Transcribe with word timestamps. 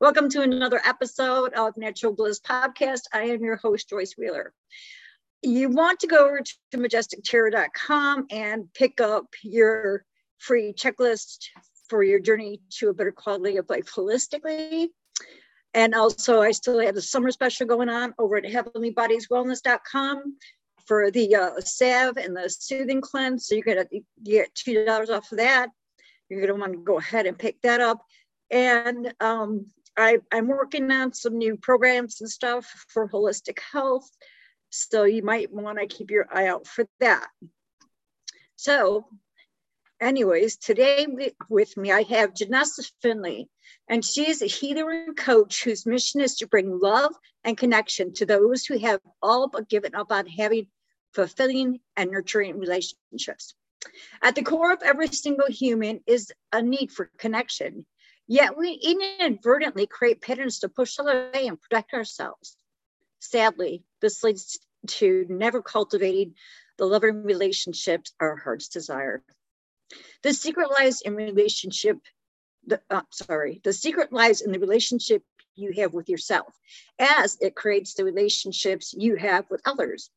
Welcome 0.00 0.28
to 0.30 0.42
another 0.42 0.80
episode 0.84 1.52
of 1.54 1.76
Natural 1.76 2.12
Bliss 2.12 2.40
Podcast. 2.40 3.02
I 3.12 3.24
am 3.24 3.42
your 3.42 3.56
host, 3.56 3.88
Joyce 3.88 4.14
Wheeler. 4.18 4.52
You 5.42 5.68
want 5.68 6.00
to 6.00 6.06
go 6.06 6.26
over 6.26 6.40
to 6.40 6.78
majestictarot.com 6.78 8.26
and 8.30 8.72
pick 8.74 9.00
up 9.00 9.26
your 9.42 10.04
free 10.38 10.72
checklist 10.72 11.46
for 11.88 12.02
your 12.02 12.18
journey 12.18 12.60
to 12.78 12.88
a 12.88 12.94
better 12.94 13.12
quality 13.12 13.56
of 13.56 13.68
life 13.68 13.92
holistically. 13.94 14.88
And 15.74 15.94
also, 15.94 16.40
I 16.40 16.52
still 16.52 16.78
have 16.80 16.94
the 16.94 17.02
summer 17.02 17.30
special 17.30 17.66
going 17.66 17.88
on 17.88 18.14
over 18.18 18.36
at 18.36 18.44
heavenlybodieswellness.com 18.44 20.36
for 20.86 21.10
the 21.10 21.34
uh, 21.34 21.60
salve 21.60 22.16
and 22.16 22.36
the 22.36 22.48
soothing 22.48 23.00
cleanse. 23.00 23.46
So 23.46 23.54
you're 23.54 23.64
gonna 23.64 23.86
get 24.22 24.54
two 24.54 24.84
dollars 24.84 25.10
off 25.10 25.30
of 25.32 25.38
that. 25.38 25.70
You're 26.28 26.40
gonna 26.40 26.58
want 26.58 26.72
to 26.72 26.78
go 26.78 26.98
ahead 26.98 27.26
and 27.26 27.38
pick 27.38 27.60
that 27.62 27.80
up. 27.80 28.04
And 28.50 29.12
um, 29.20 29.66
I, 29.96 30.18
I'm 30.32 30.48
working 30.48 30.90
on 30.90 31.12
some 31.12 31.38
new 31.38 31.56
programs 31.56 32.20
and 32.20 32.30
stuff 32.30 32.66
for 32.88 33.08
holistic 33.08 33.58
health. 33.72 34.08
So 34.70 35.04
you 35.04 35.22
might 35.22 35.52
want 35.52 35.78
to 35.78 35.86
keep 35.86 36.10
your 36.10 36.26
eye 36.32 36.48
out 36.48 36.66
for 36.66 36.86
that. 37.00 37.28
So, 38.56 39.06
anyways, 40.00 40.56
today 40.56 41.06
with 41.48 41.76
me 41.76 41.92
I 41.92 42.02
have 42.02 42.34
Janessa 42.34 42.90
Finley, 43.02 43.48
and 43.88 44.04
she 44.04 44.28
is 44.28 44.42
a 44.42 44.46
healer 44.46 44.90
and 44.90 45.16
coach 45.16 45.62
whose 45.62 45.86
mission 45.86 46.20
is 46.20 46.36
to 46.36 46.48
bring 46.48 46.78
love 46.80 47.14
and 47.44 47.56
connection 47.56 48.12
to 48.14 48.26
those 48.26 48.64
who 48.64 48.78
have 48.78 49.00
all 49.22 49.48
but 49.48 49.68
given 49.68 49.94
up 49.94 50.10
on 50.10 50.26
having 50.26 50.66
fulfilling 51.14 51.80
and 51.96 52.10
nurturing 52.10 52.58
relationships. 52.58 53.54
At 54.22 54.34
the 54.34 54.42
core 54.42 54.72
of 54.72 54.82
every 54.82 55.08
single 55.08 55.46
human 55.48 56.00
is 56.06 56.32
a 56.52 56.62
need 56.62 56.90
for 56.90 57.10
connection. 57.18 57.86
Yet 58.26 58.56
we 58.56 58.72
inadvertently 58.72 59.86
create 59.86 60.22
patterns 60.22 60.60
to 60.60 60.68
push 60.68 60.98
away 60.98 61.46
and 61.46 61.60
protect 61.60 61.92
ourselves. 61.92 62.56
Sadly, 63.20 63.84
this 64.00 64.22
leads 64.22 64.58
to 64.86 65.26
never 65.28 65.62
cultivating 65.62 66.34
the 66.78 66.86
loving 66.86 67.22
relationships 67.22 68.12
our 68.20 68.36
hearts 68.36 68.68
desire. 68.68 69.22
The 70.22 70.32
secret 70.32 70.70
lies 70.70 71.02
in 71.02 71.14
relationship, 71.14 71.98
the, 72.66 72.80
uh, 72.90 73.02
sorry, 73.10 73.60
the 73.62 73.72
secret 73.72 74.12
lies 74.12 74.40
in 74.40 74.52
the 74.52 74.58
relationship 74.58 75.22
you 75.54 75.72
have 75.72 75.92
with 75.92 76.08
yourself 76.08 76.58
as 76.98 77.36
it 77.40 77.54
creates 77.54 77.94
the 77.94 78.04
relationships 78.04 78.94
you 78.96 79.16
have 79.16 79.48
with 79.50 79.60
others. 79.66 80.10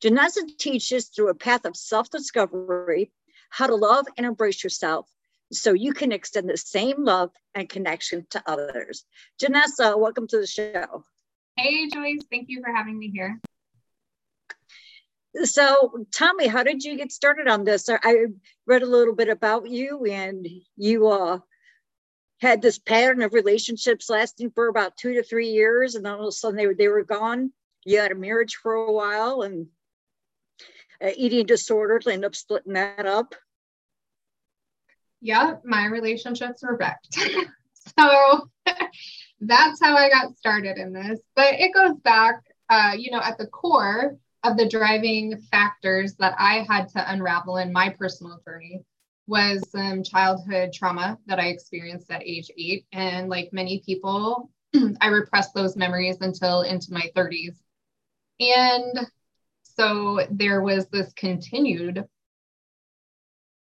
Janessa 0.00 0.42
teaches 0.58 1.08
through 1.08 1.30
a 1.30 1.34
path 1.34 1.64
of 1.64 1.76
self 1.76 2.10
discovery 2.10 3.10
how 3.50 3.66
to 3.66 3.74
love 3.74 4.06
and 4.16 4.26
embrace 4.26 4.62
yourself 4.62 5.08
so 5.52 5.72
you 5.72 5.92
can 5.92 6.12
extend 6.12 6.48
the 6.48 6.56
same 6.56 7.04
love 7.04 7.30
and 7.54 7.68
connection 7.68 8.26
to 8.30 8.42
others. 8.46 9.04
Janessa, 9.40 9.98
welcome 9.98 10.26
to 10.28 10.38
the 10.38 10.46
show. 10.46 11.04
Hey, 11.56 11.88
Joyce. 11.88 12.24
Thank 12.30 12.46
you 12.48 12.62
for 12.62 12.72
having 12.72 12.98
me 12.98 13.10
here. 13.10 13.40
So, 15.44 16.06
tell 16.12 16.34
me, 16.34 16.46
how 16.46 16.62
did 16.62 16.82
you 16.82 16.96
get 16.96 17.12
started 17.12 17.46
on 17.46 17.64
this? 17.64 17.88
I 17.90 18.26
read 18.66 18.82
a 18.82 18.86
little 18.86 19.14
bit 19.14 19.28
about 19.28 19.68
you, 19.68 20.06
and 20.06 20.46
you 20.76 21.08
uh, 21.08 21.38
had 22.40 22.62
this 22.62 22.78
pattern 22.78 23.22
of 23.22 23.34
relationships 23.34 24.08
lasting 24.08 24.50
for 24.52 24.68
about 24.68 24.96
two 24.96 25.14
to 25.14 25.22
three 25.22 25.50
years, 25.50 25.94
and 25.94 26.04
then 26.04 26.14
all 26.14 26.22
of 26.22 26.28
a 26.28 26.32
sudden 26.32 26.56
they 26.56 26.66
were, 26.66 26.74
they 26.74 26.88
were 26.88 27.04
gone. 27.04 27.52
You 27.84 27.98
had 27.98 28.12
a 28.12 28.16
marriage 28.16 28.56
for 28.56 28.74
a 28.74 28.92
while, 28.92 29.42
and 29.42 29.66
uh, 31.02 31.10
eating 31.16 31.44
disorders, 31.44 32.06
end 32.06 32.24
up 32.24 32.34
splitting 32.34 32.72
that 32.72 33.04
up 33.06 33.34
yeah, 35.20 35.54
my 35.64 35.86
relationships 35.86 36.62
were 36.62 36.76
wrecked. 36.76 37.14
so 37.98 38.48
that's 39.40 39.80
how 39.82 39.96
I 39.96 40.08
got 40.08 40.36
started 40.36 40.78
in 40.78 40.92
this. 40.92 41.20
But 41.34 41.54
it 41.54 41.74
goes 41.74 41.96
back, 42.02 42.42
uh, 42.68 42.92
you 42.96 43.10
know, 43.10 43.20
at 43.20 43.38
the 43.38 43.46
core 43.46 44.16
of 44.44 44.56
the 44.56 44.68
driving 44.68 45.40
factors 45.50 46.14
that 46.16 46.34
I 46.38 46.66
had 46.68 46.88
to 46.90 47.12
unravel 47.12 47.56
in 47.56 47.72
my 47.72 47.94
personal 47.98 48.40
journey 48.46 48.82
was 49.26 49.68
some 49.70 50.04
childhood 50.04 50.72
trauma 50.72 51.18
that 51.26 51.40
I 51.40 51.48
experienced 51.48 52.10
at 52.10 52.22
age 52.22 52.48
eight. 52.56 52.86
And 52.92 53.28
like 53.28 53.50
many 53.52 53.82
people, 53.84 54.50
I 55.00 55.08
repressed 55.08 55.52
those 55.54 55.76
memories 55.76 56.18
until 56.20 56.62
into 56.62 56.92
my 56.92 57.10
30s. 57.16 57.56
And 58.38 59.06
so 59.62 60.20
there 60.30 60.62
was 60.62 60.86
this 60.88 61.12
continued 61.14 62.04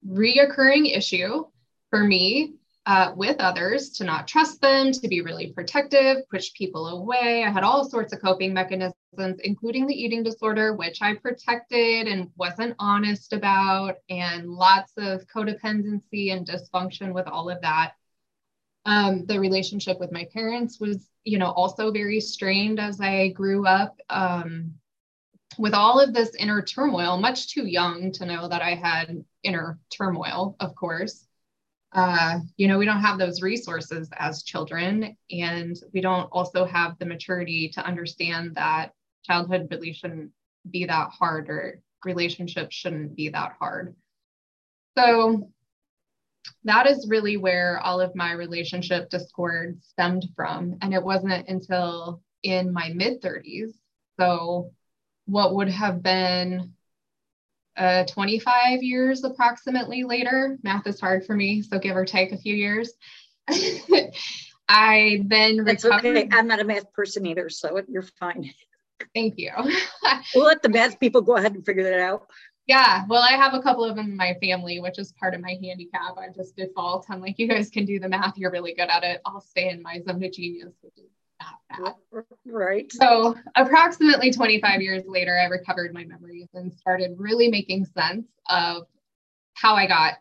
reoccurring 0.08 0.96
issue 0.96 1.46
for 1.90 2.04
me 2.04 2.56
uh, 2.86 3.14
with 3.16 3.40
others 3.40 3.92
to 3.92 4.04
not 4.04 4.28
trust 4.28 4.60
them, 4.62 4.92
to 4.92 5.08
be 5.08 5.22
really 5.22 5.54
protective, 5.54 6.28
push 6.30 6.54
people 6.54 6.88
away. 6.88 7.44
I 7.46 7.50
had 7.50 7.64
all 7.64 7.90
sorts 7.90 8.12
of 8.12 8.22
coping 8.22 8.54
mechanisms, 8.54 9.40
including 9.44 9.88
the 9.88 9.94
eating 9.96 10.24
disorder, 10.24 10.74
which 10.76 11.02
I 11.02 11.16
protected 11.16 12.08
and 12.08 12.30
wasn't 12.36 12.76
honest 12.80 13.32
about, 13.32 13.96
and 14.10 14.50
lots 14.50 14.92
of 14.98 15.26
codependency 15.34 16.34
and 16.34 16.46
dysfunction 16.46 17.14
with 17.14 17.28
all 17.28 17.50
of 17.50 17.62
that. 17.62 17.94
Um, 18.86 19.26
the 19.28 19.40
relationship 19.40 19.98
with 20.02 20.12
my 20.12 20.28
parents 20.34 20.78
was, 20.78 21.08
you 21.24 21.38
know, 21.38 21.52
also 21.52 21.90
very 21.92 22.20
strained 22.20 22.82
as 22.82 23.00
I 23.00 23.30
grew 23.30 23.66
up. 23.66 23.98
Um, 24.10 24.74
with 25.58 25.74
all 25.74 26.00
of 26.00 26.14
this 26.14 26.36
inner 26.36 26.62
turmoil, 26.62 27.18
much 27.18 27.54
too 27.54 27.66
young 27.66 28.12
to 28.14 28.26
know 28.26 28.48
that 28.48 28.62
I 28.62 28.76
had 28.76 29.24
inner 29.44 29.80
turmoil, 29.96 30.56
of 30.60 30.76
course. 30.76 31.28
Uh, 31.92 32.40
you 32.58 32.68
know, 32.68 32.80
we 32.80 32.86
don't 32.86 33.02
have 33.02 33.20
those 33.20 33.42
resources 33.42 34.10
as 34.18 34.44
children, 34.44 35.16
and 35.30 35.76
we 35.94 36.02
don't 36.02 36.28
also 36.32 36.66
have 36.66 36.98
the 36.98 37.06
maturity 37.06 37.70
to 37.70 37.86
understand 37.86 38.56
that 38.56 38.94
childhood 39.24 39.68
really 39.70 39.94
shouldn't 39.94 40.32
be 40.70 40.86
that 40.86 41.10
hard 41.10 41.50
or 41.50 41.82
relationships 42.04 42.76
shouldn't 42.76 43.16
be 43.16 43.30
that 43.30 43.54
hard. 43.60 43.96
So 44.98 45.50
that 46.64 46.88
is 46.88 47.08
really 47.10 47.38
where 47.38 47.80
all 47.80 48.02
of 48.02 48.16
my 48.16 48.34
relationship 48.34 49.10
discord 49.10 49.80
stemmed 49.84 50.28
from. 50.36 50.78
And 50.82 50.94
it 50.94 51.04
wasn't 51.04 51.48
until 51.48 52.22
in 52.44 52.74
my 52.74 52.92
mid 52.94 53.22
30s, 53.22 53.72
so 54.20 54.72
what 55.26 55.56
would 55.56 55.70
have 55.70 56.04
been 56.04 56.74
uh, 57.78 58.06
25 58.06 58.84
years 58.84 59.24
approximately 59.24 60.04
later. 60.04 60.58
Math 60.64 60.88
is 60.88 61.00
hard 61.00 61.26
for 61.26 61.36
me, 61.36 61.62
so 61.62 61.80
give 61.80 61.96
or 61.96 62.06
take 62.06 62.32
a 62.32 62.38
few 62.38 62.56
years. 62.56 62.94
I 64.70 65.24
then 65.26 65.64
That's 65.64 65.84
recovered. 65.84 66.18
Okay. 66.18 66.30
I'm 66.32 66.48
not 66.48 66.60
a 66.60 66.64
math 66.64 66.92
person 66.94 67.26
either, 67.26 67.50
so 67.50 67.82
you're 67.88 68.06
fine. 68.20 68.54
Thank 69.14 69.36
you. 69.38 69.52
we'll 70.36 70.46
let 70.46 70.62
the 70.62 70.70
math 70.70 71.00
people 71.00 71.22
go 71.22 71.36
ahead 71.36 71.54
and 71.54 71.66
figure 71.66 71.84
that 71.84 72.00
out. 72.00 72.28
Yeah, 72.66 73.04
well, 73.10 73.22
I 73.22 73.34
have 73.34 73.54
a 73.54 73.62
couple 73.62 73.84
of 73.84 73.98
them 73.98 74.12
in 74.12 74.16
my 74.16 74.38
family, 74.42 74.80
which 74.80 74.98
is 74.98 75.12
part 75.20 75.34
of 75.34 75.42
my 75.42 75.58
handicap. 75.62 76.18
I 76.18 76.30
just 76.34 76.56
default. 76.56 77.06
I'm 77.10 77.20
like, 77.20 77.38
you 77.38 77.48
guys 77.48 77.70
can 77.70 77.86
do 77.86 78.00
the 78.00 78.08
math. 78.08 78.38
You're 78.38 78.52
really 78.52 78.74
good 78.74 78.90
at 78.90 79.04
it. 79.04 79.20
I'll 79.26 79.42
stay 79.42 79.70
in 79.70 79.82
my 79.82 80.00
zone 80.00 80.24
of 80.24 80.32
genius, 80.32 80.74
which 80.82 80.98
is 80.98 81.12
Right. 82.46 82.92
So, 82.92 83.36
approximately 83.56 84.32
25 84.32 84.82
years 84.82 85.04
later, 85.08 85.38
I 85.38 85.46
recovered 85.46 85.94
my 85.94 86.04
memories 86.06 86.50
and 86.54 86.74
started 86.74 87.16
really 87.18 87.50
making 87.50 87.86
sense 87.86 88.28
of 88.50 88.84
how 89.54 89.76
I 89.76 89.88
got 89.88 90.16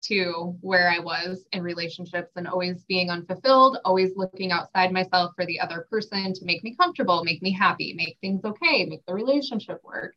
to 0.00 0.56
where 0.60 0.90
I 0.90 1.00
was 1.00 1.44
in 1.52 1.62
relationships 1.62 2.32
and 2.36 2.46
always 2.46 2.84
being 2.84 3.10
unfulfilled, 3.10 3.78
always 3.84 4.16
looking 4.16 4.52
outside 4.52 4.92
myself 4.92 5.32
for 5.36 5.44
the 5.44 5.60
other 5.60 5.86
person 5.90 6.32
to 6.32 6.44
make 6.44 6.62
me 6.64 6.74
comfortable, 6.74 7.24
make 7.24 7.42
me 7.42 7.52
happy, 7.52 7.94
make 7.94 8.16
things 8.20 8.44
okay, 8.44 8.86
make 8.86 9.04
the 9.06 9.14
relationship 9.14 9.80
work. 9.82 10.14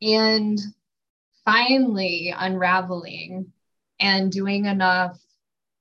And 0.00 0.58
finally 1.44 2.34
unraveling 2.36 3.52
and 4.00 4.32
doing 4.32 4.66
enough 4.66 5.18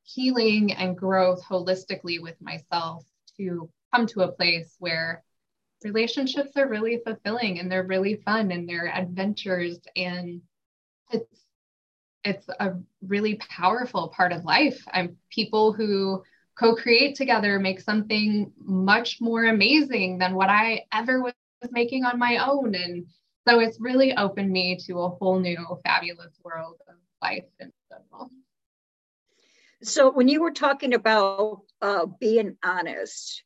healing 0.04 0.74
and 0.74 0.98
growth 0.98 1.44
holistically 1.44 2.22
with 2.22 2.40
myself 2.42 3.06
to 3.44 3.70
come 3.94 4.08
to 4.08 4.22
a 4.22 4.32
place 4.32 4.76
where 4.80 5.24
relationships 5.84 6.52
are 6.56 6.68
really 6.68 7.02
fulfilling 7.06 7.60
and 7.60 7.72
they're 7.72 7.84
really 7.84 8.16
fun 8.26 8.52
and 8.52 8.68
they're 8.68 8.94
adventures 8.94 9.80
and 9.96 10.42
it's 11.12 11.44
it's 12.24 12.48
a 12.60 12.72
really 13.06 13.36
powerful 13.36 14.08
part 14.08 14.32
of 14.32 14.46
life. 14.46 14.82
I'm 14.94 15.18
people 15.30 15.74
who 15.74 16.24
co-create 16.58 17.16
together 17.16 17.60
make 17.60 17.82
something 17.82 18.52
much 18.58 19.20
more 19.20 19.46
amazing 19.46 20.20
than 20.20 20.36
what 20.36 20.50
I 20.50 20.86
ever 20.94 21.22
was 21.22 21.34
making 21.72 22.06
on 22.06 22.18
my 22.20 22.38
own. 22.38 22.76
And 22.76 23.06
so 23.48 23.60
it's 23.60 23.82
really 23.82 24.16
opened 24.16 24.52
me 24.52 24.78
to 24.88 25.00
a 25.00 25.10
whole 25.10 25.40
new 25.40 25.58
fabulous 25.84 26.34
world 26.44 26.78
of 26.88 26.96
life 27.22 27.44
in 27.60 27.72
general. 27.90 28.32
So 29.84 30.12
when 30.12 30.28
you 30.30 30.42
were 30.42 30.52
talking 30.52 30.94
about 30.94 31.62
uh, 31.82 32.06
being 32.20 32.58
honest 32.64 33.44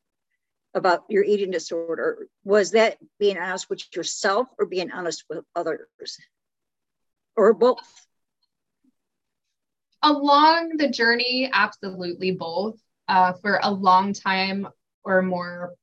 about 0.74 1.06
your 1.10 1.24
eating 1.24 1.52
disorder, 1.52 2.28
was 2.44 2.72
that 2.72 2.98
being 3.20 3.38
honest 3.38 3.70
with 3.70 3.84
yourself 3.96 4.48
or 4.60 4.66
being 4.66 4.92
honest 4.92 5.26
with 5.30 5.44
others? 5.56 6.18
Or 7.36 7.54
both? 7.54 8.08
Along 10.04 10.78
the 10.78 10.90
journey, 10.90 11.50
absolutely 11.52 12.32
both. 12.32 12.80
uh, 13.08 13.34
for 13.42 13.60
a 13.64 13.72
long 13.72 14.14
time 14.14 14.68
or 15.04 15.22
more 15.22 15.74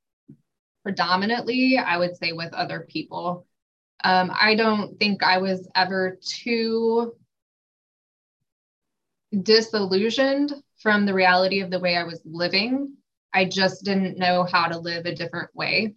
predominantly, 0.83 1.77
I 1.77 1.97
would 1.97 2.15
say 2.17 2.31
with 2.31 2.53
other 2.53 2.85
people. 2.89 3.45
Um, 4.03 4.31
I 4.39 4.55
don't 4.55 4.99
think 4.99 5.23
I 5.23 5.39
was 5.39 5.67
ever 5.75 6.19
too 6.21 7.15
disillusioned 9.41 10.53
from 10.81 11.05
the 11.05 11.13
reality 11.13 11.61
of 11.61 11.71
the 11.71 11.79
way 11.79 11.95
I 11.95 12.03
was 12.03 12.21
living. 12.25 12.95
I 13.33 13.45
just 13.45 13.83
didn't 13.83 14.17
know 14.17 14.43
how 14.43 14.67
to 14.67 14.79
live 14.79 15.05
a 15.05 15.15
different 15.15 15.49
way. 15.53 15.95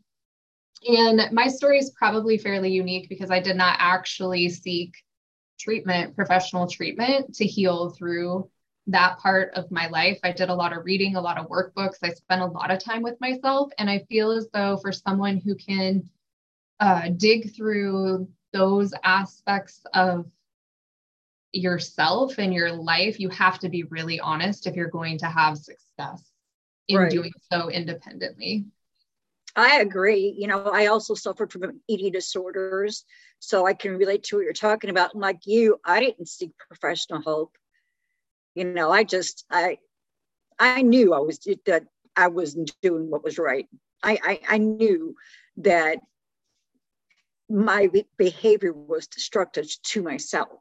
And 0.87 1.23
my 1.33 1.49
story 1.49 1.79
is 1.79 1.91
probably 1.91 2.39
fairly 2.39 2.71
unique 2.71 3.09
because 3.09 3.31
I 3.31 3.41
did 3.41 3.57
not 3.57 3.77
actually 3.81 4.49
seek 4.49 4.95
treatment, 5.59 6.15
professional 6.15 6.69
treatment 6.69 7.35
to 7.35 7.47
heal 7.47 7.91
through 7.91 8.49
that 8.87 9.19
part 9.19 9.53
of 9.55 9.71
my 9.71 9.89
life. 9.89 10.19
I 10.23 10.33
did 10.33 10.49
a 10.49 10.55
lot 10.55 10.77
of 10.77 10.85
reading, 10.85 11.17
a 11.17 11.21
lot 11.21 11.39
of 11.39 11.49
workbooks. 11.49 11.97
I 12.03 12.11
spent 12.11 12.43
a 12.43 12.47
lot 12.47 12.71
of 12.71 12.83
time 12.83 13.03
with 13.03 13.21
myself. 13.21 13.71
And 13.79 13.91
I 13.91 14.05
feel 14.09 14.31
as 14.31 14.49
though 14.53 14.79
for 14.79 14.93
someone 14.93 15.39
who 15.39 15.55
can 15.57 16.09
uh, 16.81 17.11
dig 17.17 17.55
through 17.55 18.29
those 18.53 18.95
aspects 19.05 19.83
of 19.95 20.27
yourself 21.53 22.39
and 22.39 22.53
your 22.53 22.73
life, 22.73 23.19
you 23.19 23.29
have 23.31 23.59
to 23.61 23.69
be 23.69 23.85
really 23.85 24.21
honest 24.21 24.67
if 24.67 24.77
you're 24.77 24.89
going 24.89 25.19
to 25.19 25.27
have 25.27 25.57
success 25.57 26.23
in 26.89 26.99
right. 26.99 27.11
doing 27.11 27.33
so 27.51 27.71
independently. 27.71 28.67
I 29.57 29.81
agree. 29.81 30.35
You 30.39 30.47
know, 30.47 30.65
I 30.65 30.87
also 30.87 31.15
suffered 31.15 31.53
from 31.53 31.81
eating 31.89 32.13
disorders, 32.13 33.05
so 33.41 33.67
I 33.67 33.75
can 33.75 33.97
relate 33.97 34.23
to 34.25 34.37
what 34.37 34.45
you're 34.45 34.53
talking 34.53 34.91
about. 34.91 35.15
And 35.15 35.21
like 35.21 35.47
you, 35.47 35.81
I 35.85 36.01
didn't 36.01 36.29
seek 36.29 36.51
professional 36.59 37.23
help. 37.23 37.57
You 38.55 38.65
know, 38.65 38.91
I 38.91 39.05
just 39.05 39.45
I 39.51 39.79
I 40.59 40.83
knew 40.83 41.15
I 41.15 41.19
was 41.19 41.39
that 41.67 41.85
I 42.15 42.29
wasn't 42.29 42.73
doing 42.83 43.11
what 43.11 43.25
was 43.25 43.39
right. 43.39 43.67
I 44.03 44.19
I, 44.23 44.41
I 44.49 44.59
knew 44.59 45.17
that 45.59 45.99
my 47.49 47.91
behavior 48.17 48.73
was 48.73 49.07
destructive 49.07 49.67
to 49.83 50.03
myself. 50.03 50.61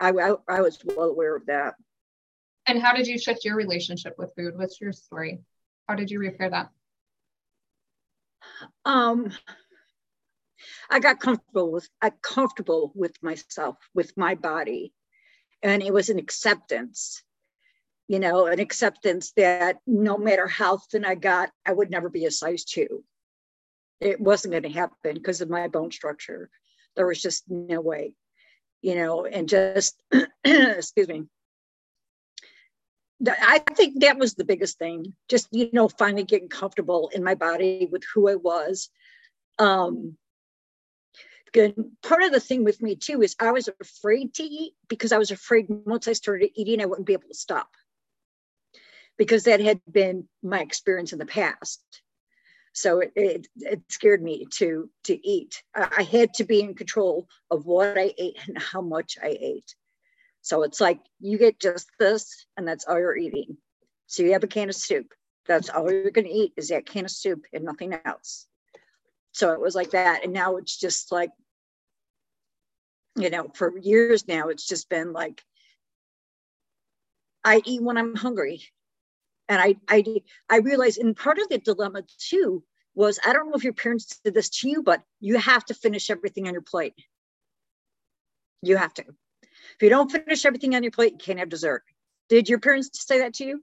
I, 0.00 0.10
I, 0.10 0.34
I 0.48 0.60
was 0.60 0.78
well 0.84 1.08
aware 1.08 1.36
of 1.36 1.46
that. 1.46 1.74
And 2.66 2.80
how 2.80 2.92
did 2.94 3.06
you 3.06 3.18
shift 3.18 3.44
your 3.44 3.56
relationship 3.56 4.14
with 4.18 4.34
food? 4.36 4.56
What's 4.56 4.80
your 4.80 4.92
story? 4.92 5.40
How 5.88 5.94
did 5.94 6.10
you 6.10 6.18
repair 6.18 6.50
that? 6.50 6.68
Um, 8.84 9.32
I 10.90 11.00
got 11.00 11.20
comfortable 11.20 11.72
with 11.72 11.88
I 12.00 12.10
comfortable 12.10 12.92
with 12.94 13.14
myself, 13.22 13.76
with 13.94 14.16
my 14.16 14.34
body, 14.34 14.92
and 15.62 15.82
it 15.82 15.92
was 15.92 16.08
an 16.10 16.18
acceptance. 16.18 17.22
You 18.06 18.20
know, 18.20 18.46
an 18.46 18.58
acceptance 18.58 19.32
that 19.36 19.78
no 19.86 20.16
matter 20.16 20.46
how 20.46 20.78
thin 20.78 21.04
I 21.04 21.14
got, 21.14 21.50
I 21.66 21.72
would 21.72 21.90
never 21.90 22.08
be 22.08 22.24
a 22.24 22.30
size 22.30 22.64
two. 22.64 23.04
It 24.00 24.20
wasn't 24.20 24.52
going 24.52 24.62
to 24.62 24.70
happen 24.70 25.14
because 25.14 25.40
of 25.40 25.50
my 25.50 25.68
bone 25.68 25.90
structure. 25.90 26.48
There 26.96 27.06
was 27.06 27.20
just 27.20 27.44
no 27.48 27.80
way 27.80 28.14
you 28.82 28.94
know, 28.94 29.26
and 29.26 29.48
just, 29.48 30.00
excuse 30.44 31.08
me. 31.08 31.24
I 33.26 33.58
think 33.74 34.00
that 34.00 34.18
was 34.18 34.34
the 34.34 34.44
biggest 34.44 34.78
thing, 34.78 35.14
just, 35.28 35.48
you 35.50 35.70
know, 35.72 35.88
finally 35.88 36.22
getting 36.22 36.48
comfortable 36.48 37.10
in 37.12 37.24
my 37.24 37.34
body 37.34 37.88
with 37.90 38.04
who 38.14 38.28
I 38.28 38.36
was. 38.36 38.90
Um, 39.58 40.16
part 42.02 42.22
of 42.22 42.30
the 42.30 42.40
thing 42.40 42.62
with 42.62 42.80
me 42.80 42.94
too 42.94 43.22
is 43.22 43.34
I 43.40 43.50
was 43.50 43.68
afraid 43.80 44.34
to 44.34 44.44
eat 44.44 44.74
because 44.88 45.12
I 45.12 45.18
was 45.18 45.30
afraid 45.30 45.66
once 45.68 46.06
I 46.06 46.12
started 46.12 46.50
eating, 46.54 46.80
I 46.80 46.86
wouldn't 46.86 47.06
be 47.06 47.14
able 47.14 47.28
to 47.28 47.34
stop 47.34 47.70
because 49.16 49.44
that 49.44 49.60
had 49.60 49.80
been 49.90 50.28
my 50.42 50.60
experience 50.60 51.12
in 51.12 51.18
the 51.18 51.26
past 51.26 51.82
so 52.78 53.00
it, 53.00 53.12
it, 53.16 53.48
it, 53.56 53.82
scared 53.88 54.22
me 54.22 54.46
to 54.52 54.88
to 55.04 55.28
eat. 55.28 55.62
I 55.74 56.02
had 56.02 56.34
to 56.34 56.44
be 56.44 56.60
in 56.60 56.74
control 56.74 57.28
of 57.50 57.66
what 57.66 57.98
i 57.98 58.14
ate 58.16 58.38
and 58.46 58.60
how 58.60 58.80
much 58.80 59.18
i 59.22 59.36
ate. 59.40 59.74
So 60.42 60.62
it's 60.62 60.80
like 60.80 61.00
you 61.20 61.38
get 61.38 61.60
just 61.60 61.88
this 61.98 62.46
and 62.56 62.66
that's 62.66 62.86
all 62.86 62.98
you're 62.98 63.16
eating. 63.16 63.56
So 64.06 64.22
you 64.22 64.32
have 64.32 64.44
a 64.44 64.48
can 64.48 64.68
of 64.68 64.74
soup. 64.74 65.12
That's 65.46 65.68
all 65.68 65.90
you're 65.90 66.10
going 66.10 66.26
to 66.26 66.32
eat 66.32 66.52
is 66.56 66.68
that 66.68 66.86
can 66.86 67.04
of 67.04 67.10
soup 67.10 67.44
and 67.52 67.64
nothing 67.64 67.94
else. 68.04 68.46
So 69.32 69.52
it 69.52 69.60
was 69.60 69.74
like 69.74 69.90
that. 69.90 70.24
And 70.24 70.32
now 70.32 70.56
it's 70.56 70.76
just 70.76 71.10
like 71.10 71.30
you 73.16 73.30
know 73.30 73.48
for 73.54 73.76
years 73.78 74.28
now 74.28 74.48
it's 74.48 74.66
just 74.66 74.88
been 74.88 75.12
like 75.12 75.42
i 77.44 77.60
eat 77.64 77.82
when 77.82 77.98
i'm 77.98 78.14
hungry 78.14 78.62
and 79.48 79.60
I, 79.60 79.76
I, 79.88 80.04
I 80.48 80.58
realized, 80.58 80.98
and 80.98 81.16
part 81.16 81.38
of 81.38 81.48
the 81.48 81.58
dilemma 81.58 82.02
too 82.18 82.62
was 82.94 83.18
I 83.24 83.32
don't 83.32 83.48
know 83.48 83.56
if 83.56 83.64
your 83.64 83.72
parents 83.72 84.20
did 84.24 84.34
this 84.34 84.50
to 84.60 84.68
you, 84.68 84.82
but 84.82 85.02
you 85.20 85.38
have 85.38 85.64
to 85.66 85.74
finish 85.74 86.10
everything 86.10 86.46
on 86.48 86.52
your 86.52 86.62
plate. 86.62 86.94
You 88.62 88.76
have 88.76 88.92
to. 88.94 89.04
If 89.42 89.82
you 89.82 89.88
don't 89.88 90.10
finish 90.10 90.44
everything 90.44 90.74
on 90.74 90.82
your 90.82 90.92
plate, 90.92 91.12
you 91.12 91.18
can't 91.18 91.38
have 91.38 91.48
dessert. 91.48 91.84
Did 92.28 92.48
your 92.48 92.58
parents 92.58 92.90
say 93.06 93.18
that 93.20 93.34
to 93.34 93.44
you? 93.44 93.62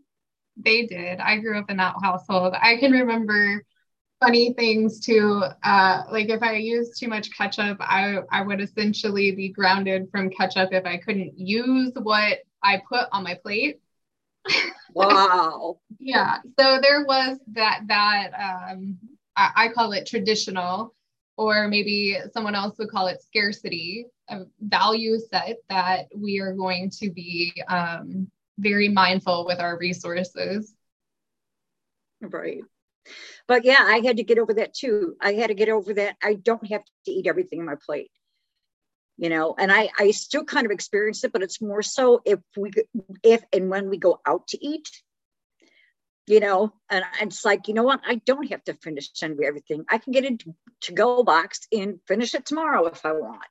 They 0.57 0.85
did. 0.85 1.19
I 1.19 1.37
grew 1.39 1.59
up 1.59 1.69
in 1.69 1.77
that 1.77 1.95
household. 2.01 2.55
I 2.59 2.77
can 2.77 2.91
remember 2.91 3.63
funny 4.21 4.53
things 4.53 5.01
too. 5.01 5.43
Uh, 5.63 6.03
like 6.09 6.29
if 6.29 6.41
I 6.41 6.53
used 6.53 6.97
too 6.97 7.09
much 7.09 7.35
ketchup, 7.37 7.77
I, 7.81 8.19
I 8.31 8.41
would 8.41 8.61
essentially 8.61 9.31
be 9.31 9.49
grounded 9.49 10.09
from 10.11 10.29
ketchup 10.29 10.69
if 10.71 10.85
I 10.85 10.97
couldn't 10.97 11.37
use 11.37 11.91
what 11.95 12.39
I 12.63 12.81
put 12.87 13.07
on 13.11 13.23
my 13.23 13.35
plate. 13.35 13.81
Wow. 14.94 15.80
yeah. 16.00 16.38
So 16.57 16.80
there 16.81 17.03
was 17.06 17.38
that 17.53 17.81
that 17.88 18.31
um, 18.33 18.97
I, 19.36 19.51
I 19.56 19.68
call 19.69 19.92
it 19.92 20.06
traditional, 20.06 20.94
or 21.38 21.68
maybe 21.68 22.18
someone 22.33 22.56
else 22.56 22.77
would 22.77 22.89
call 22.89 23.07
it 23.07 23.21
scarcity, 23.21 24.06
a 24.30 24.44
value 24.62 25.19
set 25.19 25.57
that 25.69 26.07
we 26.15 26.39
are 26.39 26.53
going 26.53 26.89
to 27.01 27.09
be 27.12 27.62
um, 27.68 28.31
very 28.57 28.88
mindful 28.88 29.45
with 29.45 29.59
our 29.59 29.77
resources. 29.77 30.74
Right. 32.21 32.62
But 33.47 33.65
yeah, 33.65 33.81
I 33.81 34.00
had 34.00 34.18
to 34.18 34.24
get 34.24 34.39
over 34.39 34.53
that 34.56 34.74
too. 34.74 35.15
I 35.21 35.33
had 35.33 35.47
to 35.47 35.53
get 35.53 35.69
over 35.69 35.94
that. 35.95 36.15
I 36.24 36.36
don't 36.36 36.65
have 36.68 36.83
to 37.06 37.12
eat 37.12 37.27
everything 37.27 37.59
on 37.59 37.65
my 37.65 37.75
plate 37.75 38.12
you 39.17 39.29
know 39.29 39.56
and 39.57 39.71
i 39.71 39.89
i 39.97 40.12
still 40.12 40.44
kind 40.44 40.65
of 40.65 40.71
experience 40.71 41.23
it 41.23 41.31
but 41.31 41.44
it's 41.44 41.62
more 41.62 41.81
so 41.81 42.21
if 42.25 42.39
we 42.57 42.71
if 43.23 43.44
and 43.53 43.69
when 43.69 43.89
we 43.89 43.97
go 43.97 44.19
out 44.25 44.47
to 44.47 44.65
eat 44.65 44.89
you 46.27 46.39
know 46.39 46.73
and 46.89 47.06
it's 47.21 47.45
like 47.45 47.68
you 47.68 47.73
know 47.73 47.83
what? 47.83 48.01
I 48.06 48.16
don't 48.16 48.49
have 48.51 48.63
to 48.66 48.73
finish 48.73 49.09
everything. 49.21 49.85
I 49.90 49.97
can 49.97 50.11
get 50.11 50.25
into 50.25 50.56
to 50.81 50.94
go 50.94 51.23
box 51.23 51.68
and 51.71 51.99
finish 52.07 52.33
it 52.35 52.45
tomorrow 52.45 52.85
if 52.87 53.06
i 53.06 53.11
want. 53.11 53.44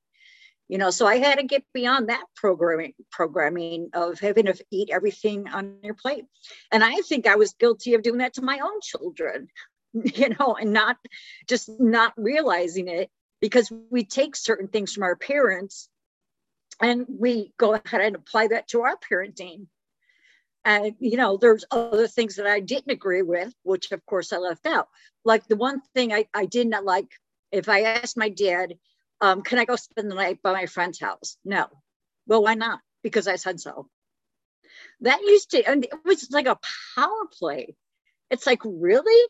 You 0.68 0.78
know 0.78 0.90
so 0.90 1.06
i 1.06 1.16
had 1.16 1.38
to 1.38 1.44
get 1.44 1.64
beyond 1.72 2.08
that 2.08 2.24
programming 2.36 2.94
programming 3.10 3.90
of 3.94 4.18
having 4.18 4.46
to 4.46 4.56
eat 4.70 4.90
everything 4.90 5.48
on 5.48 5.78
your 5.82 5.94
plate. 5.94 6.24
And 6.72 6.82
i 6.82 6.96
think 7.02 7.26
i 7.26 7.36
was 7.36 7.54
guilty 7.54 7.94
of 7.94 8.02
doing 8.02 8.18
that 8.18 8.34
to 8.34 8.42
my 8.42 8.58
own 8.58 8.80
children 8.82 9.48
you 9.92 10.30
know 10.30 10.56
and 10.60 10.72
not 10.72 10.96
just 11.48 11.68
not 11.78 12.12
realizing 12.16 12.88
it 12.88 13.10
because 13.44 13.70
we 13.90 14.04
take 14.04 14.34
certain 14.34 14.68
things 14.68 14.94
from 14.94 15.02
our 15.02 15.16
parents 15.16 15.90
and 16.80 17.04
we 17.06 17.52
go 17.58 17.74
ahead 17.74 18.00
and 18.00 18.16
apply 18.16 18.46
that 18.46 18.66
to 18.66 18.80
our 18.80 18.96
parenting. 18.96 19.66
And, 20.64 20.94
you 20.98 21.18
know, 21.18 21.36
there's 21.36 21.66
other 21.70 22.08
things 22.08 22.36
that 22.36 22.46
I 22.46 22.60
didn't 22.60 22.90
agree 22.90 23.20
with, 23.20 23.52
which 23.62 23.92
of 23.92 24.00
course 24.06 24.32
I 24.32 24.38
left 24.38 24.64
out. 24.64 24.88
Like 25.26 25.46
the 25.46 25.56
one 25.56 25.82
thing 25.94 26.10
I, 26.10 26.24
I 26.32 26.46
did 26.46 26.68
not 26.68 26.86
like, 26.86 27.08
if 27.52 27.68
I 27.68 27.82
asked 27.82 28.16
my 28.16 28.30
dad, 28.30 28.78
um, 29.20 29.42
can 29.42 29.58
I 29.58 29.66
go 29.66 29.76
spend 29.76 30.10
the 30.10 30.14
night 30.14 30.40
by 30.42 30.54
my 30.54 30.64
friend's 30.64 30.98
house? 30.98 31.36
No. 31.44 31.66
Well, 32.26 32.42
why 32.42 32.54
not? 32.54 32.80
Because 33.02 33.28
I 33.28 33.36
said 33.36 33.60
so. 33.60 33.90
That 35.02 35.20
used 35.20 35.50
to, 35.50 35.62
and 35.70 35.84
it 35.84 35.92
was 36.02 36.30
like 36.30 36.46
a 36.46 36.58
power 36.96 37.26
play. 37.38 37.76
It's 38.30 38.46
like, 38.46 38.62
really? 38.64 39.28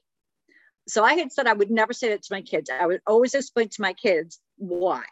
So 0.86 1.02
I 1.02 1.14
had 1.14 1.32
said 1.32 1.46
I 1.46 1.54
would 1.54 1.70
never 1.70 1.92
say 1.92 2.10
that 2.10 2.22
to 2.24 2.32
my 2.34 2.42
kids. 2.42 2.70
I 2.70 2.86
would 2.86 3.00
always 3.06 3.34
explain 3.34 3.68
to 3.70 3.82
my 3.82 3.94
kids 3.94 4.40
why. 4.56 5.04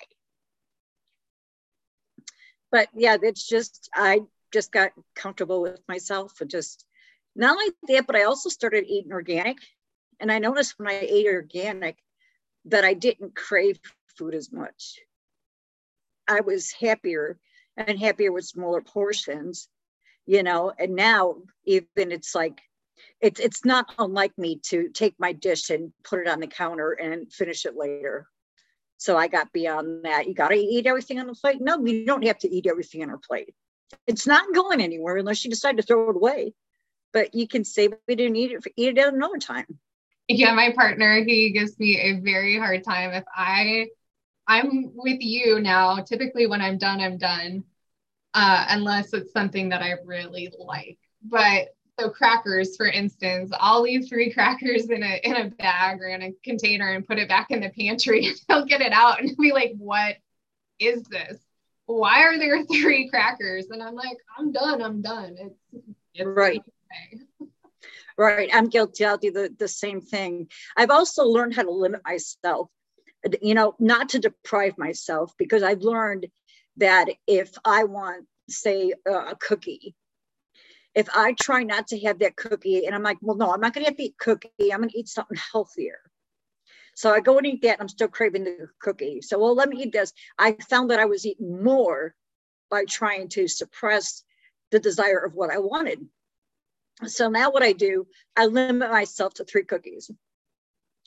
But 2.70 2.88
yeah, 2.94 3.16
it's 3.20 3.46
just, 3.46 3.88
I 3.94 4.20
just 4.52 4.72
got 4.72 4.92
comfortable 5.14 5.62
with 5.62 5.80
myself 5.88 6.40
and 6.40 6.50
just 6.50 6.84
not 7.34 7.52
only 7.52 7.72
that, 7.88 8.06
but 8.06 8.16
I 8.16 8.24
also 8.24 8.48
started 8.48 8.84
eating 8.86 9.12
organic. 9.12 9.58
And 10.20 10.30
I 10.30 10.38
noticed 10.38 10.74
when 10.78 10.88
I 10.88 10.98
ate 11.00 11.26
organic 11.26 11.96
that 12.66 12.84
I 12.84 12.94
didn't 12.94 13.34
crave 13.34 13.80
food 14.16 14.34
as 14.34 14.52
much. 14.52 15.00
I 16.28 16.40
was 16.40 16.70
happier 16.72 17.38
and 17.76 17.98
happier 17.98 18.30
with 18.30 18.44
smaller 18.44 18.80
portions, 18.82 19.68
you 20.26 20.42
know. 20.42 20.72
And 20.78 20.94
now, 20.94 21.36
even 21.64 22.12
it's 22.12 22.34
like 22.34 22.60
it's 23.22 23.40
it's 23.40 23.64
not 23.64 23.94
unlike 23.98 24.36
me 24.38 24.58
to 24.64 24.88
take 24.90 25.14
my 25.18 25.32
dish 25.32 25.70
and 25.70 25.92
put 26.04 26.20
it 26.20 26.28
on 26.28 26.40
the 26.40 26.48
counter 26.48 26.92
and 26.92 27.32
finish 27.32 27.66
it 27.66 27.76
later. 27.76 28.28
So 28.98 29.16
I 29.16 29.28
got 29.28 29.52
beyond 29.52 30.04
that. 30.04 30.28
You 30.28 30.34
got 30.34 30.48
to 30.50 30.56
eat 30.56 30.86
everything 30.86 31.20
on 31.20 31.26
the 31.28 31.34
plate. 31.34 31.60
No, 31.60 31.84
you 31.84 32.06
don't 32.06 32.24
have 32.26 32.38
to 32.40 32.48
eat 32.50 32.66
everything 32.66 33.02
on 33.02 33.10
our 33.10 33.18
plate. 33.18 33.54
It's 34.06 34.26
not 34.26 34.54
going 34.54 34.80
anywhere 34.80 35.16
unless 35.18 35.44
you 35.44 35.50
decide 35.50 35.78
to 35.78 35.82
throw 35.82 36.10
it 36.10 36.16
away. 36.16 36.54
but 37.12 37.34
you 37.34 37.48
can 37.48 37.64
save 37.64 37.94
it 38.08 38.20
and 38.20 38.36
eat 38.36 38.52
it, 38.52 38.64
eat 38.76 38.88
it 38.90 38.98
at 38.98 39.14
another 39.14 39.38
time. 39.38 39.78
Yeah, 40.28 40.54
my 40.54 40.72
partner, 40.72 41.22
he 41.24 41.50
gives 41.52 41.78
me 41.78 41.98
a 42.00 42.20
very 42.20 42.58
hard 42.58 42.84
time 42.84 43.12
if 43.12 43.24
I 43.34 43.88
I'm 44.46 44.92
with 44.94 45.20
you 45.20 45.60
now. 45.60 45.98
Typically 46.02 46.46
when 46.46 46.60
I'm 46.62 46.78
done, 46.78 47.00
I'm 47.00 47.18
done. 47.18 47.64
Uh, 48.34 48.66
unless 48.70 49.12
it's 49.14 49.32
something 49.32 49.70
that 49.70 49.82
I 49.82 49.94
really 50.06 50.52
like. 50.58 50.98
But 51.22 51.68
so 51.98 52.10
crackers, 52.10 52.76
for 52.76 52.86
instance, 52.86 53.52
I'll 53.58 53.82
leave 53.82 54.08
three 54.08 54.32
crackers 54.32 54.88
in 54.88 55.02
a 55.02 55.20
in 55.22 55.36
a 55.36 55.50
bag 55.50 56.00
or 56.00 56.08
in 56.08 56.22
a 56.22 56.32
container 56.42 56.92
and 56.92 57.06
put 57.06 57.18
it 57.18 57.28
back 57.28 57.50
in 57.50 57.60
the 57.60 57.70
pantry. 57.70 58.26
And 58.32 58.38
he'll 58.48 58.64
get 58.64 58.80
it 58.80 58.92
out 58.92 59.20
and 59.20 59.36
be 59.36 59.52
like, 59.52 59.74
"What 59.76 60.16
is 60.78 61.02
this? 61.04 61.38
Why 61.86 62.22
are 62.22 62.38
there 62.38 62.64
three 62.72 63.08
crackers?" 63.08 63.66
And 63.70 63.82
I'm 63.82 63.94
like, 63.94 64.16
"I'm 64.38 64.52
done. 64.52 64.82
I'm 64.82 65.02
done." 65.02 65.36
It's, 65.38 65.84
it's 66.14 66.26
right. 66.26 66.62
Right. 68.18 68.50
I'm 68.52 68.68
guilty. 68.68 69.04
I'll 69.04 69.16
do 69.16 69.32
the, 69.32 69.54
the 69.58 69.68
same 69.68 70.00
thing. 70.00 70.48
I've 70.76 70.90
also 70.90 71.24
learned 71.24 71.54
how 71.54 71.62
to 71.62 71.70
limit 71.70 72.02
myself, 72.04 72.68
you 73.40 73.54
know, 73.54 73.74
not 73.78 74.10
to 74.10 74.18
deprive 74.18 74.76
myself 74.76 75.32
because 75.38 75.62
I've 75.62 75.80
learned 75.80 76.26
that 76.76 77.06
if 77.26 77.52
I 77.64 77.84
want, 77.84 78.26
say, 78.50 78.92
a 79.06 79.34
cookie, 79.36 79.94
if 80.94 81.08
I 81.14 81.34
try 81.40 81.62
not 81.62 81.86
to 81.88 82.00
have 82.00 82.18
that 82.18 82.36
cookie 82.36 82.86
and 82.86 82.94
I'm 82.94 83.02
like, 83.02 83.18
well, 83.20 83.36
no, 83.36 83.52
I'm 83.52 83.60
not 83.60 83.72
going 83.72 83.84
to 83.84 83.90
have 83.90 84.00
eat 84.00 84.18
cookie. 84.18 84.50
I'm 84.72 84.80
going 84.80 84.90
to 84.90 84.98
eat 84.98 85.08
something 85.08 85.38
healthier. 85.52 85.98
So 86.94 87.12
I 87.12 87.20
go 87.20 87.38
and 87.38 87.46
eat 87.46 87.62
that. 87.62 87.74
And 87.74 87.82
I'm 87.82 87.88
still 87.88 88.08
craving 88.08 88.44
the 88.44 88.68
cookie. 88.80 89.22
So, 89.22 89.38
well, 89.38 89.54
let 89.54 89.68
me 89.68 89.82
eat 89.82 89.92
this. 89.92 90.12
I 90.38 90.52
found 90.68 90.90
that 90.90 91.00
I 91.00 91.06
was 91.06 91.24
eating 91.24 91.62
more 91.62 92.14
by 92.70 92.84
trying 92.84 93.28
to 93.30 93.48
suppress 93.48 94.22
the 94.70 94.78
desire 94.78 95.18
of 95.18 95.34
what 95.34 95.50
I 95.50 95.58
wanted. 95.58 96.06
So 97.06 97.28
now 97.28 97.50
what 97.50 97.62
I 97.62 97.72
do, 97.72 98.06
I 98.36 98.46
limit 98.46 98.90
myself 98.90 99.34
to 99.34 99.44
three 99.44 99.64
cookies. 99.64 100.10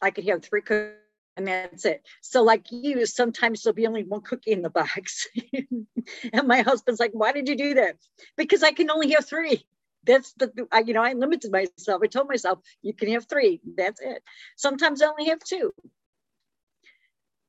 I 0.02 0.12
could 0.12 0.28
have 0.28 0.44
three 0.44 0.62
cookies 0.62 0.98
and 1.38 1.48
that's 1.48 1.86
it. 1.86 2.02
So, 2.22 2.44
like 2.44 2.72
you, 2.72 3.06
sometimes 3.06 3.62
there'll 3.62 3.76
be 3.76 3.88
only 3.88 4.04
one 4.04 4.22
cookie 4.22 4.52
in 4.52 4.62
the 4.62 4.70
box. 4.70 5.28
and 6.34 6.48
my 6.48 6.62
husband's 6.62 7.00
like, 7.00 7.12
Why 7.12 7.32
did 7.32 7.50
you 7.50 7.56
do 7.56 7.74
that? 7.76 7.98
Because 8.38 8.64
I 8.64 8.72
can 8.72 8.90
only 8.90 9.12
have 9.12 9.26
three 9.26 9.66
that's 10.06 10.34
the 10.34 10.52
I, 10.72 10.80
you 10.82 10.94
know 10.94 11.04
i 11.04 11.14
limited 11.14 11.52
myself. 11.52 12.02
I 12.04 12.08
told 12.08 12.28
myself 12.28 12.60
you 12.82 12.94
can 12.94 13.10
have 13.10 13.26
three. 13.26 13.62
That's 13.78 14.02
it. 14.02 14.24
Sometimes 14.56 15.02
i 15.02 15.08
only 15.08 15.26
have 15.26 15.40
two. 15.40 15.74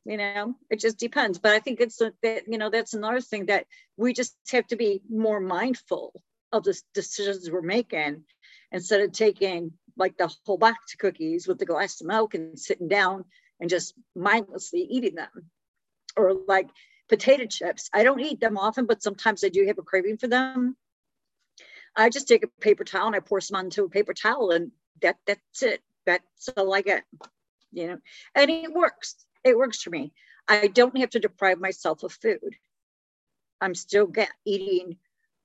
You 0.05 0.17
know 0.17 0.55
it 0.71 0.81
just 0.81 0.99
depends. 0.99 1.39
But 1.39 1.53
i 1.53 1.61
think 1.61 1.81
it's 1.81 1.99
that 1.99 2.43
you 2.47 2.59
know 2.59 2.71
that's 2.71 2.95
another 2.95 3.21
thing 3.21 3.47
that 3.47 3.67
we 3.97 4.13
just 4.13 4.37
have 4.51 4.67
to 4.69 4.77
be 4.77 5.03
more 5.09 5.41
mindful 5.41 6.21
of 6.53 6.65
the 6.65 6.81
decisions 6.95 7.51
we're 7.51 7.63
making 7.63 8.25
instead 8.73 9.01
of 9.01 9.13
taking 9.13 9.73
like 9.97 10.17
the 10.17 10.33
whole 10.45 10.59
box 10.59 10.95
of 10.95 10.99
cookies 10.99 11.49
with 11.49 11.59
the 11.59 11.67
glass 11.67 12.01
of 12.01 12.07
milk 12.07 12.35
and 12.35 12.59
sitting 12.59 12.89
down 12.89 13.25
and 13.61 13.71
just 13.71 13.95
mindlessly 14.15 14.81
eating 14.81 15.15
them. 15.15 15.51
Or 16.17 16.35
like 16.47 16.69
potato 17.09 17.47
chips. 17.47 17.89
I 17.93 18.05
don't 18.05 18.21
eat 18.21 18.41
them 18.41 18.59
often 18.59 18.87
but 18.87 19.03
sometimes 19.03 19.45
i 19.45 19.49
do 19.49 19.67
have 19.67 19.79
a 19.79 19.83
craving 19.83 20.19
for 20.19 20.29
them 20.29 20.77
I 21.97 22.11
just 22.11 22.29
take 22.29 22.45
a 22.45 22.49
paper 22.61 22.85
towel 22.85 23.07
and 23.07 23.17
I 23.17 23.21
pour 23.21 23.41
some 23.41 23.57
onto 23.57 23.85
a 23.85 23.89
paper 23.89 24.13
towel 24.13 24.51
and 24.51 24.71
that 25.03 25.17
that's 25.27 25.63
it. 25.63 25.81
That's 26.05 26.49
all 26.57 26.73
I 26.75 26.83
get. 26.83 27.05
You 27.73 27.89
know, 27.89 27.99
and 28.35 28.51
it 28.51 28.73
works. 28.73 29.17
It 29.45 29.57
works 29.57 29.83
for 29.83 29.91
me. 29.91 30.13
I 30.49 30.69
don't 30.69 30.97
have 30.99 31.11
to 31.11 31.19
deprive 31.19 31.59
myself 31.59 32.03
of 32.03 32.13
food. 32.13 32.57
I'm 33.61 33.75
still 33.75 34.07
get, 34.07 34.31
eating 34.45 34.99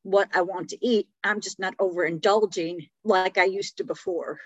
what 0.03 0.29
I 0.33 0.41
want 0.41 0.69
to 0.69 0.85
eat. 0.85 1.07
I'm 1.23 1.41
just 1.41 1.59
not 1.59 1.77
overindulging 1.77 2.89
like 3.03 3.37
I 3.37 3.45
used 3.45 3.77
to 3.77 3.83
before. 3.83 4.39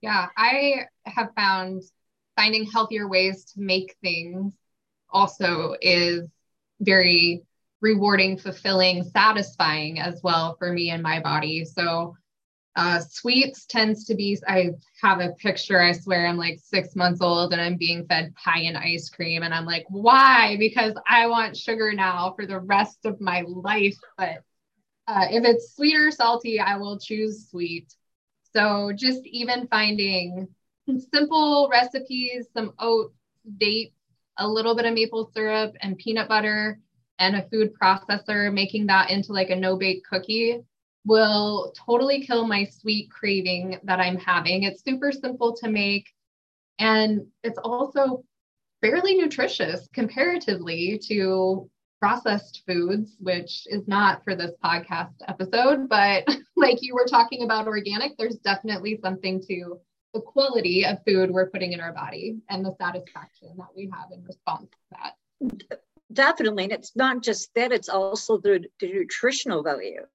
Yeah, 0.00 0.28
I 0.36 0.86
have 1.06 1.32
found 1.36 1.82
finding 2.36 2.70
healthier 2.70 3.08
ways 3.08 3.44
to 3.52 3.60
make 3.60 3.96
things 4.02 4.54
also 5.10 5.76
is 5.80 6.28
very 6.80 7.44
rewarding, 7.84 8.38
fulfilling, 8.38 9.04
satisfying 9.04 10.00
as 10.00 10.22
well 10.22 10.56
for 10.58 10.72
me 10.72 10.88
and 10.88 11.02
my 11.02 11.20
body. 11.20 11.66
So 11.66 12.16
uh, 12.76 12.98
sweets 12.98 13.66
tends 13.66 14.06
to 14.06 14.14
be, 14.14 14.38
I 14.48 14.70
have 15.02 15.20
a 15.20 15.32
picture, 15.32 15.80
I 15.80 15.92
swear 15.92 16.26
I'm 16.26 16.38
like 16.38 16.58
six 16.58 16.96
months 16.96 17.20
old 17.20 17.52
and 17.52 17.60
I'm 17.60 17.76
being 17.76 18.06
fed 18.06 18.34
pie 18.34 18.60
and 18.60 18.78
ice 18.78 19.10
cream. 19.10 19.42
And 19.42 19.52
I'm 19.52 19.66
like, 19.66 19.84
why? 19.90 20.56
Because 20.58 20.94
I 21.06 21.26
want 21.26 21.58
sugar 21.58 21.92
now 21.92 22.32
for 22.34 22.46
the 22.46 22.58
rest 22.58 23.04
of 23.04 23.20
my 23.20 23.44
life. 23.46 23.98
But 24.16 24.38
uh, 25.06 25.26
if 25.30 25.44
it's 25.44 25.76
sweet 25.76 25.94
or 25.94 26.10
salty, 26.10 26.58
I 26.58 26.78
will 26.78 26.98
choose 26.98 27.50
sweet. 27.50 27.94
So 28.56 28.92
just 28.96 29.26
even 29.26 29.68
finding 29.68 30.48
simple 31.12 31.68
recipes, 31.70 32.46
some 32.54 32.72
oats, 32.78 33.14
dates, 33.58 33.94
a 34.38 34.48
little 34.48 34.74
bit 34.74 34.86
of 34.86 34.94
maple 34.94 35.30
syrup 35.34 35.74
and 35.80 35.98
peanut 35.98 36.28
butter 36.28 36.80
and 37.18 37.36
a 37.36 37.48
food 37.48 37.72
processor, 37.80 38.52
making 38.52 38.86
that 38.86 39.10
into 39.10 39.32
like 39.32 39.50
a 39.50 39.56
no 39.56 39.76
bake 39.76 40.04
cookie 40.04 40.60
will 41.06 41.72
totally 41.76 42.24
kill 42.24 42.46
my 42.46 42.64
sweet 42.64 43.10
craving 43.10 43.78
that 43.84 44.00
I'm 44.00 44.16
having. 44.16 44.62
It's 44.62 44.82
super 44.82 45.12
simple 45.12 45.54
to 45.56 45.68
make 45.68 46.08
and 46.78 47.26
it's 47.42 47.58
also 47.58 48.24
fairly 48.80 49.14
nutritious 49.14 49.88
comparatively 49.92 50.98
to 51.08 51.70
processed 52.00 52.62
foods, 52.66 53.16
which 53.18 53.66
is 53.70 53.86
not 53.88 54.22
for 54.24 54.34
this 54.34 54.52
podcast 54.62 55.14
episode, 55.26 55.88
but 55.88 56.26
like 56.56 56.78
you 56.82 56.94
were 56.94 57.06
talking 57.08 57.44
about 57.44 57.66
organic, 57.66 58.16
there's 58.18 58.36
definitely 58.36 58.98
something 59.02 59.40
to 59.48 59.80
the 60.12 60.20
quality 60.20 60.84
of 60.84 60.98
food 61.06 61.30
we're 61.30 61.50
putting 61.50 61.72
in 61.72 61.80
our 61.80 61.92
body 61.92 62.36
and 62.50 62.64
the 62.64 62.74
satisfaction 62.78 63.54
that 63.56 63.74
we 63.74 63.90
have 63.92 64.10
in 64.12 64.22
response 64.24 64.68
to 64.70 64.98
that 64.98 65.80
definitely. 66.14 66.64
And 66.64 66.72
it's 66.72 66.96
not 66.96 67.22
just 67.22 67.52
that, 67.54 67.72
it's 67.72 67.88
also 67.88 68.38
the, 68.38 68.64
the 68.80 68.92
nutritional 68.92 69.62
value. 69.62 70.06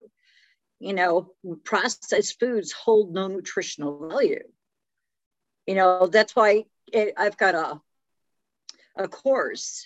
You 0.80 0.94
know, 0.94 1.34
processed 1.64 2.40
foods 2.40 2.72
hold 2.72 3.14
no 3.14 3.28
nutritional 3.28 4.08
value. 4.08 4.44
You 5.68 5.76
know, 5.76 6.08
that's 6.08 6.36
why 6.36 6.66
it, 6.92 7.14
I've 7.18 7.38
got 7.38 7.54
a, 7.54 7.82
a 8.96 9.08
course, 9.08 9.86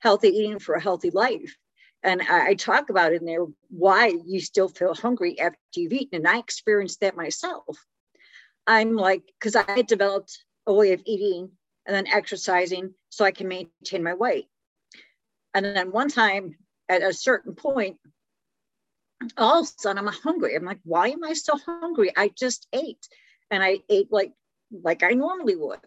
Healthy 0.00 0.28
Eating 0.28 0.58
for 0.58 0.74
a 0.74 0.80
Healthy 0.80 1.10
Life. 1.10 1.56
And 2.02 2.22
I, 2.22 2.48
I 2.48 2.54
talk 2.54 2.90
about 2.90 3.12
in 3.12 3.24
there 3.24 3.46
why 3.68 4.12
you 4.26 4.40
still 4.40 4.68
feel 4.68 4.94
hungry 4.94 5.38
after 5.38 5.58
you've 5.76 5.92
eaten. 5.92 6.16
And 6.16 6.28
I 6.28 6.38
experienced 6.38 7.00
that 7.00 7.16
myself. 7.16 7.78
I'm 8.66 8.96
like, 8.96 9.22
because 9.38 9.54
I 9.54 9.82
developed 9.82 10.44
a 10.66 10.72
way 10.72 10.92
of 10.92 11.02
eating 11.04 11.50
and 11.86 11.94
then 11.94 12.06
exercising 12.06 12.94
so 13.10 13.24
I 13.24 13.32
can 13.32 13.48
maintain 13.48 14.02
my 14.02 14.14
weight. 14.14 14.46
And 15.54 15.64
then 15.64 15.92
one 15.92 16.08
time 16.08 16.56
at 16.88 17.02
a 17.02 17.12
certain 17.12 17.54
point, 17.54 17.98
all 19.36 19.60
of 19.60 19.66
a 19.66 19.80
sudden 19.80 20.06
I'm 20.06 20.12
hungry. 20.12 20.54
I'm 20.54 20.64
like, 20.64 20.80
why 20.84 21.08
am 21.08 21.24
I 21.24 21.34
so 21.34 21.56
hungry? 21.56 22.12
I 22.16 22.28
just 22.28 22.66
ate. 22.72 23.06
And 23.50 23.62
I 23.62 23.80
ate 23.88 24.10
like 24.10 24.32
like 24.82 25.02
I 25.02 25.10
normally 25.10 25.56
would. 25.56 25.80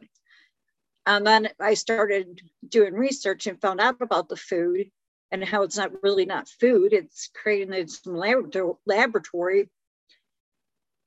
And 1.05 1.25
then 1.25 1.49
I 1.59 1.75
started 1.75 2.41
doing 2.67 2.93
research 2.93 3.47
and 3.47 3.61
found 3.61 3.79
out 3.79 4.01
about 4.01 4.29
the 4.29 4.35
food 4.35 4.89
and 5.31 5.43
how 5.43 5.63
it's 5.63 5.77
not 5.77 6.03
really 6.03 6.25
not 6.25 6.47
food, 6.47 6.93
it's 6.93 7.29
created 7.41 7.73
in 7.73 7.87
some 7.87 8.15
laboratory. 8.15 9.69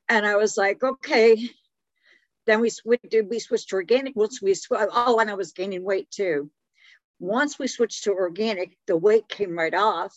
And 0.09 0.27
I 0.27 0.37
was 0.37 0.57
like, 0.57 0.83
okay. 0.83 1.51
Then 2.47 2.61
we 2.61 2.71
switched, 2.71 3.15
we 3.29 3.39
switched 3.41 3.71
to 3.71 3.77
organic. 3.77 4.17
Once 4.17 4.41
we, 4.41 4.55
oh, 4.71 5.19
and 5.19 5.31
I 5.31 5.35
was 5.35 5.53
gaining 5.53 5.85
weight 5.85 6.11
too. 6.11 6.51
Once 7.21 7.59
we 7.59 7.67
switched 7.67 8.05
to 8.05 8.13
organic, 8.13 8.77
the 8.87 8.97
weight 8.97 9.29
came 9.29 9.59
right 9.59 9.75
off, 9.75 10.17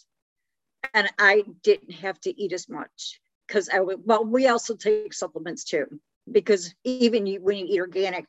and 0.93 1.09
I 1.17 1.43
didn't 1.63 1.91
have 1.91 2.19
to 2.21 2.41
eat 2.41 2.53
as 2.53 2.69
much 2.69 3.19
because 3.47 3.69
I 3.69 3.79
would. 3.79 4.01
Well, 4.05 4.25
we 4.25 4.47
also 4.47 4.75
take 4.75 5.13
supplements 5.13 5.63
too 5.63 5.85
because 6.31 6.73
even 6.83 7.25
you, 7.25 7.41
when 7.41 7.57
you 7.57 7.65
eat 7.67 7.79
organic, 7.79 8.25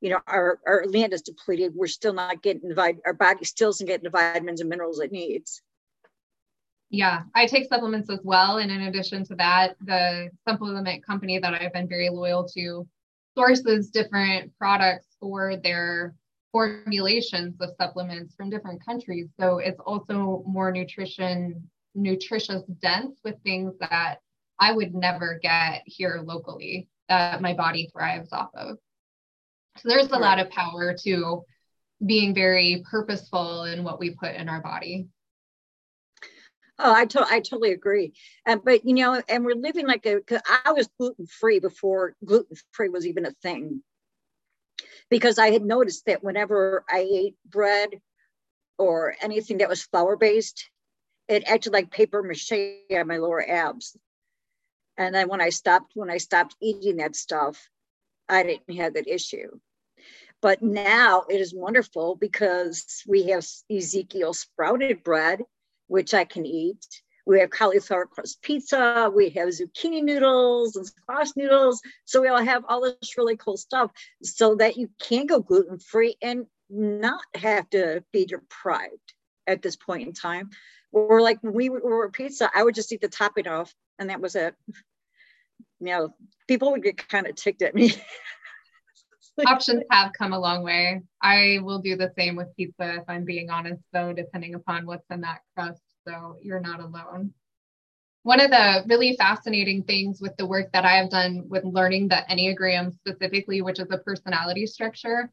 you 0.00 0.10
know 0.10 0.20
our 0.26 0.58
our 0.66 0.84
land 0.86 1.12
is 1.12 1.22
depleted. 1.22 1.74
We're 1.74 1.86
still 1.86 2.14
not 2.14 2.42
getting 2.42 2.68
the 2.68 2.98
our 3.04 3.12
body 3.12 3.44
still 3.44 3.70
isn't 3.70 3.86
getting 3.86 4.04
the 4.04 4.10
vitamins 4.10 4.60
and 4.60 4.68
minerals 4.68 5.00
it 5.00 5.12
needs. 5.12 5.62
Yeah, 6.90 7.22
I 7.34 7.46
take 7.46 7.68
supplements 7.68 8.08
as 8.10 8.20
well. 8.22 8.58
And 8.58 8.70
in 8.70 8.82
addition 8.82 9.24
to 9.24 9.34
that, 9.36 9.76
the 9.80 10.30
supplement 10.46 11.04
company 11.04 11.38
that 11.38 11.54
I've 11.54 11.72
been 11.72 11.88
very 11.88 12.08
loyal 12.08 12.46
to 12.50 12.86
sources 13.36 13.90
different 13.90 14.56
products 14.58 15.06
for 15.18 15.56
their 15.56 16.14
formulations 16.54 17.60
of 17.60 17.70
supplements 17.80 18.36
from 18.36 18.48
different 18.48 18.80
countries. 18.86 19.26
So 19.40 19.58
it's 19.58 19.80
also 19.84 20.44
more 20.46 20.70
nutrition, 20.70 21.68
nutritious 21.96 22.62
dense 22.80 23.18
with 23.24 23.34
things 23.42 23.74
that 23.80 24.18
I 24.60 24.70
would 24.70 24.94
never 24.94 25.40
get 25.42 25.82
here 25.84 26.22
locally 26.24 26.88
that 27.08 27.42
my 27.42 27.54
body 27.54 27.90
thrives 27.92 28.32
off 28.32 28.50
of. 28.54 28.76
So 29.78 29.88
there's 29.88 30.12
a 30.12 30.16
lot 30.16 30.38
of 30.38 30.48
power 30.50 30.94
to 31.02 31.42
being 32.06 32.36
very 32.36 32.84
purposeful 32.88 33.64
in 33.64 33.82
what 33.82 33.98
we 33.98 34.10
put 34.10 34.36
in 34.36 34.48
our 34.48 34.62
body. 34.62 35.08
Oh, 36.78 36.94
I, 36.94 37.04
to- 37.06 37.26
I 37.28 37.40
totally 37.40 37.72
agree. 37.72 38.12
And 38.46 38.60
but 38.64 38.84
you 38.84 38.94
know, 38.94 39.20
and 39.28 39.44
we're 39.44 39.56
living 39.56 39.88
like 39.88 40.06
a. 40.06 40.20
Cause 40.20 40.40
I 40.64 40.70
was 40.70 40.88
gluten 41.00 41.26
free 41.26 41.58
before 41.58 42.14
gluten 42.24 42.56
free 42.70 42.90
was 42.90 43.08
even 43.08 43.26
a 43.26 43.32
thing, 43.42 43.82
because 45.14 45.38
I 45.38 45.52
had 45.52 45.64
noticed 45.64 46.06
that 46.06 46.24
whenever 46.24 46.84
I 46.90 47.06
ate 47.08 47.36
bread 47.46 48.00
or 48.78 49.14
anything 49.22 49.58
that 49.58 49.68
was 49.68 49.84
flour 49.84 50.16
based, 50.16 50.68
it 51.28 51.44
acted 51.46 51.72
like 51.72 51.92
paper 51.92 52.20
mache 52.20 52.50
on 52.90 53.06
my 53.06 53.18
lower 53.18 53.48
abs. 53.48 53.96
And 54.96 55.14
then 55.14 55.28
when 55.28 55.40
I 55.40 55.50
stopped, 55.50 55.92
when 55.94 56.10
I 56.10 56.16
stopped 56.16 56.56
eating 56.60 56.96
that 56.96 57.14
stuff, 57.14 57.64
I 58.28 58.42
didn't 58.42 58.76
have 58.76 58.94
that 58.94 59.06
issue. 59.06 59.60
But 60.42 60.62
now 60.62 61.26
it 61.30 61.40
is 61.40 61.54
wonderful 61.54 62.16
because 62.16 63.04
we 63.06 63.28
have 63.28 63.46
Ezekiel 63.70 64.34
sprouted 64.34 65.04
bread, 65.04 65.42
which 65.86 66.12
I 66.12 66.24
can 66.24 66.44
eat. 66.44 66.84
We 67.26 67.40
have 67.40 67.50
cauliflower 67.50 68.06
crust 68.06 68.42
pizza. 68.42 69.10
We 69.14 69.30
have 69.30 69.48
zucchini 69.48 70.02
noodles 70.02 70.76
and 70.76 70.86
squash 70.86 71.28
noodles. 71.36 71.80
So 72.04 72.20
we 72.20 72.28
all 72.28 72.44
have 72.44 72.64
all 72.68 72.82
this 72.82 73.16
really 73.16 73.36
cool 73.36 73.56
stuff 73.56 73.90
so 74.22 74.56
that 74.56 74.76
you 74.76 74.90
can 75.00 75.26
go 75.26 75.40
gluten 75.40 75.78
free 75.78 76.16
and 76.20 76.46
not 76.68 77.22
have 77.34 77.68
to 77.70 78.04
be 78.12 78.26
deprived 78.26 79.14
at 79.46 79.62
this 79.62 79.76
point 79.76 80.06
in 80.06 80.12
time. 80.12 80.50
Or 80.92 81.20
like 81.20 81.38
we 81.42 81.70
were 81.70 82.10
pizza, 82.10 82.50
I 82.54 82.62
would 82.62 82.74
just 82.74 82.92
eat 82.92 83.00
the 83.00 83.08
topping 83.08 83.48
off 83.48 83.74
and 83.98 84.10
that 84.10 84.20
was 84.20 84.36
it. 84.36 84.54
You 85.80 85.86
know, 85.86 86.14
people 86.46 86.72
would 86.72 86.82
get 86.82 87.08
kind 87.08 87.26
of 87.26 87.34
ticked 87.34 87.62
at 87.62 87.74
me. 87.74 87.94
Options 89.46 89.82
have 89.90 90.12
come 90.12 90.32
a 90.32 90.38
long 90.38 90.62
way. 90.62 91.02
I 91.20 91.58
will 91.62 91.80
do 91.80 91.96
the 91.96 92.12
same 92.16 92.36
with 92.36 92.54
pizza 92.56 92.96
if 92.96 93.02
I'm 93.08 93.24
being 93.24 93.50
honest, 93.50 93.82
though, 93.92 94.12
depending 94.12 94.54
upon 94.54 94.86
what's 94.86 95.04
in 95.10 95.22
that 95.22 95.40
crust. 95.56 95.80
So 96.06 96.36
you're 96.42 96.60
not 96.60 96.80
alone. 96.80 97.32
One 98.22 98.40
of 98.40 98.50
the 98.50 98.84
really 98.88 99.16
fascinating 99.16 99.82
things 99.82 100.20
with 100.20 100.36
the 100.36 100.46
work 100.46 100.72
that 100.72 100.84
I 100.84 100.96
have 100.96 101.10
done 101.10 101.44
with 101.48 101.64
learning 101.64 102.08
the 102.08 102.24
Enneagram 102.30 102.92
specifically, 102.94 103.60
which 103.60 103.78
is 103.78 103.88
a 103.90 103.98
personality 103.98 104.66
structure, 104.66 105.30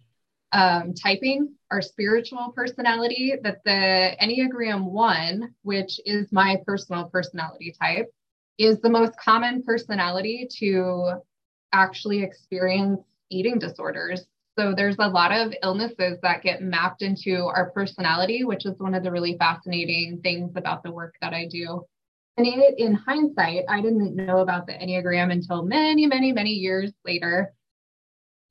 um, 0.52 0.94
typing 0.94 1.54
our 1.72 1.82
spiritual 1.82 2.52
personality, 2.54 3.34
that 3.44 3.64
the 3.64 4.16
Enneagram 4.22 4.92
1, 4.92 5.56
which 5.62 6.02
is 6.06 6.32
my 6.34 6.58
personal 6.66 7.06
personality 7.06 7.74
type, 7.82 8.12
is 8.58 8.82
the 8.82 8.90
most 8.90 9.18
common 9.18 9.64
personality 9.64 10.48
to 10.60 11.22
actually 11.72 12.24
experience 12.24 13.00
eating 13.30 13.58
disorders. 13.58 14.26
So 14.60 14.74
there's 14.76 14.98
a 15.00 15.08
lot 15.08 15.32
of 15.32 15.54
illnesses 15.64 16.18
that 16.24 16.44
get 16.44 16.62
mapped 16.62 17.02
into 17.02 17.46
our 17.46 17.72
personality, 17.72 18.44
which 18.44 18.66
is 18.66 18.78
one 18.80 18.94
of 18.94 19.04
the 19.04 19.12
really 19.12 19.38
fascinating 19.38 20.20
things 20.22 20.52
about 20.56 20.84
the 20.84 20.92
work 20.92 21.16
that 21.22 21.34
I 21.34 21.48
do. 21.48 21.86
And 22.38 22.46
it, 22.48 22.76
in 22.78 22.94
hindsight, 22.94 23.64
I 23.70 23.82
didn't 23.82 24.16
know 24.16 24.40
about 24.40 24.68
the 24.68 24.74
Enneagram 24.74 25.32
until 25.32 25.64
many, 25.64 26.06
many, 26.06 26.32
many 26.32 26.52
years 26.52 26.92
later. 27.06 27.54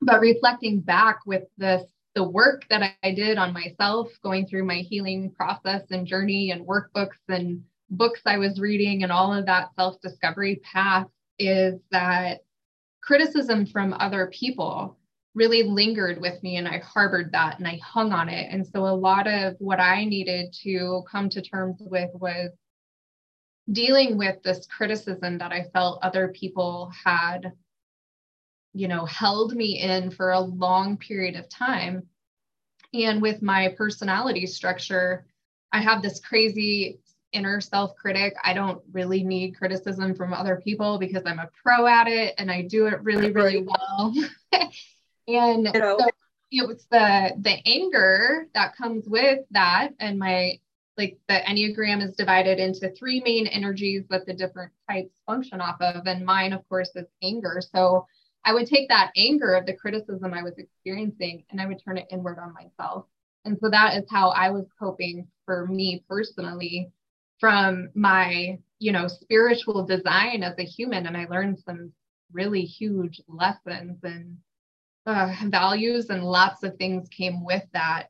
But 0.00 0.20
reflecting 0.20 0.80
back 0.80 1.18
with 1.26 1.44
this, 1.58 1.82
the 2.14 2.28
work 2.28 2.64
that 2.70 2.94
I 3.02 3.12
did 3.12 3.36
on 3.36 3.52
myself, 3.52 4.08
going 4.22 4.46
through 4.46 4.64
my 4.64 4.78
healing 4.78 5.32
process 5.32 5.82
and 5.90 6.06
journey 6.06 6.50
and 6.50 6.66
workbooks 6.66 7.18
and 7.28 7.62
books 7.90 8.20
I 8.24 8.38
was 8.38 8.58
reading 8.58 9.02
and 9.02 9.12
all 9.12 9.34
of 9.34 9.46
that 9.46 9.70
self 9.78 10.00
discovery 10.00 10.60
path, 10.62 11.08
is 11.38 11.78
that 11.90 12.40
criticism 13.02 13.66
from 13.66 13.94
other 13.94 14.30
people 14.32 14.96
really 15.34 15.62
lingered 15.62 16.20
with 16.20 16.42
me 16.42 16.56
and 16.56 16.66
I 16.66 16.78
harbored 16.78 17.32
that 17.32 17.58
and 17.58 17.68
I 17.68 17.80
hung 17.84 18.12
on 18.12 18.28
it. 18.28 18.48
And 18.50 18.66
so 18.66 18.86
a 18.86 18.94
lot 18.94 19.26
of 19.26 19.54
what 19.58 19.78
I 19.78 20.04
needed 20.04 20.52
to 20.64 21.04
come 21.10 21.28
to 21.30 21.42
terms 21.42 21.76
with 21.80 22.10
was 22.14 22.50
dealing 23.70 24.18
with 24.18 24.42
this 24.42 24.66
criticism 24.66 25.38
that 25.38 25.52
I 25.52 25.64
felt 25.72 26.02
other 26.02 26.28
people 26.28 26.92
had, 27.04 27.52
you 28.72 28.88
know, 28.88 29.04
held 29.04 29.54
me 29.54 29.80
in 29.80 30.10
for 30.10 30.32
a 30.32 30.40
long 30.40 30.96
period 30.96 31.36
of 31.36 31.48
time. 31.48 32.08
And 32.92 33.22
with 33.22 33.40
my 33.40 33.74
personality 33.78 34.46
structure, 34.46 35.26
I 35.72 35.80
have 35.80 36.02
this 36.02 36.18
crazy 36.18 36.98
inner 37.32 37.60
self 37.60 37.94
critic. 37.94 38.34
I 38.42 38.52
don't 38.52 38.82
really 38.92 39.22
need 39.22 39.56
criticism 39.56 40.16
from 40.16 40.34
other 40.34 40.60
people 40.64 40.98
because 40.98 41.22
I'm 41.24 41.38
a 41.38 41.48
pro 41.62 41.86
at 41.86 42.08
it 42.08 42.34
and 42.38 42.50
I 42.50 42.62
do 42.62 42.86
it 42.86 43.00
really, 43.04 43.30
really 43.30 43.64
well. 43.64 44.12
and 45.36 45.70
you 45.72 45.80
know. 45.80 45.98
so 45.98 46.06
it 46.50 46.66
was 46.66 46.86
the 46.90 47.32
the 47.40 47.56
anger 47.66 48.48
that 48.54 48.76
comes 48.76 49.04
with 49.06 49.40
that 49.50 49.90
and 50.00 50.18
my 50.18 50.58
like 50.96 51.18
the 51.28 51.40
enneagram 51.48 52.06
is 52.06 52.14
divided 52.16 52.58
into 52.58 52.90
three 52.90 53.22
main 53.24 53.46
energies 53.46 54.04
that 54.10 54.26
the 54.26 54.34
different 54.34 54.70
types 54.90 55.14
function 55.26 55.60
off 55.60 55.80
of. 55.80 56.06
And 56.06 56.26
mine 56.26 56.52
of 56.52 56.68
course 56.68 56.90
is 56.94 57.06
anger. 57.22 57.60
So 57.60 58.06
i 58.44 58.52
would 58.54 58.66
take 58.66 58.88
that 58.88 59.12
anger 59.16 59.54
of 59.54 59.66
the 59.66 59.74
criticism 59.74 60.32
i 60.32 60.42
was 60.42 60.56
experiencing 60.56 61.44
and 61.50 61.60
i 61.60 61.66
would 61.66 61.78
turn 61.84 61.98
it 61.98 62.06
inward 62.10 62.38
on 62.38 62.54
myself. 62.54 63.06
And 63.44 63.56
so 63.60 63.70
that 63.70 63.96
is 63.96 64.04
how 64.10 64.30
i 64.30 64.50
was 64.50 64.66
coping 64.78 65.28
for 65.46 65.66
me 65.66 66.04
personally 66.08 66.90
from 67.38 67.90
my 67.94 68.58
you 68.78 68.92
know 68.92 69.06
spiritual 69.08 69.86
design 69.86 70.42
as 70.42 70.54
a 70.58 70.64
human. 70.64 71.06
And 71.06 71.16
i 71.16 71.26
learned 71.26 71.58
some 71.60 71.92
really 72.32 72.62
huge 72.62 73.20
lessons 73.28 73.98
and 74.02 74.36
uh, 75.06 75.34
values 75.46 76.10
and 76.10 76.24
lots 76.24 76.62
of 76.62 76.76
things 76.76 77.08
came 77.08 77.44
with 77.44 77.64
that 77.72 78.08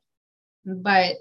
but 0.64 1.16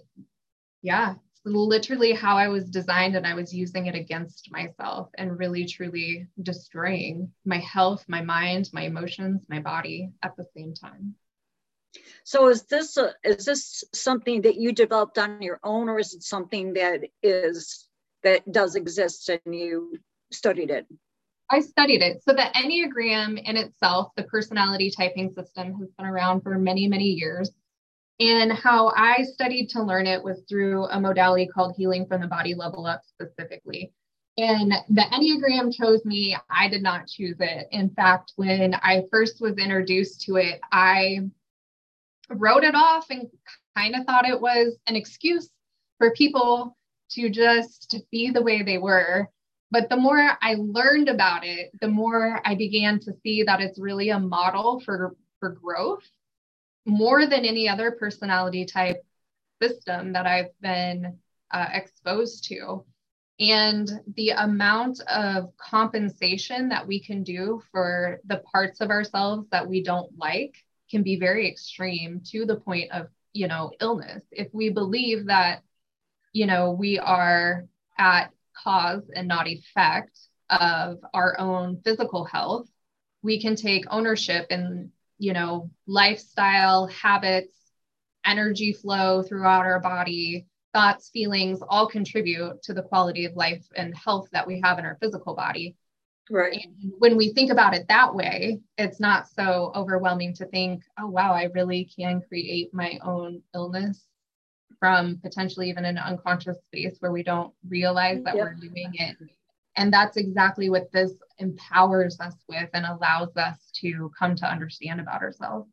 yeah 0.82 1.16
literally 1.46 2.12
how 2.12 2.38
i 2.38 2.48
was 2.48 2.70
designed 2.70 3.16
and 3.16 3.26
i 3.26 3.34
was 3.34 3.54
using 3.54 3.86
it 3.86 3.96
against 3.96 4.52
myself 4.52 5.10
and 5.18 5.40
really 5.40 5.66
truly 5.66 6.28
destroying 6.42 7.32
my 7.46 7.58
health 7.58 8.04
my 8.08 8.22
mind 8.22 8.70
my 8.74 8.84
emotions 8.84 9.46
my 9.50 9.60
body 9.60 10.10
at 10.24 10.36
the 10.36 10.46
same 10.56 10.74
time 10.74 11.16
so 12.24 12.50
is 12.50 12.64
this 12.64 12.98
a, 12.98 13.14
is 13.24 13.46
this 13.46 13.84
something 13.94 14.42
that 14.44 14.58
you 14.58 14.72
developed 14.72 15.18
on 15.18 15.42
your 15.42 15.60
own 15.64 15.90
or 15.90 16.00
is 16.00 16.14
it 16.14 16.24
something 16.24 16.74
that 16.74 17.02
is 17.24 17.88
that 18.24 18.50
does 18.52 18.76
exist 18.76 19.30
and 19.30 19.56
you 19.56 19.98
studied 20.32 20.72
it? 20.72 20.86
I 21.52 21.60
studied 21.62 22.02
it. 22.02 22.22
So 22.24 22.34
the 22.34 22.50
Enneagram 22.56 23.42
in 23.44 23.58
itself, 23.58 24.12
the 24.16 24.24
personality 24.24 24.92
typing 24.96 25.34
system, 25.34 25.74
has 25.80 25.90
been 25.98 26.06
around 26.06 26.42
for 26.42 26.58
many, 26.58 26.88
many 26.88 27.06
years. 27.06 27.52
And 28.20 28.52
how 28.52 28.90
I 28.96 29.24
studied 29.24 29.70
to 29.70 29.82
learn 29.82 30.06
it 30.06 30.24
was 30.24 30.44
through 30.48 30.86
a 30.86 31.00
modality 31.00 31.48
called 31.48 31.76
Healing 31.76 32.06
from 32.06 32.22
the 32.22 32.28
Body 32.28 32.54
Level 32.54 32.86
Up 32.86 33.02
specifically. 33.04 33.94
And 34.38 34.74
the 34.90 35.02
Enneagram 35.02 35.74
chose 35.74 36.06
me. 36.06 36.38
I 36.50 36.70
did 36.70 36.84
not 36.84 37.08
choose 37.08 37.38
it. 37.40 37.68
In 37.72 37.90
fact, 37.90 38.34
when 38.36 38.76
I 38.76 39.04
first 39.12 39.42
was 39.42 39.58
introduced 39.58 40.22
to 40.22 40.36
it, 40.36 40.60
I 40.72 41.20
wrote 42.30 42.64
it 42.64 42.76
off 42.76 43.08
and 43.10 43.28
kind 43.76 43.96
of 43.96 44.06
thought 44.06 44.28
it 44.28 44.40
was 44.40 44.78
an 44.88 44.96
excuse 44.96 45.50
for 45.98 46.12
people 46.12 46.78
to 47.12 47.30
just 47.30 47.96
be 48.12 48.30
the 48.30 48.42
way 48.42 48.62
they 48.62 48.78
were. 48.78 49.28
But 49.72 49.90
the 49.90 49.98
more 49.98 50.38
I 50.42 50.56
learned 50.58 51.10
about 51.10 51.46
it, 51.46 51.72
the 51.80 51.88
more 51.88 52.42
I 52.44 52.56
began 52.56 53.00
to 53.02 53.14
see 53.24 53.44
that 53.44 53.62
it's 53.62 53.80
really 53.80 54.10
a 54.10 54.20
model 54.20 54.80
for, 54.80 55.16
for 55.40 55.52
growth 55.52 56.10
more 56.86 57.28
than 57.28 57.46
any 57.46 57.70
other 57.70 57.92
personality 57.92 58.66
type 58.66 59.04
system 59.62 60.14
that 60.14 60.26
I've 60.26 60.60
been 60.62 61.20
uh, 61.52 61.68
exposed 61.72 62.46
to. 62.46 62.84
And 63.40 63.90
the 64.16 64.32
amount 64.32 65.02
of 65.02 65.56
compensation 65.58 66.70
that 66.70 66.88
we 66.88 67.00
can 67.00 67.24
do 67.24 67.62
for 67.72 68.20
the 68.26 68.42
parts 68.52 68.82
of 68.82 68.90
ourselves 68.90 69.48
that 69.52 69.68
we 69.68 69.84
don't 69.84 70.18
like 70.18 70.56
can 70.90 71.04
be 71.04 71.18
very 71.18 71.48
extreme 71.48 72.22
to 72.32 72.46
the 72.46 72.56
point 72.56 72.92
of, 72.92 73.08
you 73.34 73.48
know, 73.48 73.72
illness. 73.80 74.24
If 74.32 74.48
we 74.54 74.70
believe 74.70 75.28
that 75.28 75.62
you 76.34 76.46
know, 76.46 76.72
we 76.72 77.00
are 77.00 77.66
at 77.98 78.32
cause 78.64 79.04
and 79.16 79.28
not 79.28 79.48
effect 79.48 80.18
of 80.50 80.98
our 81.14 81.40
own 81.40 81.82
physical 81.84 82.26
health, 82.26 82.68
we 83.22 83.42
can 83.42 83.56
take 83.56 83.86
ownership 83.90 84.48
in 84.50 84.92
you 85.20 85.34
know, 85.34 85.70
lifestyle, 85.86 86.88
habits, 86.88 87.56
energy 88.26 88.74
flow 88.74 89.22
throughout 89.22 89.66
our 89.66 89.80
body, 89.80 90.48
thoughts, 90.74 91.10
feelings 91.10 91.60
all 91.68 91.88
contribute 91.88 92.62
to 92.64 92.74
the 92.74 92.82
quality 92.82 93.26
of 93.26 93.36
life 93.36 93.66
and 93.76 93.96
health 93.96 94.30
that 94.32 94.48
we 94.48 94.62
have 94.64 94.80
in 94.80 94.86
our 94.86 94.98
physical 95.02 95.36
body. 95.36 95.76
Right. 96.32 96.62
And 96.64 96.94
when 97.00 97.18
we 97.18 97.34
think 97.34 97.52
about 97.52 97.74
it 97.74 97.88
that 97.90 98.16
way, 98.16 98.60
it's 98.78 99.00
not 99.00 99.28
so 99.28 99.72
overwhelming 99.76 100.36
to 100.36 100.46
think, 100.46 100.84
oh, 100.98 101.08
wow, 101.08 101.34
I 101.34 101.50
really 101.54 101.90
can 101.98 102.22
create 102.22 102.74
my 102.74 103.00
own 103.04 103.42
illness 103.54 104.06
from 104.80 105.20
potentially 105.22 105.70
even 105.70 105.86
an 105.86 105.98
unconscious 105.98 106.58
space 106.68 106.96
where 107.00 107.12
we 107.12 107.24
don't 107.24 107.54
realize 107.68 108.24
that 108.24 108.36
yep. 108.36 108.44
we're 108.44 108.54
doing 108.54 108.92
it. 108.94 109.18
And 109.76 109.94
that's 109.94 110.18
exactly 110.18 110.70
what 110.70 110.92
this 110.92 111.12
empowers 111.38 112.20
us 112.20 112.36
with 112.48 112.70
and 112.74 112.86
allows 112.86 113.36
us 113.38 113.58
to 113.82 114.12
come 114.18 114.36
to 114.38 114.46
understand 114.46 115.00
about 115.00 115.22
ourselves. 115.22 115.70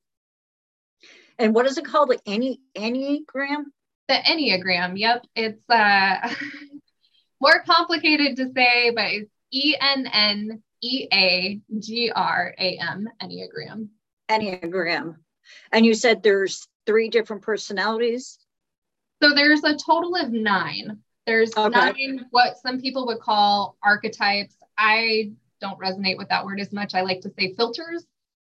And 1.39 1.55
what 1.55 1.67
is 1.67 1.79
it 1.79 1.85
called? 1.85 2.09
Like 2.09 2.23
any 2.27 2.61
Enneagram? 2.77 3.65
The 4.09 4.15
Enneagram. 4.15 4.99
Yep. 4.99 5.27
It's 5.35 5.71
uh 5.71 6.33
more 7.41 7.63
complicated 7.67 8.37
to 8.37 8.53
say, 8.55 8.91
but 8.91 9.07
it's 9.07 9.31
E 9.53 9.77
N 9.81 10.07
N 10.07 10.63
E 10.83 11.09
A 11.13 11.61
G 11.79 12.11
R 12.15 12.55
A 12.59 12.79
M 12.79 13.09
Enneagram. 13.23 13.89
Enneagram. 14.29 15.17
And 15.73 15.87
you 15.87 15.95
said 15.95 16.23
there's 16.23 16.67
three 16.87 17.09
different 17.09 17.43
personalities? 17.43 18.39
So 19.23 19.35
there's 19.35 19.65
a 19.65 19.77
total 19.77 20.15
of 20.17 20.33
nine. 20.33 20.99
There's 21.27 21.57
okay. 21.57 21.69
nine 21.69 22.27
what 22.31 22.59
some 22.59 22.81
people 22.81 23.07
would 23.07 23.21
call 23.21 23.77
archetypes. 23.83 24.57
I 24.79 25.33
don't 25.61 25.79
resonate 25.79 26.19
with 26.19 26.29
that 26.29 26.45
word 26.45 26.61
as 26.61 26.73
much. 26.73 26.95
I 26.95 27.01
like 27.01 27.21
to 27.23 27.33
say 27.39 27.55
filters, 27.55 28.05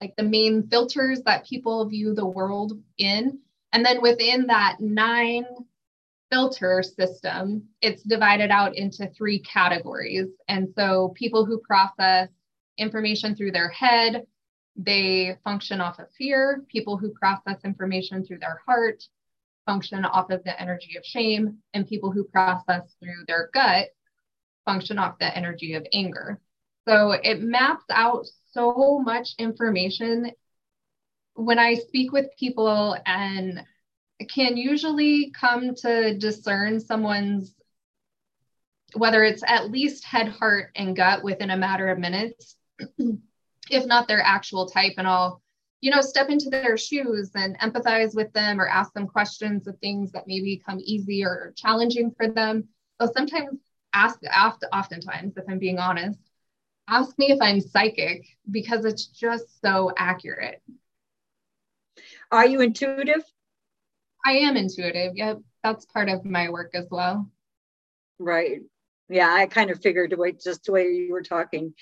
like 0.01 0.15
the 0.17 0.23
main 0.23 0.67
filters 0.67 1.21
that 1.23 1.45
people 1.45 1.85
view 1.85 2.13
the 2.13 2.25
world 2.25 2.73
in. 2.97 3.39
And 3.73 3.85
then 3.85 4.01
within 4.01 4.47
that 4.47 4.77
nine 4.79 5.45
filter 6.31 6.83
system, 6.83 7.63
it's 7.81 8.03
divided 8.03 8.51
out 8.51 8.75
into 8.75 9.07
three 9.07 9.39
categories. 9.39 10.27
And 10.47 10.69
so 10.75 11.13
people 11.15 11.45
who 11.45 11.59
process 11.59 12.29
information 12.77 13.35
through 13.35 13.51
their 13.51 13.69
head, 13.69 14.25
they 14.75 15.37
function 15.43 15.81
off 15.81 15.99
of 15.99 16.11
fear. 16.17 16.63
People 16.67 16.97
who 16.97 17.11
process 17.11 17.57
information 17.63 18.23
through 18.23 18.39
their 18.39 18.61
heart 18.65 19.03
function 19.69 20.03
off 20.03 20.31
of 20.31 20.43
the 20.43 20.59
energy 20.59 20.97
of 20.97 21.05
shame. 21.05 21.59
And 21.75 21.85
people 21.85 22.11
who 22.11 22.23
process 22.23 22.95
through 22.99 23.25
their 23.27 23.51
gut 23.53 23.89
function 24.65 24.97
off 24.97 25.19
the 25.19 25.37
energy 25.37 25.75
of 25.75 25.85
anger. 25.93 26.41
So 26.87 27.11
it 27.11 27.41
maps 27.41 27.85
out 27.91 28.25
so 28.51 28.99
much 28.99 29.35
information. 29.37 30.31
When 31.35 31.59
I 31.59 31.75
speak 31.75 32.11
with 32.11 32.35
people 32.39 32.97
and 33.05 33.63
can 34.27 34.57
usually 34.57 35.31
come 35.39 35.75
to 35.75 36.17
discern 36.17 36.79
someone's 36.79 37.55
whether 38.95 39.23
it's 39.23 39.43
at 39.45 39.69
least 39.69 40.03
head, 40.03 40.29
heart, 40.29 40.71
and 40.75 40.95
gut 40.95 41.23
within 41.23 41.51
a 41.51 41.57
matter 41.57 41.89
of 41.89 41.99
minutes, 41.99 42.55
if 43.69 43.85
not 43.85 44.07
their 44.07 44.19
actual 44.19 44.67
type. 44.67 44.93
And 44.97 45.07
I'll, 45.07 45.43
you 45.81 45.91
know, 45.91 46.01
step 46.01 46.29
into 46.29 46.49
their 46.49 46.77
shoes 46.77 47.31
and 47.35 47.57
empathize 47.59 48.15
with 48.15 48.31
them 48.33 48.59
or 48.59 48.67
ask 48.67 48.93
them 48.93 49.07
questions 49.07 49.67
of 49.67 49.77
things 49.79 50.11
that 50.11 50.27
maybe 50.27 50.61
come 50.65 50.79
easy 50.81 51.23
or 51.23 51.53
challenging 51.55 52.11
for 52.11 52.27
them. 52.27 52.67
they'll 52.99 53.13
sometimes 53.13 53.59
ask, 53.93 54.19
after, 54.25 54.67
oftentimes, 54.73 55.37
if 55.37 55.45
I'm 55.47 55.59
being 55.59 55.79
honest, 55.79 56.19
ask 56.87 57.17
me 57.17 57.31
if 57.31 57.41
I'm 57.41 57.61
psychic 57.61 58.25
because 58.51 58.83
it's 58.83 59.05
just 59.07 59.61
so 59.61 59.91
accurate. 59.97 60.61
Are 62.31 62.45
you 62.45 62.61
intuitive? 62.61 63.23
I 64.25 64.33
am 64.33 64.57
intuitive. 64.57 65.15
Yep. 65.15 65.39
That's 65.63 65.85
part 65.85 66.09
of 66.09 66.25
my 66.25 66.49
work 66.49 66.71
as 66.73 66.87
well. 66.91 67.29
Right. 68.19 68.61
Yeah, 69.09 69.33
I 69.33 69.47
kind 69.47 69.71
of 69.71 69.81
figured 69.81 70.11
the 70.11 70.17
way 70.17 70.33
just 70.33 70.65
the 70.65 70.71
way 70.71 70.89
you 70.89 71.11
were 71.11 71.23
talking. 71.23 71.73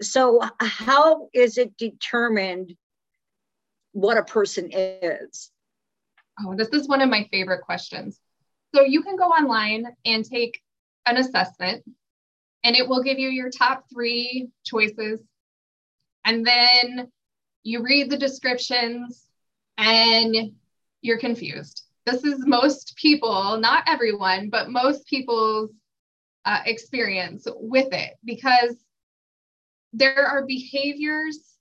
So 0.00 0.40
how 0.60 1.28
is 1.32 1.58
it 1.58 1.76
determined 1.76 2.76
what 3.96 4.18
a 4.18 4.24
person 4.24 4.70
is? 4.72 5.50
Oh, 6.44 6.54
this 6.54 6.68
is 6.68 6.88
one 6.88 7.00
of 7.00 7.08
my 7.08 7.28
favorite 7.32 7.62
questions. 7.62 8.20
So 8.74 8.82
you 8.82 9.02
can 9.02 9.16
go 9.16 9.24
online 9.24 9.86
and 10.04 10.24
take 10.24 10.60
an 11.06 11.16
assessment 11.16 11.84
and 12.62 12.76
it 12.76 12.88
will 12.88 13.02
give 13.02 13.18
you 13.18 13.28
your 13.28 13.50
top 13.50 13.84
three 13.92 14.48
choices. 14.64 15.20
And 16.24 16.46
then 16.46 17.10
you 17.62 17.82
read 17.82 18.10
the 18.10 18.18
descriptions 18.18 19.24
and 19.78 20.52
you're 21.00 21.18
confused 21.18 21.86
this 22.06 22.22
is 22.22 22.46
most 22.46 22.94
people, 22.96 23.58
not 23.58 23.82
everyone, 23.88 24.48
but 24.48 24.70
most 24.70 25.06
people's 25.08 25.72
uh, 26.44 26.60
experience 26.64 27.46
with 27.56 27.92
it 27.92 28.12
because 28.24 28.76
there 29.92 30.24
are 30.24 30.46
behaviors 30.46 31.55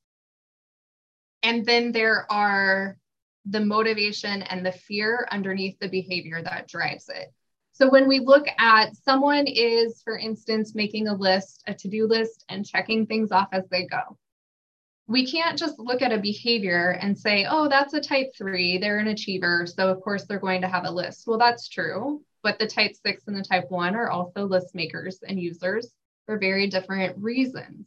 and 1.45 1.65
then 1.65 1.93
there 1.93 2.29
are 2.31 2.97
the 3.45 3.61
motivation 3.61 4.41
and 4.41 4.65
the 4.65 4.71
fear 4.71 5.27
underneath 5.31 5.77
the 5.79 5.87
behavior 5.87 6.41
that 6.41 6.67
drives 6.67 7.07
it. 7.09 7.31
So 7.71 7.89
when 7.89 8.07
we 8.07 8.19
look 8.19 8.47
at 8.57 8.95
someone 8.95 9.45
is, 9.47 10.01
for 10.03 10.17
instance, 10.17 10.75
making 10.75 11.07
a 11.07 11.15
list, 11.15 11.63
a 11.67 11.73
to 11.75 11.87
do 11.87 12.07
list, 12.07 12.43
and 12.49 12.65
checking 12.65 13.05
things 13.05 13.31
off 13.31 13.49
as 13.51 13.67
they 13.69 13.85
go 13.85 14.17
we 15.07 15.29
can't 15.29 15.57
just 15.57 15.77
look 15.77 16.01
at 16.01 16.11
a 16.11 16.17
behavior 16.17 16.97
and 16.99 17.17
say, 17.17 17.45
oh, 17.47 17.67
that's 17.67 17.93
a 17.93 18.01
type 18.01 18.31
three, 18.35 18.77
they're 18.77 18.97
an 18.97 19.07
achiever. 19.07 19.67
So, 19.67 19.89
of 19.89 20.01
course, 20.01 20.25
they're 20.25 20.39
going 20.39 20.61
to 20.61 20.67
have 20.67 20.85
a 20.85 20.91
list. 20.91 21.27
Well, 21.27 21.37
that's 21.37 21.69
true. 21.69 22.23
But 22.41 22.59
the 22.59 22.67
type 22.67 22.93
six 22.95 23.23
and 23.27 23.35
the 23.37 23.43
type 23.43 23.65
one 23.69 23.95
are 23.95 24.09
also 24.09 24.45
list 24.45 24.73
makers 24.73 25.19
and 25.27 25.39
users 25.39 25.91
for 26.25 26.37
very 26.39 26.67
different 26.67 27.17
reasons. 27.17 27.85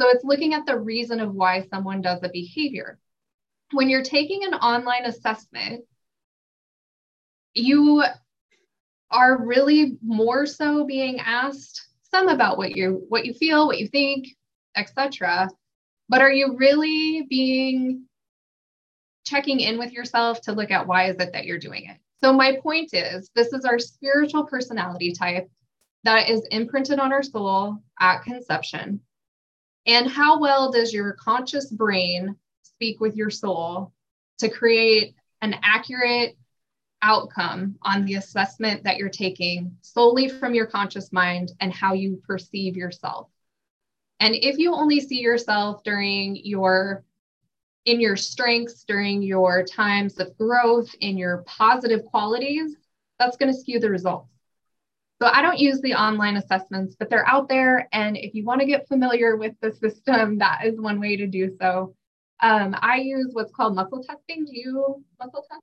So, 0.00 0.08
it's 0.08 0.24
looking 0.24 0.54
at 0.54 0.66
the 0.66 0.78
reason 0.78 1.20
of 1.20 1.34
why 1.34 1.66
someone 1.68 2.00
does 2.00 2.22
a 2.22 2.28
behavior. 2.28 2.98
When 3.72 3.88
you're 3.88 4.02
taking 4.02 4.44
an 4.44 4.54
online 4.54 5.04
assessment, 5.04 5.84
you 7.54 8.04
are 9.10 9.44
really 9.44 9.98
more 10.02 10.46
so 10.46 10.84
being 10.84 11.20
asked 11.20 11.86
some 12.10 12.28
about 12.28 12.58
what 12.58 12.76
you 12.76 13.04
what 13.08 13.26
you 13.26 13.34
feel, 13.34 13.66
what 13.66 13.78
you 13.78 13.88
think, 13.88 14.28
etc 14.76 15.48
but 16.10 16.20
are 16.20 16.32
you 16.32 16.56
really 16.56 17.22
being 17.30 18.04
checking 19.24 19.60
in 19.60 19.78
with 19.78 19.92
yourself 19.92 20.40
to 20.42 20.52
look 20.52 20.72
at 20.72 20.88
why 20.88 21.04
is 21.04 21.16
it 21.20 21.32
that 21.32 21.46
you're 21.46 21.58
doing 21.58 21.84
it? 21.84 21.98
So 22.20 22.32
my 22.32 22.58
point 22.60 22.90
is 22.92 23.30
this 23.34 23.52
is 23.52 23.64
our 23.64 23.78
spiritual 23.78 24.44
personality 24.44 25.12
type 25.12 25.48
that 26.02 26.28
is 26.28 26.44
imprinted 26.50 26.98
on 26.98 27.12
our 27.12 27.22
soul 27.22 27.78
at 28.00 28.24
conception. 28.24 29.00
And 29.86 30.08
how 30.08 30.38
well 30.38 30.70
does 30.70 30.92
your 30.92 31.12
conscious 31.12 31.70
brain 31.70 32.36
speak 32.62 33.00
with 33.00 33.16
your 33.16 33.30
soul 33.30 33.92
to 34.38 34.48
create 34.48 35.14
an 35.42 35.56
accurate 35.62 36.36
outcome 37.02 37.76
on 37.82 38.04
the 38.04 38.14
assessment 38.14 38.84
that 38.84 38.98
you're 38.98 39.08
taking 39.08 39.76
solely 39.80 40.28
from 40.28 40.54
your 40.54 40.66
conscious 40.66 41.12
mind 41.12 41.52
and 41.60 41.72
how 41.72 41.94
you 41.94 42.22
perceive 42.26 42.76
yourself? 42.76 43.28
And 44.20 44.34
if 44.34 44.58
you 44.58 44.74
only 44.74 45.00
see 45.00 45.20
yourself 45.20 45.82
during 45.82 46.36
your 46.36 47.04
in 47.86 47.98
your 48.00 48.16
strengths, 48.16 48.84
during 48.84 49.22
your 49.22 49.64
times 49.64 50.18
of 50.20 50.36
growth, 50.36 50.94
in 51.00 51.16
your 51.16 51.38
positive 51.46 52.04
qualities, 52.04 52.76
that's 53.18 53.38
going 53.38 53.52
to 53.52 53.58
skew 53.58 53.80
the 53.80 53.90
results. 53.90 54.28
So 55.20 55.28
I 55.28 55.42
don't 55.42 55.58
use 55.58 55.80
the 55.82 55.94
online 55.94 56.36
assessments, 56.36 56.96
but 56.98 57.10
they're 57.10 57.28
out 57.28 57.48
there. 57.48 57.88
And 57.92 58.16
if 58.16 58.34
you 58.34 58.44
want 58.44 58.60
to 58.60 58.66
get 58.66 58.88
familiar 58.88 59.36
with 59.36 59.54
the 59.60 59.70
system, 59.72 60.38
that 60.38 60.64
is 60.64 60.80
one 60.80 60.98
way 60.98 61.16
to 61.16 61.26
do 61.26 61.54
so. 61.60 61.94
Um, 62.42 62.74
I 62.80 62.96
use 62.96 63.28
what's 63.32 63.52
called 63.52 63.74
muscle 63.74 64.02
testing. 64.02 64.46
Do 64.46 64.52
you 64.52 65.04
muscle 65.18 65.44
test? 65.50 65.62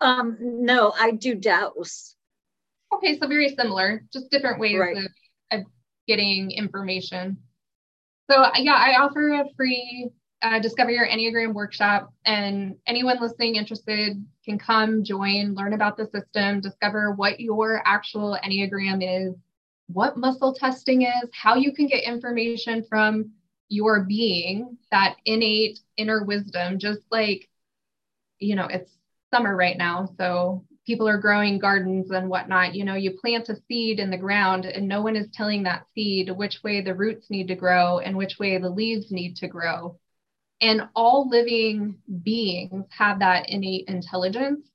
Um, 0.00 0.38
no, 0.40 0.94
I 0.98 1.10
do 1.10 1.34
Dowse. 1.34 2.16
Okay, 2.94 3.18
so 3.18 3.28
very 3.28 3.54
similar, 3.54 4.02
just 4.10 4.30
different 4.30 4.58
ways 4.58 4.78
right. 4.78 4.96
of 5.52 5.64
getting 6.08 6.50
information. 6.50 7.36
So 8.30 8.46
yeah, 8.56 8.74
I 8.74 9.02
offer 9.02 9.34
a 9.34 9.44
free 9.56 10.08
uh, 10.42 10.58
Discover 10.58 10.90
Your 10.90 11.06
Enneagram 11.06 11.52
workshop, 11.52 12.12
and 12.24 12.76
anyone 12.86 13.20
listening 13.20 13.56
interested 13.56 14.24
can 14.44 14.58
come 14.58 15.04
join, 15.04 15.54
learn 15.54 15.74
about 15.74 15.96
the 15.96 16.06
system, 16.06 16.60
discover 16.60 17.12
what 17.12 17.40
your 17.40 17.82
actual 17.84 18.38
Enneagram 18.42 19.02
is, 19.02 19.34
what 19.88 20.16
muscle 20.16 20.54
testing 20.54 21.02
is, 21.02 21.28
how 21.32 21.56
you 21.56 21.72
can 21.72 21.86
get 21.86 22.04
information 22.04 22.84
from 22.88 23.32
your 23.68 24.04
being, 24.04 24.78
that 24.90 25.16
innate 25.24 25.80
inner 25.96 26.24
wisdom, 26.24 26.78
just 26.78 27.02
like, 27.10 27.48
you 28.38 28.56
know, 28.56 28.66
it's 28.66 28.90
summer 29.32 29.54
right 29.54 29.76
now. 29.76 30.08
So 30.16 30.64
people 30.86 31.06
are 31.06 31.18
growing 31.18 31.58
gardens 31.58 32.10
and 32.10 32.28
whatnot, 32.28 32.74
you 32.74 32.84
know, 32.84 32.94
you 32.94 33.12
plant 33.12 33.48
a 33.48 33.56
seed 33.68 34.00
in 34.00 34.10
the 34.10 34.16
ground 34.16 34.64
and 34.64 34.88
no 34.88 35.02
one 35.02 35.14
is 35.16 35.28
telling 35.32 35.62
that 35.64 35.86
seed 35.94 36.30
which 36.30 36.62
way 36.64 36.80
the 36.80 36.94
roots 36.94 37.30
need 37.30 37.48
to 37.48 37.54
grow 37.54 37.98
and 37.98 38.16
which 38.16 38.38
way 38.38 38.58
the 38.58 38.70
leaves 38.70 39.12
need 39.12 39.36
to 39.36 39.46
grow. 39.46 39.98
And 40.60 40.88
all 40.94 41.28
living 41.28 41.98
beings 42.22 42.86
have 42.90 43.20
that 43.20 43.48
innate 43.48 43.88
intelligence. 43.88 44.68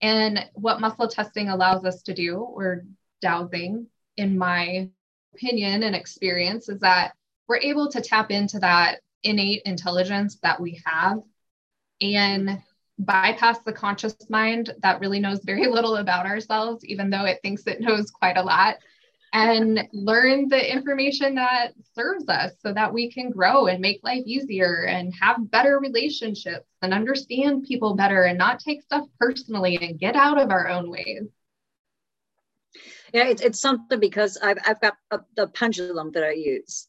And 0.00 0.48
what 0.54 0.80
muscle 0.80 1.08
testing 1.08 1.48
allows 1.48 1.84
us 1.84 2.02
to 2.02 2.14
do, 2.14 2.36
or 2.36 2.84
dowsing, 3.20 3.86
in 4.16 4.38
my 4.38 4.88
opinion 5.34 5.82
and 5.82 5.96
experience, 5.96 6.68
is 6.68 6.80
that 6.80 7.12
we're 7.48 7.58
able 7.58 7.90
to 7.90 8.00
tap 8.00 8.30
into 8.30 8.58
that 8.60 9.00
innate 9.22 9.62
intelligence 9.64 10.38
that 10.42 10.60
we 10.60 10.80
have 10.84 11.18
and 12.00 12.62
bypass 12.98 13.58
the 13.60 13.72
conscious 13.72 14.16
mind 14.28 14.72
that 14.82 15.00
really 15.00 15.20
knows 15.20 15.40
very 15.44 15.66
little 15.70 15.96
about 15.96 16.26
ourselves, 16.26 16.84
even 16.84 17.10
though 17.10 17.24
it 17.24 17.40
thinks 17.42 17.66
it 17.66 17.80
knows 17.80 18.10
quite 18.10 18.36
a 18.36 18.42
lot, 18.42 18.76
and 19.32 19.88
learn 19.92 20.48
the 20.48 20.72
information 20.72 21.34
that 21.34 21.72
serves 21.94 22.28
us 22.28 22.52
so 22.60 22.72
that 22.72 22.92
we 22.92 23.10
can 23.10 23.30
grow 23.30 23.66
and 23.66 23.80
make 23.80 24.00
life 24.02 24.22
easier 24.24 24.84
and 24.84 25.12
have 25.20 25.50
better 25.50 25.78
relationships 25.78 26.66
and 26.82 26.94
understand 26.94 27.64
people 27.64 27.94
better 27.94 28.22
and 28.22 28.38
not 28.38 28.60
take 28.60 28.82
stuff 28.82 29.04
personally 29.18 29.78
and 29.80 29.98
get 29.98 30.16
out 30.16 30.40
of 30.40 30.50
our 30.50 30.68
own 30.68 30.90
ways. 30.90 31.28
Yeah, 33.12 33.28
it's, 33.28 33.42
it's 33.42 33.60
something 33.60 34.00
because 34.00 34.36
I've, 34.42 34.58
I've 34.64 34.80
got 34.80 34.94
a, 35.10 35.20
the 35.36 35.48
pendulum 35.48 36.12
that 36.12 36.24
I 36.24 36.32
use. 36.32 36.88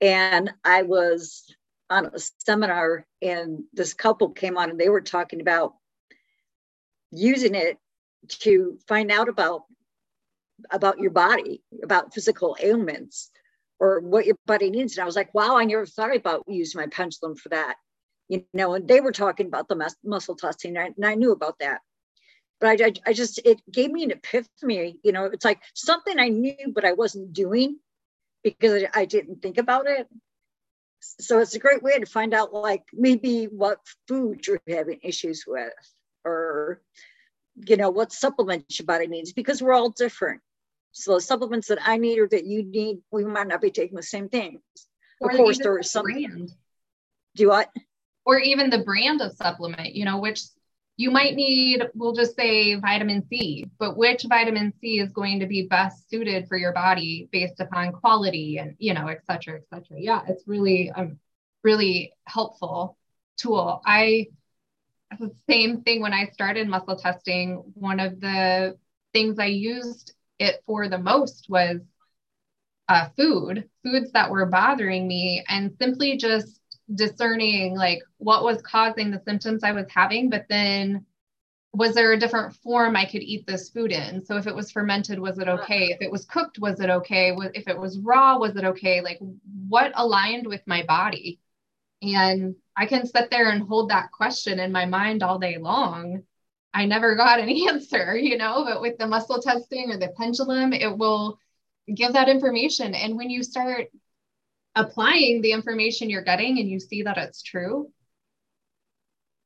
And 0.00 0.52
I 0.64 0.82
was 0.82 1.54
on 1.88 2.06
a 2.06 2.18
seminar 2.44 3.06
and 3.22 3.64
this 3.72 3.94
couple 3.94 4.30
came 4.30 4.56
on 4.56 4.70
and 4.70 4.80
they 4.80 4.88
were 4.88 5.00
talking 5.00 5.40
about 5.40 5.74
using 7.10 7.54
it 7.54 7.78
to 8.28 8.78
find 8.88 9.10
out 9.10 9.28
about 9.28 9.62
about 10.70 10.98
your 10.98 11.10
body, 11.10 11.62
about 11.82 12.14
physical 12.14 12.56
ailments 12.60 13.30
or 13.78 14.00
what 14.00 14.26
your 14.26 14.36
body 14.46 14.70
needs. 14.70 14.96
And 14.96 15.02
I 15.02 15.06
was 15.06 15.16
like, 15.16 15.34
wow, 15.34 15.56
I 15.56 15.64
never 15.64 15.86
thought 15.86 16.16
about 16.16 16.44
using 16.48 16.80
my 16.80 16.86
pendulum 16.86 17.36
for 17.36 17.50
that. 17.50 17.76
You 18.28 18.44
know, 18.54 18.74
and 18.74 18.88
they 18.88 19.00
were 19.00 19.12
talking 19.12 19.46
about 19.46 19.68
the 19.68 19.76
mus- 19.76 19.96
muscle 20.02 20.34
testing, 20.34 20.76
and 20.76 20.78
I, 20.78 20.92
and 20.96 21.06
I 21.06 21.14
knew 21.14 21.32
about 21.32 21.58
that 21.60 21.80
but 22.60 22.80
I, 22.80 22.86
I, 22.86 22.92
I 23.06 23.12
just 23.12 23.38
it 23.44 23.60
gave 23.70 23.90
me 23.90 24.04
an 24.04 24.10
epiphany 24.10 24.98
you 25.02 25.12
know 25.12 25.26
it's 25.26 25.44
like 25.44 25.60
something 25.74 26.18
i 26.18 26.28
knew 26.28 26.72
but 26.74 26.84
i 26.84 26.92
wasn't 26.92 27.32
doing 27.32 27.78
because 28.42 28.84
I, 28.84 29.02
I 29.02 29.04
didn't 29.04 29.42
think 29.42 29.58
about 29.58 29.86
it 29.86 30.06
so 31.00 31.38
it's 31.38 31.54
a 31.54 31.60
great 31.60 31.82
way 31.82 31.98
to 31.98 32.06
find 32.06 32.34
out 32.34 32.52
like 32.52 32.82
maybe 32.92 33.44
what 33.44 33.78
food 34.08 34.46
you're 34.46 34.60
having 34.68 35.00
issues 35.02 35.44
with 35.46 35.72
or 36.24 36.80
you 37.68 37.76
know 37.76 37.90
what 37.90 38.12
supplements 38.12 38.78
your 38.78 38.86
body 38.86 39.06
needs 39.06 39.32
because 39.32 39.62
we're 39.62 39.72
all 39.72 39.90
different 39.90 40.40
so 40.96 41.14
the 41.14 41.20
supplements 41.20 41.68
that 41.68 41.78
i 41.82 41.96
need 41.96 42.18
or 42.18 42.28
that 42.28 42.44
you 42.44 42.62
need 42.62 42.98
we 43.10 43.24
might 43.24 43.46
not 43.46 43.60
be 43.60 43.70
taking 43.70 43.96
the 43.96 44.02
same 44.02 44.28
things 44.28 44.60
or 45.20 45.30
of 45.30 45.36
course 45.36 45.58
there 45.58 45.78
is 45.78 45.90
some 45.90 46.04
brand 46.04 46.52
do 47.34 47.48
what 47.48 47.70
or 48.24 48.38
even 48.38 48.70
the 48.70 48.78
brand 48.78 49.20
of 49.20 49.32
supplement 49.32 49.94
you 49.94 50.04
know 50.04 50.18
which 50.18 50.40
you 50.98 51.10
might 51.10 51.34
need, 51.34 51.82
we'll 51.94 52.14
just 52.14 52.36
say 52.36 52.74
vitamin 52.76 53.26
C, 53.28 53.66
but 53.78 53.96
which 53.98 54.24
vitamin 54.24 54.72
C 54.80 54.98
is 54.98 55.12
going 55.12 55.40
to 55.40 55.46
be 55.46 55.66
best 55.66 56.08
suited 56.08 56.48
for 56.48 56.56
your 56.56 56.72
body 56.72 57.28
based 57.30 57.60
upon 57.60 57.92
quality 57.92 58.56
and, 58.56 58.76
you 58.78 58.94
know, 58.94 59.08
et 59.08 59.20
cetera, 59.26 59.56
et 59.56 59.64
cetera. 59.68 60.00
Yeah, 60.00 60.22
it's 60.26 60.44
really, 60.46 60.90
um, 60.90 61.18
really 61.62 62.14
helpful 62.24 62.96
tool. 63.36 63.82
I, 63.84 64.28
the 65.20 65.30
same 65.48 65.82
thing 65.82 66.00
when 66.00 66.14
I 66.14 66.30
started 66.32 66.66
muscle 66.66 66.96
testing, 66.96 67.56
one 67.74 68.00
of 68.00 68.18
the 68.18 68.78
things 69.12 69.38
I 69.38 69.46
used 69.46 70.14
it 70.38 70.62
for 70.66 70.88
the 70.88 70.98
most 70.98 71.46
was 71.48 71.80
uh, 72.88 73.08
food, 73.16 73.68
foods 73.82 74.12
that 74.12 74.30
were 74.30 74.46
bothering 74.46 75.08
me, 75.08 75.44
and 75.48 75.76
simply 75.80 76.16
just 76.16 76.60
discerning 76.94 77.74
like 77.76 78.00
what 78.18 78.44
was 78.44 78.62
causing 78.62 79.10
the 79.10 79.22
symptoms 79.26 79.64
I 79.64 79.72
was 79.72 79.86
having, 79.90 80.30
but 80.30 80.46
then 80.48 81.04
was 81.72 81.94
there 81.94 82.12
a 82.12 82.18
different 82.18 82.54
form 82.56 82.96
I 82.96 83.04
could 83.04 83.22
eat 83.22 83.46
this 83.46 83.68
food 83.68 83.92
in? 83.92 84.24
So 84.24 84.36
if 84.36 84.46
it 84.46 84.54
was 84.54 84.70
fermented, 84.70 85.18
was 85.18 85.38
it 85.38 85.48
okay? 85.48 85.88
If 85.90 86.00
it 86.00 86.10
was 86.10 86.24
cooked, 86.24 86.58
was 86.58 86.80
it 86.80 86.88
okay? 86.88 87.36
If 87.54 87.68
it 87.68 87.78
was 87.78 87.98
raw, 87.98 88.38
was 88.38 88.56
it 88.56 88.64
okay? 88.64 89.02
Like 89.02 89.18
what 89.68 89.92
aligned 89.94 90.46
with 90.46 90.62
my 90.66 90.84
body? 90.84 91.38
And 92.02 92.54
I 92.76 92.86
can 92.86 93.06
sit 93.06 93.30
there 93.30 93.50
and 93.50 93.62
hold 93.62 93.90
that 93.90 94.10
question 94.10 94.58
in 94.58 94.72
my 94.72 94.86
mind 94.86 95.22
all 95.22 95.38
day 95.38 95.58
long. 95.58 96.22
I 96.76 96.84
never 96.84 97.14
got 97.14 97.40
an 97.40 97.48
answer, 97.68 98.16
you 98.16 98.36
know, 98.36 98.64
but 98.64 98.82
with 98.82 98.98
the 98.98 99.06
muscle 99.06 99.40
testing 99.40 99.90
or 99.90 99.96
the 99.96 100.12
pendulum, 100.16 100.74
it 100.74 100.96
will 100.96 101.40
give 101.92 102.12
that 102.12 102.28
information. 102.28 102.94
And 102.94 103.16
when 103.16 103.30
you 103.30 103.42
start 103.42 103.86
applying 104.74 105.40
the 105.40 105.52
information 105.52 106.10
you're 106.10 106.22
getting 106.22 106.58
and 106.58 106.68
you 106.68 106.78
see 106.78 107.02
that 107.02 107.16
it's 107.16 107.42
true, 107.42 107.90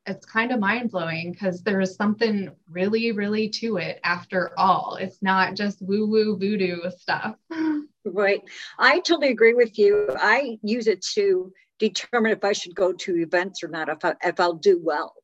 it's 0.06 0.26
kind 0.26 0.50
of 0.50 0.58
mind 0.58 0.90
blowing 0.90 1.30
because 1.30 1.62
there 1.62 1.80
is 1.80 1.94
something 1.94 2.50
really, 2.68 3.12
really 3.12 3.48
to 3.48 3.76
it 3.76 4.00
after 4.02 4.50
all. 4.58 4.96
It's 5.00 5.22
not 5.22 5.54
just 5.54 5.80
woo 5.80 6.08
woo 6.08 6.36
voodoo 6.36 6.90
stuff. 6.90 7.36
Right. 8.02 8.40
I 8.78 9.00
totally 9.00 9.28
agree 9.28 9.52
with 9.52 9.78
you. 9.78 10.08
I 10.18 10.58
use 10.62 10.86
it 10.86 11.02
to 11.16 11.52
determine 11.78 12.32
if 12.32 12.42
I 12.42 12.52
should 12.54 12.74
go 12.74 12.94
to 12.94 13.18
events 13.18 13.62
or 13.62 13.68
not, 13.68 13.90
if, 13.90 14.02
I, 14.02 14.14
if 14.24 14.40
I'll 14.40 14.54
do 14.54 14.80
well. 14.82 15.19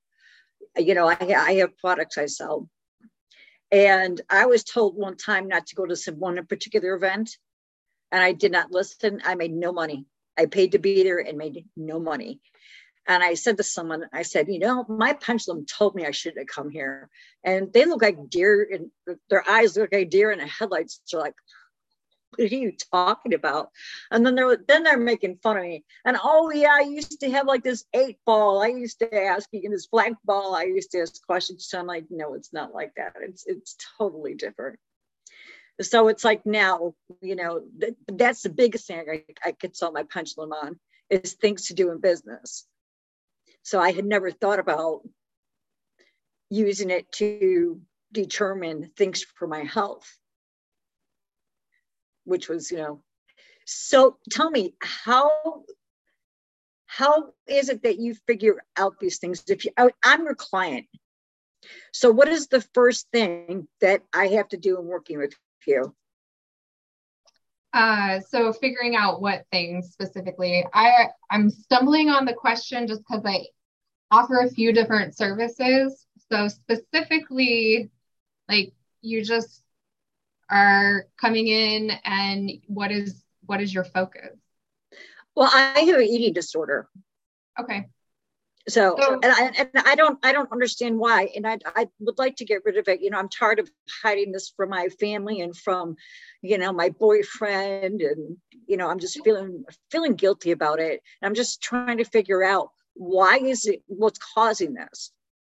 You 0.76 0.94
know, 0.94 1.08
I, 1.08 1.16
I 1.20 1.52
have 1.54 1.76
products 1.78 2.18
I 2.18 2.26
sell. 2.26 2.68
And 3.72 4.20
I 4.30 4.46
was 4.46 4.62
told 4.62 4.96
one 4.96 5.16
time 5.16 5.48
not 5.48 5.66
to 5.66 5.74
go 5.74 5.86
to 5.86 5.96
some 5.96 6.18
one 6.20 6.44
particular 6.46 6.94
event 6.94 7.36
and 8.12 8.22
I 8.22 8.32
did 8.32 8.52
not 8.52 8.70
listen. 8.70 9.20
I 9.24 9.34
made 9.34 9.52
no 9.52 9.72
money. 9.72 10.06
I 10.38 10.46
paid 10.46 10.72
to 10.72 10.78
be 10.78 11.02
there 11.02 11.18
and 11.18 11.38
made 11.38 11.64
no 11.76 11.98
money. 11.98 12.40
And 13.08 13.22
I 13.22 13.34
said 13.34 13.56
to 13.56 13.62
someone, 13.62 14.06
I 14.12 14.22
said, 14.22 14.48
you 14.48 14.58
know, 14.58 14.84
my 14.88 15.12
pendulum 15.12 15.64
told 15.64 15.94
me 15.94 16.04
I 16.04 16.10
shouldn't 16.10 16.40
have 16.40 16.54
come 16.54 16.70
here. 16.70 17.08
And 17.44 17.72
they 17.72 17.84
look 17.84 18.02
like 18.02 18.30
deer 18.30 18.68
and 18.72 19.18
their 19.30 19.48
eyes 19.48 19.76
look 19.76 19.92
like 19.92 20.10
deer 20.10 20.32
in 20.32 20.40
the 20.40 20.46
headlights. 20.46 21.00
They're 21.10 21.20
like, 21.20 21.34
what 22.38 22.52
are 22.52 22.54
you 22.54 22.72
talking 22.92 23.34
about? 23.34 23.70
And 24.10 24.24
then 24.24 24.34
they're 24.34 24.56
then 24.56 24.82
they're 24.82 24.98
making 24.98 25.38
fun 25.42 25.56
of 25.56 25.62
me. 25.62 25.84
And 26.04 26.16
oh 26.22 26.50
yeah, 26.50 26.72
I 26.72 26.80
used 26.80 27.20
to 27.20 27.30
have 27.30 27.46
like 27.46 27.64
this 27.64 27.84
eight 27.94 28.18
ball. 28.24 28.62
I 28.62 28.68
used 28.68 28.98
to 29.00 29.24
ask 29.24 29.48
you 29.52 29.60
in 29.62 29.72
this 29.72 29.86
black 29.86 30.12
ball. 30.24 30.54
I 30.54 30.64
used 30.64 30.90
to 30.92 31.00
ask 31.00 31.24
questions. 31.26 31.66
So 31.68 31.78
I'm 31.78 31.86
like, 31.86 32.06
no, 32.10 32.34
it's 32.34 32.52
not 32.52 32.74
like 32.74 32.92
that. 32.96 33.14
It's 33.20 33.44
it's 33.46 33.76
totally 33.98 34.34
different 34.34 34.78
so 35.80 36.08
it's 36.08 36.24
like 36.24 36.44
now 36.46 36.94
you 37.20 37.36
know 37.36 37.62
th- 37.80 37.94
that's 38.08 38.42
the 38.42 38.48
biggest 38.48 38.86
thing 38.86 39.04
I, 39.10 39.24
I 39.44 39.52
could 39.52 39.76
sell 39.76 39.92
my 39.92 40.04
pendulum 40.04 40.52
on 40.52 40.78
is 41.10 41.34
things 41.34 41.66
to 41.66 41.74
do 41.74 41.90
in 41.90 42.00
business 42.00 42.66
so 43.62 43.80
i 43.80 43.92
had 43.92 44.04
never 44.04 44.30
thought 44.30 44.58
about 44.58 45.02
using 46.50 46.90
it 46.90 47.10
to 47.12 47.80
determine 48.12 48.90
things 48.96 49.24
for 49.36 49.46
my 49.46 49.64
health 49.64 50.06
which 52.26 52.48
was 52.48 52.70
you 52.70 52.78
know 52.78 53.02
so 53.64 54.18
tell 54.30 54.50
me 54.50 54.74
how 54.80 55.30
how 56.86 57.32
is 57.46 57.68
it 57.68 57.82
that 57.82 57.98
you 57.98 58.14
figure 58.26 58.62
out 58.76 58.98
these 59.00 59.18
things 59.18 59.42
if 59.48 59.64
you 59.64 59.70
I, 59.76 59.90
i'm 60.04 60.24
your 60.24 60.34
client 60.34 60.86
so 61.92 62.10
what 62.10 62.28
is 62.28 62.48
the 62.48 62.60
first 62.74 63.08
thing 63.10 63.66
that 63.80 64.02
i 64.12 64.28
have 64.28 64.48
to 64.48 64.56
do 64.56 64.78
in 64.78 64.86
working 64.86 65.18
with 65.18 65.32
you? 65.66 65.94
Uh, 67.72 68.20
so 68.20 68.52
figuring 68.52 68.96
out 68.96 69.20
what 69.20 69.44
things 69.52 69.90
specifically, 69.92 70.64
I 70.72 71.08
I'm 71.30 71.50
stumbling 71.50 72.08
on 72.08 72.24
the 72.24 72.32
question 72.32 72.86
just 72.86 73.02
because 73.06 73.22
I 73.26 73.46
offer 74.10 74.38
a 74.38 74.50
few 74.50 74.72
different 74.72 75.16
services. 75.16 76.06
So 76.32 76.48
specifically, 76.48 77.90
like 78.48 78.72
you 79.02 79.22
just 79.22 79.62
are 80.50 81.06
coming 81.20 81.48
in 81.48 81.90
and 82.04 82.50
what 82.66 82.90
is 82.92 83.22
what 83.44 83.60
is 83.60 83.72
your 83.72 83.84
focus? 83.84 84.36
Well, 85.34 85.50
I 85.52 85.80
have 85.80 85.96
an 85.96 86.02
eating 86.02 86.32
disorder. 86.32 86.88
Okay. 87.58 87.86
So, 88.68 88.96
so 88.98 89.20
and 89.22 89.32
I 89.32 89.44
and 89.58 89.70
I 89.86 89.94
don't 89.94 90.18
I 90.24 90.32
don't 90.32 90.50
understand 90.50 90.98
why. 90.98 91.30
And 91.36 91.46
I 91.46 91.58
I 91.76 91.88
would 92.00 92.18
like 92.18 92.36
to 92.36 92.44
get 92.44 92.64
rid 92.64 92.78
of 92.78 92.88
it. 92.88 93.00
You 93.00 93.10
know, 93.10 93.18
I'm 93.18 93.28
tired 93.28 93.60
of 93.60 93.70
hiding 94.02 94.32
this 94.32 94.52
from 94.56 94.70
my 94.70 94.88
family 95.00 95.40
and 95.40 95.56
from, 95.56 95.96
you 96.42 96.58
know, 96.58 96.72
my 96.72 96.88
boyfriend. 96.88 98.00
And, 98.00 98.38
you 98.66 98.76
know, 98.76 98.88
I'm 98.88 98.98
just 98.98 99.22
feeling 99.22 99.64
feeling 99.90 100.14
guilty 100.14 100.50
about 100.50 100.80
it. 100.80 101.00
I'm 101.22 101.34
just 101.34 101.62
trying 101.62 101.98
to 101.98 102.04
figure 102.04 102.42
out 102.42 102.70
why 102.94 103.36
is 103.36 103.66
it 103.66 103.82
what's 103.86 104.18
causing 104.18 104.74
this. 104.74 105.12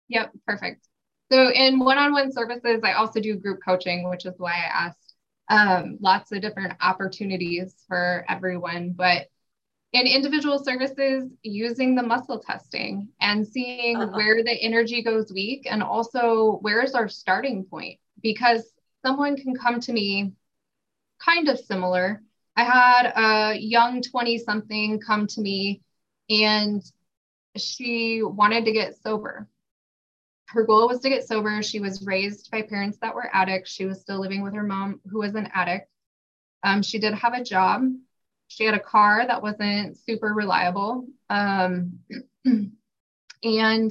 Yep, 0.09 0.33
perfect. 0.47 0.87
So 1.33 1.51
in 1.51 1.79
one-on-one 1.79 2.31
services, 2.31 2.83
I 2.85 2.93
also 2.93 3.19
do 3.19 3.37
group 3.37 3.61
coaching, 3.67 4.11
which 4.11 4.27
is 4.27 4.35
why 4.37 4.53
I 4.53 4.87
asked 4.87 5.15
um, 5.49 5.97
lots 5.99 6.31
of 6.31 6.43
different 6.43 6.75
opportunities 6.83 7.75
for 7.89 8.27
everyone. 8.29 8.93
But 8.93 9.29
in 9.95 10.07
individual 10.07 10.59
services 10.63 11.31
using 11.43 11.95
the 11.95 12.03
muscle 12.03 12.39
testing 12.39 13.09
and 13.19 13.47
seeing 13.47 13.97
uh-huh. 13.97 14.13
where 14.15 14.45
the 14.45 14.53
energy 14.53 15.03
goes 15.03 15.33
weak 15.33 15.67
and 15.71 15.83
also 15.83 16.59
where's 16.61 16.95
our 16.95 17.09
starting 17.09 17.65
point 17.65 17.99
because 18.23 18.71
someone 19.05 19.37
can 19.37 19.55
come 19.55 19.81
to 19.81 19.93
me 19.93 20.33
kind 21.19 21.49
of 21.49 21.59
similar 21.59 22.23
i 22.57 22.65
had 22.65 23.13
a 23.17 23.59
young 23.59 24.01
20 24.01 24.39
something 24.39 24.99
come 24.99 25.27
to 25.27 25.41
me 25.43 25.83
and 26.31 26.83
she 27.57 28.23
wanted 28.23 28.65
to 28.65 28.73
get 28.73 28.97
sober 29.03 29.47
her 30.53 30.65
goal 30.65 30.89
was 30.89 31.01
to 31.01 31.09
get 31.09 31.27
sober 31.27 31.63
she 31.63 31.81
was 31.81 32.03
raised 32.03 32.51
by 32.51 32.63
parents 32.63 32.99
that 33.01 33.15
were 33.15 33.35
addicts 33.35 33.71
she 33.71 33.87
was 33.87 34.01
still 34.01 34.21
living 34.21 34.43
with 34.43 34.55
her 34.55 34.63
mom 34.63 35.01
who 35.11 35.19
was 35.19 35.35
an 35.35 35.49
addict 35.55 35.89
um, 36.63 36.83
she 36.83 36.99
did 36.99 37.15
have 37.15 37.35
a 37.35 37.43
job 37.43 37.83
she 38.53 38.65
had 38.65 38.75
a 38.75 38.81
car 38.81 39.27
that 39.27 39.43
wasn't 39.43 39.97
super 39.97 40.35
reliable. 40.35 41.07
Um, 41.31 42.01
and 42.45 43.91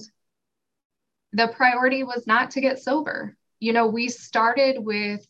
the 1.34 1.48
priority 1.48 2.04
was 2.04 2.28
not 2.28 2.52
to 2.52 2.62
get 2.62 2.78
sober. 2.78 3.36
You 3.60 3.74
know, 3.74 3.88
we 3.88 4.08
started 4.08 4.78
with 4.78 5.26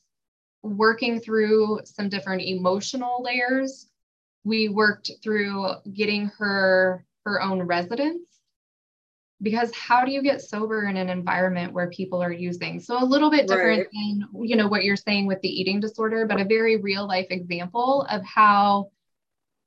working 0.63 1.22
through 1.22 1.80
some 1.86 2.10
different 2.10 2.41
emotional 2.41 3.24
layers. 3.24 3.88
We 4.44 4.67
worked 4.67 5.12
through 5.24 5.76
getting 5.94 6.28
her 6.38 7.06
her 7.26 7.41
own 7.41 7.62
residence. 7.62 8.28
Because 9.41 9.73
how 9.73 10.06
do 10.06 10.12
you 10.12 10.21
get 10.21 10.41
sober 10.41 10.86
in 10.86 10.97
an 10.97 11.10
environment 11.10 11.73
where 11.73 11.89
people 11.89 12.21
are 12.21 12.32
using? 12.32 12.80
So 12.80 13.01
a 13.01 13.06
little 13.06 13.32
bit 13.32 13.47
different 13.47 13.88
right. 13.93 14.27
than 14.32 14.45
you 14.45 14.56
know 14.56 14.67
what 14.67 14.84
you're 14.84 14.95
saying 14.95 15.25
with 15.25 15.41
the 15.41 15.49
eating 15.49 15.80
disorder 15.80 16.25
but 16.25 16.39
a 16.39 16.45
very 16.45 16.77
real 16.77 17.08
life 17.08 17.27
example 17.30 18.06
of 18.10 18.23
how 18.23 18.91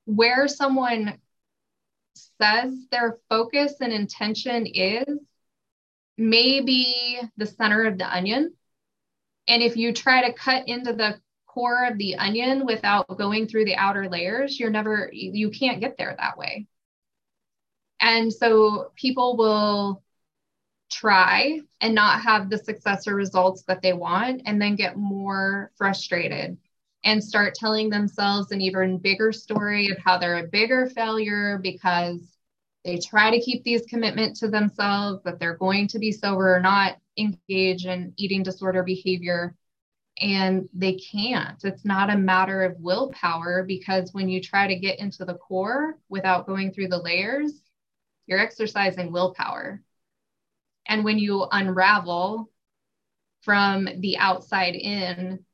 where 0.05 0.47
someone 0.49 1.19
says 2.41 2.75
their 2.91 3.19
focus 3.29 3.75
and 3.81 3.93
intention 3.93 4.67
is 4.67 5.19
maybe 6.17 7.21
the 7.37 7.47
center 7.47 7.85
of 7.85 7.99
the 7.99 8.15
onion. 8.15 8.55
And 9.49 9.63
if 9.63 9.77
you 9.77 9.93
try 9.93 10.27
to 10.27 10.33
cut 10.33 10.69
into 10.69 10.93
the 10.93 11.19
core 11.55 11.87
of 11.87 11.99
the 11.99 12.17
onion 12.17 12.67
without 12.67 13.07
going 13.17 13.47
through 13.47 13.65
the 13.65 13.77
outer 13.77 14.09
layers 14.09 14.59
you're 14.59 14.71
never 14.71 15.09
you 15.13 15.51
can't 15.51 15.81
get 15.81 15.97
there 15.97 16.13
that 16.19 16.37
way 16.37 16.67
and 18.01 18.33
so 18.33 18.93
people 18.97 19.37
will 19.37 20.03
try 20.91 21.61
and 21.81 21.95
not 21.95 22.21
have 22.21 22.49
the 22.49 22.59
success 22.59 23.07
or 23.07 23.15
results 23.15 23.63
that 23.63 23.83
they 23.83 23.93
want 23.93 24.43
and 24.47 24.61
then 24.61 24.77
get 24.77 24.97
more 24.97 25.73
frustrated 25.77 26.57
and 27.05 27.23
start 27.23 27.55
telling 27.55 27.91
themselves 27.91 28.51
an 28.51 28.61
even 28.61 28.99
bigger 28.99 29.33
story 29.33 29.91
of 29.91 29.99
how 29.99 30.17
they're 30.17 30.39
a 30.39 30.49
bigger 30.49 30.89
failure 30.89 31.59
because 31.63 32.21
they 32.85 32.99
try 32.99 33.31
to 33.31 33.41
keep 33.41 33.65
these 33.65 33.87
commitment 33.87 34.37
to 34.37 34.49
themselves 34.49 35.23
that 35.25 35.39
they're 35.39 35.57
going 35.57 35.89
to 35.89 35.99
be 35.99 36.13
sober 36.13 36.55
or 36.55 36.61
not 36.61 36.97
engage 37.19 37.87
in 37.87 38.13
eating 38.17 38.43
disorder 38.43 38.83
behavior. 38.83 39.55
And 40.21 40.69
they 40.73 40.95
can't. 40.95 41.63
It's 41.65 41.85
not 41.85 42.11
a 42.11 42.17
matter 42.17 42.63
of 42.63 42.79
willpower 42.79 43.65
because 43.65 44.15
when 44.15 44.29
you 44.29 44.41
try 44.41 44.69
to 44.69 44.77
get 44.77 45.01
into 45.01 45.25
the 45.25 45.35
core 45.35 45.99
without 46.09 46.47
going 46.47 46.73
through 46.73 46.89
the 46.89 47.03
layers 47.03 47.64
you're 48.27 48.39
exercising 48.39 49.13
willpower. 49.13 49.83
And 50.87 51.05
when 51.05 51.19
you 51.19 51.47
unravel 51.51 52.51
from 53.43 53.89
the 53.99 54.19
outside 54.19 54.75
in, 54.75 55.45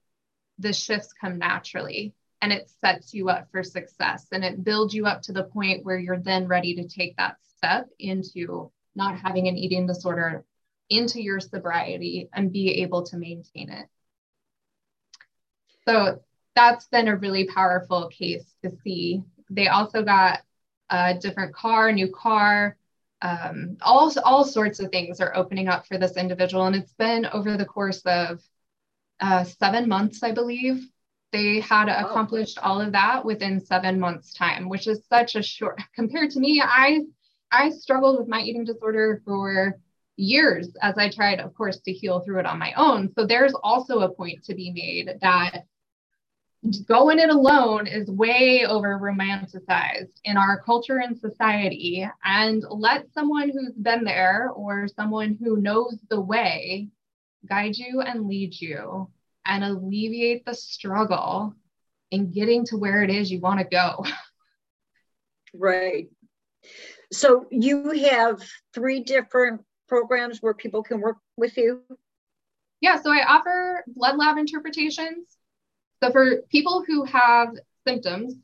the 0.59 0.73
shifts 0.73 1.13
come 1.19 1.39
naturally 1.39 2.15
and 2.43 2.53
it 2.53 2.71
sets 2.81 3.15
you 3.15 3.29
up 3.29 3.49
for 3.51 3.63
success 3.63 4.27
and 4.33 4.45
it 4.45 4.65
builds 4.65 4.95
you 4.95 5.07
up 5.07 5.23
to 5.23 5.33
the 5.33 5.45
point 5.45 5.85
where 5.85 5.99
you're 5.99 6.19
then 6.19 6.47
ready 6.47 6.75
to 6.77 6.89
take 6.89 7.17
that 7.17 7.37
step 7.57 7.89
into 7.99 8.71
not 8.95 9.19
having 9.19 9.49
an 9.49 9.57
eating 9.57 9.87
disorder 9.87 10.45
into 10.89 11.23
your 11.23 11.41
sobriety 11.41 12.29
and 12.33 12.53
be 12.53 12.83
able 12.83 13.05
to 13.05 13.17
maintain 13.17 13.71
it. 13.71 13.87
So 15.87 16.21
that's 16.55 16.89
been 16.89 17.09
a 17.09 17.17
really 17.17 17.47
powerful 17.47 18.09
case 18.09 18.45
to 18.63 18.71
see. 18.83 19.23
They 19.51 19.69
also 19.69 20.03
got 20.03 20.41
a 20.91 21.15
different 21.15 21.55
car, 21.55 21.93
new 21.93 22.11
car, 22.11 22.77
um, 23.23 23.77
all, 23.83 24.13
all 24.25 24.45
sorts 24.45 24.81
of 24.81 24.91
things 24.91 25.21
are 25.21 25.37
opening 25.37 25.69
up 25.69 25.87
for 25.87 25.99
this 25.99 26.17
individual. 26.17 26.67
And 26.67 26.77
it's 26.77 26.95
been 26.95 27.27
over 27.27 27.57
the 27.57 27.65
course 27.65 28.03
of 28.07 28.41
uh, 29.21 29.45
seven 29.45 29.89
months, 29.89 30.23
I 30.23 30.33
believe. 30.33 30.87
They 31.33 31.61
had 31.61 31.89
oh. 31.89 32.07
accomplished 32.07 32.59
all 32.59 32.81
of 32.81 32.93
that 32.93 33.25
within 33.25 33.61
seven 33.61 34.01
months' 34.01 34.35
time, 34.35 34.69
which 34.69 34.87
is 34.87 35.07
such 35.09 35.37
a 35.37 35.43
short 35.43 35.81
compared 35.95 36.31
to 36.31 36.41
me. 36.41 36.63
I 36.65 37.01
I 37.53 37.71
struggled 37.71 38.19
with 38.19 38.29
my 38.29 38.41
eating 38.41 38.65
disorder 38.65 39.23
for 39.25 39.77
years 40.17 40.69
as 40.83 40.97
I 40.99 41.11
tried, 41.11 41.41
of 41.41 41.55
course, 41.55 41.81
to 41.81 41.93
heal 41.93 42.21
through 42.21 42.41
it 42.41 42.47
on 42.47 42.59
my 42.59 42.73
own. 42.75 43.13
So 43.15 43.27
there's 43.27 43.55
also 43.55 44.01
a 44.01 44.15
point 44.15 44.45
to 44.45 44.55
be 44.55 44.71
made 44.71 45.19
that 45.21 45.65
going 46.87 47.19
it 47.19 47.31
alone 47.31 47.87
is 47.87 48.11
way 48.11 48.67
over 48.67 48.99
romanticized 48.99 50.13
in 50.25 50.37
our 50.37 50.61
culture 50.63 50.99
and 50.99 51.19
society. 51.19 52.07
And 52.25 52.63
let 52.69 53.13
someone 53.13 53.51
who's 53.51 53.75
been 53.75 54.05
there 54.05 54.51
or 54.55 54.89
someone 54.89 55.39
who 55.43 55.61
knows 55.61 55.99
the 56.09 56.21
way 56.21 56.89
guide 57.49 57.77
you 57.77 58.03
and 58.03 58.27
lead 58.29 58.61
you 58.61 59.09
and 59.47 59.65
alleviate 59.65 60.45
the 60.45 60.55
struggle 60.55 61.55
in 62.11 62.31
getting 62.31 62.67
to 62.67 62.77
where 62.77 63.03
it 63.03 63.11
is 63.11 63.31
you 63.31 63.41
want 63.41 63.61
to 63.61 63.65
go. 63.65 64.05
Right. 65.53 66.07
So 67.13 67.47
you 67.51 67.91
have 68.09 68.41
three 68.73 69.01
different 69.01 69.63
programs 69.89 70.39
where 70.39 70.55
people 70.55 70.85
can 70.85 71.01
work 71.01 71.17
with 71.37 71.57
you? 71.57 71.83
Yeah 72.81 73.01
so 73.03 73.11
i 73.11 73.25
offer 73.27 73.85
blood 73.89 74.17
lab 74.17 74.39
interpretations 74.39 75.37
so 76.03 76.11
for 76.11 76.43
people 76.51 76.85
who 76.87 77.05
have 77.05 77.51
symptoms 77.87 78.35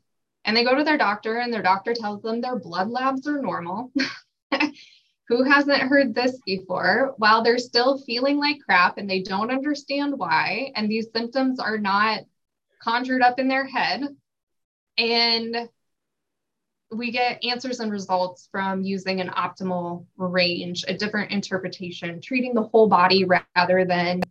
and 0.45 0.55
they 0.55 0.63
go 0.63 0.75
to 0.75 0.83
their 0.83 0.97
doctor 0.97 1.39
and 1.39 1.51
their 1.51 1.61
doctor 1.61 1.93
tells 1.93 2.21
them 2.21 2.39
their 2.39 2.59
blood 2.59 2.89
labs 2.89 3.27
are 3.27 3.41
normal, 3.41 3.91
who 5.27 5.43
hasn't 5.43 5.81
heard 5.81 6.15
this 6.15 6.39
before? 6.45 7.13
While 7.17 7.43
they're 7.43 7.57
still 7.57 7.97
feeling 7.97 8.37
like 8.37 8.59
crap 8.63 8.97
and 8.97 9.09
they 9.09 9.21
don't 9.21 9.51
understand 9.51 10.17
why, 10.17 10.71
and 10.75 10.89
these 10.89 11.07
symptoms 11.13 11.59
are 11.59 11.77
not 11.77 12.21
conjured 12.81 13.21
up 13.21 13.39
in 13.39 13.47
their 13.47 13.65
head, 13.65 14.03
and 14.97 15.69
we 16.91 17.11
get 17.11 17.43
answers 17.43 17.79
and 17.81 17.91
results 17.91 18.47
from 18.51 18.83
using 18.83 19.19
an 19.19 19.29
optimal 19.29 20.05
range, 20.17 20.85
a 20.87 20.93
different 20.93 21.31
interpretation, 21.31 22.21
treating 22.21 22.53
the 22.53 22.63
whole 22.63 22.87
body 22.87 23.25
rather 23.25 23.83
than 23.83 24.21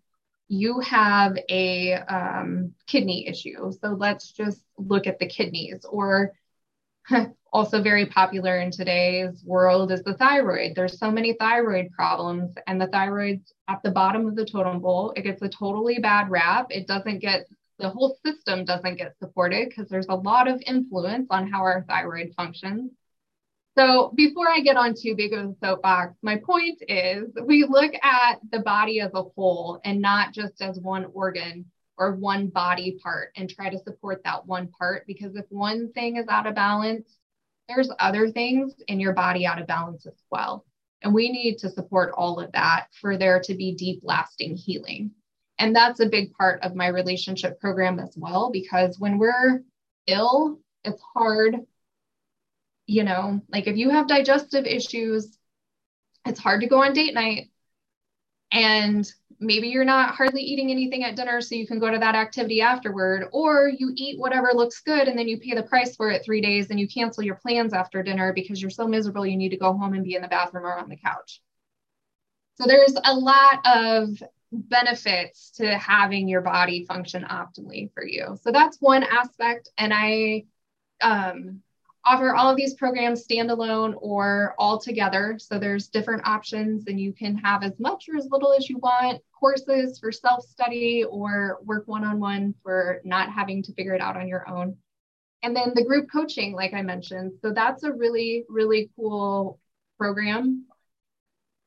you 0.48 0.80
have 0.80 1.36
a 1.48 1.94
um, 1.94 2.72
kidney 2.86 3.26
issue. 3.26 3.72
So 3.80 3.88
let's 3.88 4.32
just 4.32 4.62
look 4.78 5.06
at 5.06 5.18
the 5.18 5.26
kidneys, 5.26 5.84
or 5.84 6.32
also 7.52 7.82
very 7.82 8.06
popular 8.06 8.60
in 8.60 8.70
today's 8.70 9.42
world 9.44 9.90
is 9.90 10.02
the 10.02 10.14
thyroid. 10.14 10.74
There's 10.74 10.98
so 10.98 11.10
many 11.10 11.34
thyroid 11.34 11.90
problems, 11.90 12.54
and 12.66 12.80
the 12.80 12.88
thyroid's 12.88 13.52
at 13.68 13.82
the 13.82 13.90
bottom 13.90 14.26
of 14.26 14.36
the 14.36 14.44
totem 14.44 14.80
pole. 14.80 15.12
It 15.16 15.22
gets 15.22 15.42
a 15.42 15.48
totally 15.48 15.98
bad 15.98 16.30
rap. 16.30 16.66
It 16.70 16.86
doesn't 16.86 17.18
get 17.20 17.46
the 17.78 17.90
whole 17.90 18.16
system 18.24 18.64
doesn't 18.64 18.96
get 18.96 19.18
supported 19.18 19.68
because 19.68 19.88
there's 19.88 20.06
a 20.08 20.14
lot 20.14 20.48
of 20.48 20.62
influence 20.66 21.26
on 21.30 21.50
how 21.50 21.60
our 21.60 21.84
thyroid 21.86 22.32
functions. 22.34 22.90
So 23.78 24.10
before 24.14 24.48
I 24.48 24.60
get 24.60 24.78
on 24.78 24.94
too 24.94 25.14
big 25.14 25.34
of 25.34 25.50
a 25.50 25.54
soapbox, 25.62 26.14
my 26.22 26.36
point 26.36 26.82
is 26.88 27.28
we 27.44 27.64
look 27.64 27.92
at 28.02 28.38
the 28.50 28.60
body 28.60 29.00
as 29.00 29.10
a 29.12 29.22
whole 29.22 29.80
and 29.84 30.00
not 30.00 30.32
just 30.32 30.62
as 30.62 30.80
one 30.80 31.06
organ 31.12 31.66
or 31.98 32.16
one 32.16 32.46
body 32.48 32.98
part 33.02 33.32
and 33.36 33.50
try 33.50 33.68
to 33.68 33.78
support 33.78 34.22
that 34.24 34.46
one 34.46 34.68
part 34.68 35.06
because 35.06 35.36
if 35.36 35.44
one 35.50 35.92
thing 35.92 36.16
is 36.16 36.26
out 36.28 36.46
of 36.46 36.54
balance, 36.54 37.18
there's 37.68 37.90
other 37.98 38.30
things 38.30 38.74
in 38.88 38.98
your 38.98 39.12
body 39.12 39.44
out 39.44 39.60
of 39.60 39.66
balance 39.66 40.06
as 40.06 40.22
well. 40.30 40.64
And 41.02 41.12
we 41.12 41.30
need 41.30 41.58
to 41.58 41.68
support 41.68 42.14
all 42.16 42.40
of 42.40 42.52
that 42.52 42.86
for 42.98 43.18
there 43.18 43.40
to 43.40 43.54
be 43.54 43.74
deep, 43.74 44.00
lasting 44.02 44.56
healing. 44.56 45.10
And 45.58 45.76
that's 45.76 46.00
a 46.00 46.08
big 46.08 46.32
part 46.32 46.62
of 46.62 46.74
my 46.74 46.86
relationship 46.86 47.60
program 47.60 47.98
as 47.98 48.14
well, 48.16 48.50
because 48.50 48.98
when 48.98 49.18
we're 49.18 49.62
ill, 50.06 50.60
it's 50.84 51.02
hard 51.14 51.56
you 52.86 53.04
know, 53.04 53.40
like 53.48 53.66
if 53.66 53.76
you 53.76 53.90
have 53.90 54.06
digestive 54.06 54.64
issues, 54.64 55.36
it's 56.24 56.40
hard 56.40 56.60
to 56.60 56.66
go 56.66 56.82
on 56.82 56.92
date 56.92 57.14
night 57.14 57.50
and 58.52 59.10
maybe 59.38 59.68
you're 59.68 59.84
not 59.84 60.14
hardly 60.14 60.40
eating 60.40 60.70
anything 60.70 61.04
at 61.04 61.16
dinner 61.16 61.40
so 61.40 61.54
you 61.54 61.66
can 61.66 61.78
go 61.78 61.90
to 61.90 61.98
that 61.98 62.14
activity 62.14 62.60
afterward 62.60 63.28
or 63.32 63.68
you 63.68 63.92
eat 63.96 64.18
whatever 64.18 64.50
looks 64.54 64.80
good 64.80 65.08
and 65.08 65.18
then 65.18 65.28
you 65.28 65.38
pay 65.38 65.54
the 65.54 65.62
price 65.62 65.94
for 65.96 66.10
it 66.10 66.24
3 66.24 66.40
days 66.40 66.70
and 66.70 66.80
you 66.80 66.88
cancel 66.88 67.22
your 67.22 67.34
plans 67.34 67.74
after 67.74 68.02
dinner 68.02 68.32
because 68.32 68.60
you're 68.60 68.70
so 68.70 68.86
miserable 68.86 69.26
you 69.26 69.36
need 69.36 69.50
to 69.50 69.56
go 69.56 69.72
home 69.76 69.94
and 69.94 70.04
be 70.04 70.14
in 70.14 70.22
the 70.22 70.28
bathroom 70.28 70.64
or 70.64 70.76
on 70.76 70.88
the 70.88 70.96
couch. 70.96 71.42
So 72.54 72.64
there's 72.66 72.94
a 73.04 73.14
lot 73.14 73.66
of 73.66 74.22
benefits 74.52 75.50
to 75.56 75.76
having 75.76 76.28
your 76.28 76.40
body 76.40 76.84
function 76.86 77.24
optimally 77.24 77.92
for 77.92 78.06
you. 78.06 78.38
So 78.42 78.52
that's 78.52 78.78
one 78.80 79.02
aspect 79.02 79.70
and 79.76 79.92
I 79.94 80.44
um 81.02 81.60
offer 82.06 82.34
all 82.34 82.48
of 82.48 82.56
these 82.56 82.74
programs 82.74 83.26
standalone 83.26 83.94
or 83.98 84.54
all 84.58 84.78
together. 84.78 85.36
So 85.38 85.58
there's 85.58 85.88
different 85.88 86.26
options 86.26 86.86
and 86.86 87.00
you 87.00 87.12
can 87.12 87.36
have 87.38 87.64
as 87.64 87.72
much 87.80 88.08
or 88.08 88.16
as 88.16 88.28
little 88.30 88.52
as 88.52 88.70
you 88.70 88.78
want, 88.78 89.20
courses 89.38 89.98
for 89.98 90.12
self-study 90.12 91.04
or 91.04 91.58
work 91.64 91.86
one-on-one 91.86 92.54
for 92.62 93.00
not 93.04 93.30
having 93.30 93.62
to 93.64 93.72
figure 93.74 93.94
it 93.94 94.00
out 94.00 94.16
on 94.16 94.28
your 94.28 94.48
own. 94.48 94.76
And 95.42 95.54
then 95.54 95.72
the 95.74 95.84
group 95.84 96.08
coaching, 96.10 96.54
like 96.54 96.72
I 96.72 96.82
mentioned. 96.82 97.32
So 97.42 97.52
that's 97.52 97.82
a 97.82 97.92
really, 97.92 98.44
really 98.48 98.90
cool 98.96 99.58
program 99.98 100.66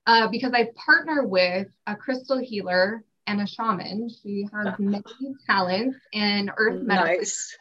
uh, 0.07 0.29
because 0.29 0.53
I 0.53 0.69
partner 0.85 1.25
with 1.25 1.67
a 1.85 1.95
crystal 1.95 2.39
healer 2.39 3.03
and 3.27 3.41
a 3.41 3.47
shaman. 3.47 4.09
She 4.09 4.47
has 4.51 4.73
many 4.79 5.03
talents 5.45 5.97
in 6.13 6.49
earth 6.57 6.81
medicine. 6.81 7.17
Nice. 7.17 7.57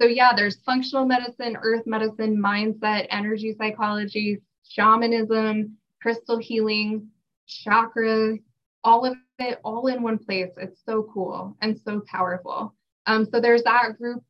So, 0.00 0.06
yeah, 0.06 0.32
there's 0.34 0.60
functional 0.62 1.04
medicine, 1.06 1.56
earth 1.62 1.86
medicine, 1.86 2.36
mindset, 2.42 3.06
energy 3.10 3.54
psychology, 3.56 4.40
shamanism, 4.68 5.76
crystal 6.00 6.38
healing, 6.38 7.08
chakra, 7.46 8.36
all 8.84 9.06
of 9.06 9.16
it 9.38 9.60
all 9.64 9.86
in 9.86 10.02
one 10.02 10.18
place. 10.18 10.50
It's 10.56 10.80
so 10.84 11.08
cool 11.12 11.56
and 11.60 11.78
so 11.78 12.00
powerful. 12.06 12.74
Um, 13.06 13.24
so, 13.26 13.40
there's 13.40 13.62
that 13.64 13.98
group 13.98 14.22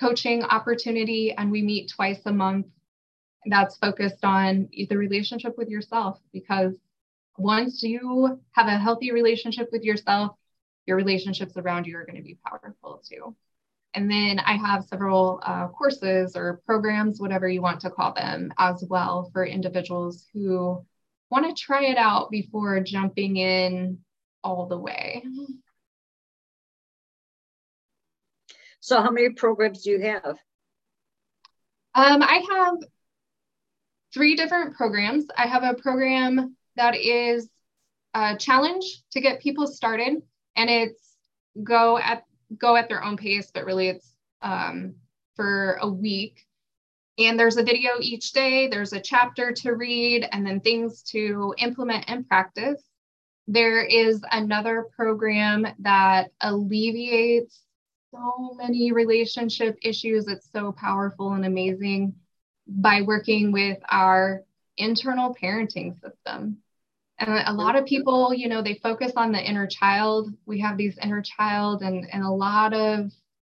coaching 0.00 0.42
opportunity, 0.44 1.32
and 1.32 1.50
we 1.50 1.62
meet 1.62 1.90
twice 1.90 2.20
a 2.26 2.32
month. 2.32 2.66
that's 3.46 3.76
focused 3.78 4.24
on 4.24 4.68
the 4.88 4.96
relationship 4.96 5.56
with 5.58 5.68
yourself 5.68 6.20
because 6.32 6.74
once 7.38 7.82
you 7.82 8.40
have 8.52 8.66
a 8.68 8.78
healthy 8.78 9.12
relationship 9.12 9.68
with 9.72 9.82
yourself, 9.84 10.36
your 10.86 10.96
relationships 10.96 11.56
around 11.56 11.86
you 11.86 11.96
are 11.96 12.04
going 12.04 12.16
to 12.16 12.22
be 12.22 12.38
powerful 12.46 13.02
too. 13.08 13.34
And 13.94 14.10
then 14.10 14.38
I 14.38 14.56
have 14.56 14.84
several 14.84 15.40
uh, 15.44 15.68
courses 15.68 16.34
or 16.34 16.62
programs, 16.64 17.20
whatever 17.20 17.48
you 17.48 17.60
want 17.60 17.80
to 17.80 17.90
call 17.90 18.14
them, 18.14 18.52
as 18.58 18.82
well 18.88 19.28
for 19.32 19.44
individuals 19.44 20.26
who 20.32 20.84
want 21.30 21.44
to 21.44 21.62
try 21.62 21.84
it 21.84 21.98
out 21.98 22.30
before 22.30 22.80
jumping 22.80 23.36
in 23.36 23.98
all 24.42 24.66
the 24.66 24.78
way. 24.78 25.22
So, 28.80 29.00
how 29.00 29.10
many 29.10 29.30
programs 29.30 29.82
do 29.82 29.90
you 29.90 30.00
have? 30.00 30.36
Um, 31.94 32.22
I 32.22 32.44
have 32.50 32.78
three 34.12 34.34
different 34.34 34.74
programs. 34.76 35.26
I 35.36 35.46
have 35.46 35.62
a 35.62 35.74
program 35.74 36.56
that 36.76 36.96
is 36.96 37.48
a 38.14 38.36
challenge 38.36 38.84
to 39.12 39.20
get 39.20 39.40
people 39.40 39.66
started, 39.66 40.22
and 40.56 40.70
it's 40.70 41.16
go 41.62 41.98
at 41.98 42.24
go 42.58 42.76
at 42.76 42.88
their 42.88 43.02
own 43.02 43.16
pace, 43.16 43.50
but 43.52 43.64
really 43.64 43.88
it's 43.88 44.14
um, 44.42 44.94
for 45.36 45.78
a 45.80 45.88
week. 45.88 46.46
And 47.18 47.38
there's 47.38 47.56
a 47.56 47.62
video 47.62 47.92
each 48.00 48.32
day, 48.32 48.68
there's 48.68 48.92
a 48.92 49.00
chapter 49.00 49.52
to 49.52 49.72
read, 49.72 50.26
and 50.32 50.46
then 50.46 50.60
things 50.60 51.02
to 51.10 51.54
implement 51.58 52.04
and 52.08 52.26
practice. 52.26 52.82
There 53.46 53.84
is 53.84 54.22
another 54.30 54.86
program 54.96 55.66
that 55.80 56.30
alleviates 56.40 57.60
so 58.12 58.54
many 58.56 58.92
relationship 58.92 59.78
issues. 59.82 60.28
It's 60.28 60.48
so 60.52 60.72
powerful 60.72 61.32
and 61.32 61.44
amazing 61.44 62.14
by 62.66 63.02
working 63.02 63.52
with 63.52 63.78
our 63.90 64.42
internal 64.76 65.34
parenting 65.34 66.00
system. 66.00 66.61
And 67.22 67.46
a 67.46 67.52
lot 67.52 67.76
of 67.76 67.86
people, 67.86 68.34
you 68.34 68.48
know, 68.48 68.62
they 68.62 68.80
focus 68.82 69.12
on 69.14 69.30
the 69.30 69.38
inner 69.38 69.68
child. 69.68 70.34
We 70.44 70.58
have 70.60 70.76
these 70.76 70.98
inner 71.00 71.22
child, 71.22 71.82
and, 71.82 72.04
and 72.12 72.24
a 72.24 72.30
lot 72.30 72.74
of 72.74 73.12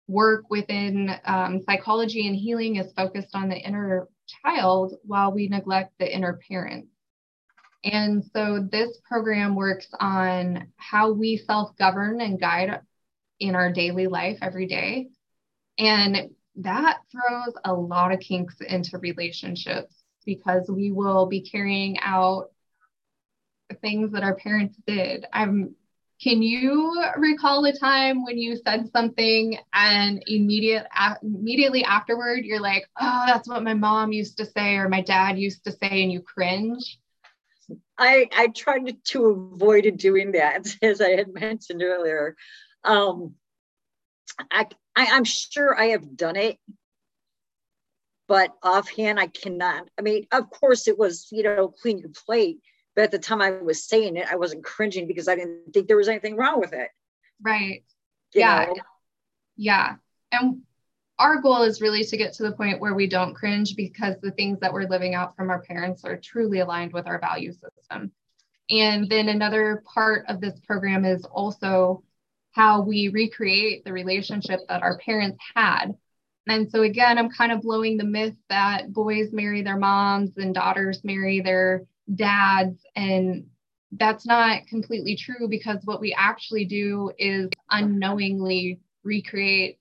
work 0.08 0.50
within 0.50 1.14
um, 1.24 1.60
psychology 1.64 2.26
and 2.26 2.34
healing 2.34 2.76
is 2.76 2.92
focused 2.96 3.34
on 3.34 3.48
the 3.48 3.56
inner 3.56 4.08
child 4.44 4.94
while 5.04 5.32
we 5.32 5.46
neglect 5.46 5.92
the 6.00 6.12
inner 6.12 6.40
parent. 6.48 6.86
And 7.84 8.24
so 8.34 8.66
this 8.68 8.98
program 9.08 9.54
works 9.54 9.86
on 10.00 10.66
how 10.76 11.12
we 11.12 11.36
self 11.36 11.76
govern 11.76 12.20
and 12.20 12.40
guide 12.40 12.80
in 13.38 13.54
our 13.54 13.72
daily 13.72 14.08
life 14.08 14.38
every 14.42 14.66
day. 14.66 15.10
And 15.78 16.30
that 16.56 16.98
throws 17.12 17.54
a 17.64 17.72
lot 17.72 18.12
of 18.12 18.18
kinks 18.18 18.56
into 18.60 18.98
relationships 18.98 19.94
because 20.26 20.68
we 20.68 20.90
will 20.90 21.26
be 21.26 21.42
carrying 21.42 21.98
out 22.00 22.51
things 23.80 24.12
that 24.12 24.22
our 24.22 24.34
parents 24.34 24.76
did. 24.86 25.26
I'm 25.32 25.74
can 26.22 26.40
you 26.40 27.02
recall 27.16 27.64
a 27.64 27.76
time 27.76 28.24
when 28.24 28.38
you 28.38 28.56
said 28.56 28.88
something 28.92 29.58
and 29.74 30.22
immediate 30.28 30.86
immediately 31.20 31.82
afterward 31.84 32.44
you're 32.44 32.60
like, 32.60 32.88
"Oh, 33.00 33.24
that's 33.26 33.48
what 33.48 33.64
my 33.64 33.74
mom 33.74 34.12
used 34.12 34.36
to 34.38 34.46
say 34.46 34.76
or 34.76 34.88
my 34.88 35.00
dad 35.00 35.38
used 35.38 35.64
to 35.64 35.72
say," 35.72 36.02
and 36.02 36.12
you 36.12 36.20
cringe? 36.20 37.00
I 37.98 38.28
I 38.32 38.48
tried 38.48 39.04
to 39.04 39.26
avoid 39.26 39.96
doing 39.96 40.32
that, 40.32 40.66
as 40.82 41.00
I 41.00 41.10
had 41.10 41.34
mentioned 41.34 41.82
earlier. 41.82 42.36
Um, 42.84 43.34
I, 44.50 44.66
I 44.96 45.06
I'm 45.12 45.24
sure 45.24 45.78
I 45.78 45.86
have 45.86 46.16
done 46.16 46.36
it, 46.36 46.58
but 48.28 48.54
offhand 48.62 49.18
I 49.18 49.26
cannot. 49.26 49.88
I 49.98 50.02
mean, 50.02 50.26
of 50.32 50.50
course 50.50 50.88
it 50.88 50.98
was 50.98 51.28
you 51.32 51.42
know 51.42 51.68
clean 51.68 51.98
your 51.98 52.10
plate, 52.10 52.60
but 52.94 53.04
at 53.04 53.10
the 53.10 53.18
time 53.18 53.40
I 53.40 53.50
was 53.50 53.84
saying 53.84 54.16
it, 54.16 54.26
I 54.30 54.36
wasn't 54.36 54.64
cringing 54.64 55.06
because 55.06 55.28
I 55.28 55.36
didn't 55.36 55.72
think 55.72 55.88
there 55.88 55.96
was 55.96 56.08
anything 56.08 56.36
wrong 56.36 56.60
with 56.60 56.72
it. 56.72 56.88
Right. 57.40 57.84
You 58.34 58.40
yeah. 58.40 58.66
Know? 58.68 58.74
Yeah. 59.56 59.94
And 60.30 60.62
our 61.18 61.40
goal 61.40 61.62
is 61.62 61.80
really 61.80 62.04
to 62.04 62.16
get 62.16 62.32
to 62.34 62.42
the 62.42 62.52
point 62.52 62.80
where 62.80 62.94
we 62.94 63.06
don't 63.06 63.34
cringe 63.34 63.76
because 63.76 64.16
the 64.20 64.30
things 64.32 64.58
that 64.60 64.72
we're 64.72 64.88
living 64.88 65.14
out 65.14 65.36
from 65.36 65.50
our 65.50 65.62
parents 65.62 66.04
are 66.04 66.16
truly 66.16 66.60
aligned 66.60 66.92
with 66.92 67.06
our 67.06 67.20
value 67.20 67.52
system. 67.52 68.12
And 68.70 69.08
then 69.08 69.28
another 69.28 69.82
part 69.92 70.24
of 70.28 70.40
this 70.40 70.58
program 70.60 71.04
is 71.04 71.24
also 71.24 72.02
how 72.52 72.82
we 72.82 73.08
recreate 73.08 73.84
the 73.84 73.92
relationship 73.92 74.60
that 74.68 74.82
our 74.82 74.98
parents 74.98 75.38
had. 75.54 75.94
And 76.48 76.70
so, 76.70 76.82
again, 76.82 77.18
I'm 77.18 77.30
kind 77.30 77.52
of 77.52 77.62
blowing 77.62 77.96
the 77.96 78.04
myth 78.04 78.34
that 78.48 78.92
boys 78.92 79.32
marry 79.32 79.62
their 79.62 79.76
moms 79.76 80.36
and 80.36 80.54
daughters 80.54 81.04
marry 81.04 81.40
their 81.40 81.84
dads. 82.14 82.80
And 82.96 83.46
that's 83.92 84.26
not 84.26 84.66
completely 84.66 85.16
true 85.16 85.48
because 85.48 85.78
what 85.84 86.00
we 86.00 86.14
actually 86.16 86.64
do 86.64 87.12
is 87.18 87.48
unknowingly 87.70 88.80
recreate 89.04 89.78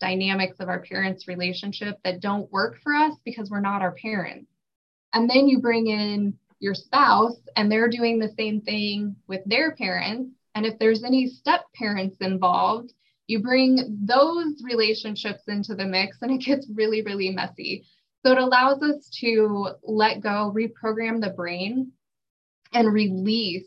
dynamics 0.00 0.56
of 0.60 0.68
our 0.68 0.80
parents' 0.80 1.28
relationship 1.28 1.98
that 2.04 2.20
don't 2.20 2.50
work 2.50 2.78
for 2.82 2.94
us 2.94 3.14
because 3.24 3.50
we're 3.50 3.60
not 3.60 3.82
our 3.82 3.92
parents. 3.92 4.50
And 5.12 5.28
then 5.28 5.46
you 5.46 5.60
bring 5.60 5.88
in 5.88 6.38
your 6.58 6.74
spouse 6.74 7.36
and 7.56 7.70
they're 7.70 7.88
doing 7.88 8.18
the 8.18 8.32
same 8.36 8.60
thing 8.60 9.16
with 9.28 9.42
their 9.44 9.74
parents. 9.76 10.30
And 10.54 10.64
if 10.64 10.78
there's 10.78 11.04
any 11.04 11.26
step 11.26 11.62
parents 11.74 12.16
involved, 12.20 12.92
you 13.26 13.40
bring 13.40 13.98
those 14.04 14.62
relationships 14.64 15.42
into 15.48 15.74
the 15.74 15.86
mix 15.86 16.18
and 16.22 16.32
it 16.32 16.44
gets 16.44 16.66
really, 16.74 17.02
really 17.02 17.30
messy. 17.30 17.84
So 18.24 18.32
it 18.32 18.38
allows 18.38 18.82
us 18.82 19.08
to 19.20 19.70
let 19.82 20.20
go, 20.20 20.52
reprogram 20.54 21.20
the 21.20 21.30
brain, 21.30 21.92
and 22.72 22.92
release 22.92 23.66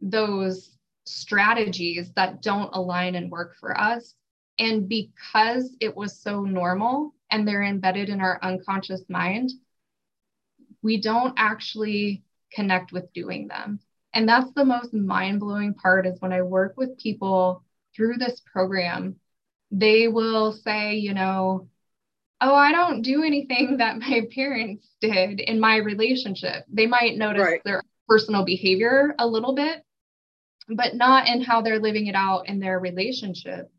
those 0.00 0.76
strategies 1.04 2.12
that 2.12 2.42
don't 2.42 2.74
align 2.74 3.14
and 3.14 3.30
work 3.30 3.56
for 3.58 3.78
us. 3.78 4.14
And 4.58 4.88
because 4.88 5.74
it 5.80 5.96
was 5.96 6.20
so 6.20 6.42
normal 6.42 7.14
and 7.30 7.48
they're 7.48 7.62
embedded 7.62 8.08
in 8.08 8.20
our 8.20 8.38
unconscious 8.42 9.02
mind, 9.08 9.50
we 10.82 11.00
don't 11.00 11.34
actually 11.36 12.22
connect 12.52 12.92
with 12.92 13.12
doing 13.12 13.48
them. 13.48 13.80
And 14.12 14.28
that's 14.28 14.52
the 14.52 14.64
most 14.64 14.92
mind 14.92 15.40
blowing 15.40 15.74
part 15.74 16.06
is 16.06 16.20
when 16.20 16.32
I 16.32 16.42
work 16.42 16.74
with 16.76 16.98
people 16.98 17.64
through 17.96 18.18
this 18.18 18.42
program, 18.52 19.16
they 19.70 20.08
will 20.08 20.52
say, 20.52 20.96
you 20.96 21.14
know, 21.14 21.68
oh, 22.42 22.54
I 22.54 22.72
don't 22.72 23.02
do 23.02 23.22
anything 23.22 23.76
that 23.78 23.98
my 23.98 24.26
parents 24.34 24.88
did 25.00 25.40
in 25.40 25.60
my 25.60 25.76
relationship. 25.76 26.64
They 26.68 26.86
might 26.86 27.16
notice 27.16 27.42
right. 27.42 27.64
their 27.64 27.82
personal 28.08 28.44
behavior 28.44 29.14
a 29.18 29.26
little 29.26 29.54
bit, 29.54 29.82
but 30.68 30.94
not 30.94 31.28
in 31.28 31.42
how 31.42 31.62
they're 31.62 31.78
living 31.78 32.08
it 32.08 32.14
out 32.14 32.48
in 32.48 32.58
their 32.58 32.78
relationship. 32.78 33.70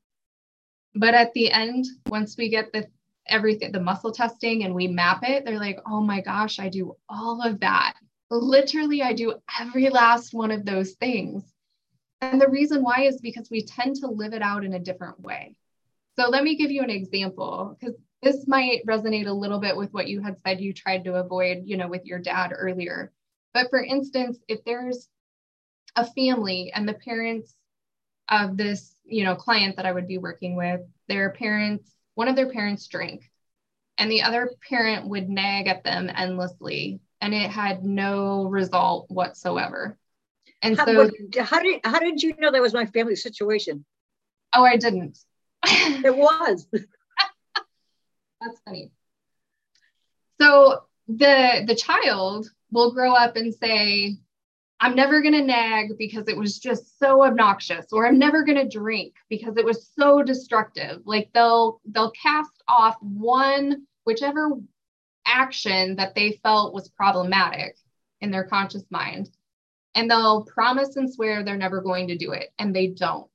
But 0.96 1.14
at 1.14 1.34
the 1.34 1.52
end, 1.52 1.86
once 2.08 2.38
we 2.38 2.50
get 2.50 2.72
the 2.72 2.88
everything, 3.28 3.72
the 3.72 3.80
muscle 3.80 4.12
testing 4.12 4.64
and 4.64 4.76
we 4.76 4.88
map 4.88 5.20
it, 5.24 5.46
they're 5.46 5.60
like, 5.60 5.80
oh 5.88 6.02
my 6.02 6.22
gosh, 6.22 6.60
I 6.60 6.70
do 6.70 6.96
all 7.10 7.42
of 7.42 7.60
that. 7.62 7.96
Literally, 8.30 9.02
I 9.02 9.14
do 9.14 9.36
every 9.60 9.90
last 9.90 10.34
one 10.34 10.52
of 10.52 10.66
those 10.66 10.94
things. 10.94 11.44
And 12.22 12.40
the 12.40 12.50
reason 12.50 12.84
why 12.84 13.02
is 13.02 13.22
because 13.22 13.50
we 13.50 13.66
tend 13.66 13.98
to 13.98 14.08
live 14.08 14.34
it 14.34 14.42
out 14.42 14.64
in 14.64 14.74
a 14.74 14.80
different 14.80 15.20
way. 15.20 15.56
So 16.18 16.30
let 16.30 16.44
me 16.44 16.56
give 16.56 16.72
you 16.72 16.82
an 16.84 16.90
example 16.90 17.76
because 17.80 17.96
this 18.24 18.48
might 18.48 18.86
resonate 18.86 19.28
a 19.28 19.34
little 19.34 19.60
bit 19.60 19.76
with 19.76 19.94
what 19.94 20.08
you 20.08 20.22
had 20.22 20.38
said 20.46 20.62
you 20.62 20.74
tried 20.74 21.04
to 21.06 21.16
avoid, 21.16 21.64
you 21.66 21.78
know, 21.78 21.88
with 21.88 22.06
your 22.06 22.20
dad 22.20 22.54
earlier. 22.56 23.12
But 23.54 23.70
for 23.70 23.84
instance, 23.84 24.40
if 24.48 24.64
there's 24.66 25.10
a 25.96 26.06
family 26.06 26.72
and 26.74 26.88
the 26.88 26.94
parents 26.94 27.56
of 28.30 28.58
this, 28.58 28.96
you 29.06 29.24
know, 29.24 29.36
client 29.36 29.76
that 29.76 29.86
I 29.86 29.92
would 29.92 30.08
be 30.08 30.18
working 30.18 30.56
with, 30.56 30.82
their 31.08 31.32
parents, 31.32 31.92
one 32.16 32.28
of 32.28 32.36
their 32.36 32.52
parents 32.52 32.88
drank 32.88 33.30
and 33.98 34.10
the 34.10 34.24
other 34.24 34.52
parent 34.68 35.08
would 35.08 35.30
nag 35.30 35.68
at 35.68 35.84
them 35.84 36.10
endlessly 36.16 37.00
and 37.22 37.34
it 37.34 37.50
had 37.50 37.84
no 37.84 38.46
result 38.46 39.10
whatsoever. 39.10 39.98
And 40.62 40.78
how, 40.78 40.86
so 40.86 41.10
how 41.40 41.60
did 41.60 41.82
how 41.84 42.00
did 42.00 42.24
you 42.24 42.34
know 42.38 42.52
that 42.52 42.62
was 42.62 42.74
my 42.74 42.86
family 42.86 43.16
situation? 43.16 43.86
Oh, 44.54 44.64
I 44.64 44.78
didn't. 44.78 45.18
it 45.64 46.16
was. 46.16 46.68
That's 48.44 48.60
funny. 48.62 48.92
So 50.42 50.84
the 51.08 51.64
the 51.66 51.76
child 51.76 52.50
will 52.72 52.92
grow 52.92 53.14
up 53.14 53.36
and 53.36 53.54
say, 53.54 54.18
I'm 54.80 54.96
never 54.96 55.22
going 55.22 55.34
to 55.34 55.44
nag 55.44 55.98
because 55.98 56.28
it 56.28 56.36
was 56.36 56.60
just 56.60 57.00
so 57.00 57.24
obnoxious 57.24 57.86
or 57.94 58.06
I'm 58.06 58.20
never 58.20 58.44
going 58.44 58.58
to 58.58 58.68
drink 58.68 59.14
because 59.30 59.56
it 59.58 59.66
was 59.66 59.90
so 59.98 60.24
destructive. 60.24 61.02
Like 61.06 61.30
they'll 61.34 61.80
they'll 61.86 62.12
cast 62.12 62.64
off 62.68 62.98
one 63.02 63.86
whichever 64.06 64.50
action 65.26 65.96
that 65.96 66.16
they 66.16 66.40
felt 66.44 66.74
was 66.74 66.90
problematic 66.90 67.78
in 68.20 68.32
their 68.32 68.44
conscious 68.44 68.84
mind 68.90 69.30
and 69.96 70.12
they'll 70.12 70.44
promise 70.44 70.98
and 70.98 71.12
swear 71.12 71.44
they're 71.44 71.56
never 71.56 71.82
going 71.82 72.10
to 72.10 72.18
do 72.18 72.34
it 72.34 72.50
and 72.60 72.76
they 72.76 72.88
don't. 72.88 73.30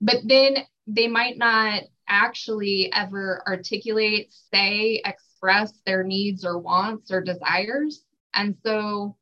But 0.00 0.18
then 0.24 0.58
they 0.86 1.08
might 1.08 1.38
not 1.38 1.82
actually 2.12 2.92
ever 2.92 3.42
articulate, 3.46 4.32
say 4.52 5.00
express 5.04 5.72
their 5.86 6.04
needs 6.04 6.44
or 6.44 6.58
wants 6.58 7.10
or 7.10 7.22
desires. 7.22 8.04
And 8.34 8.54
so 8.64 9.16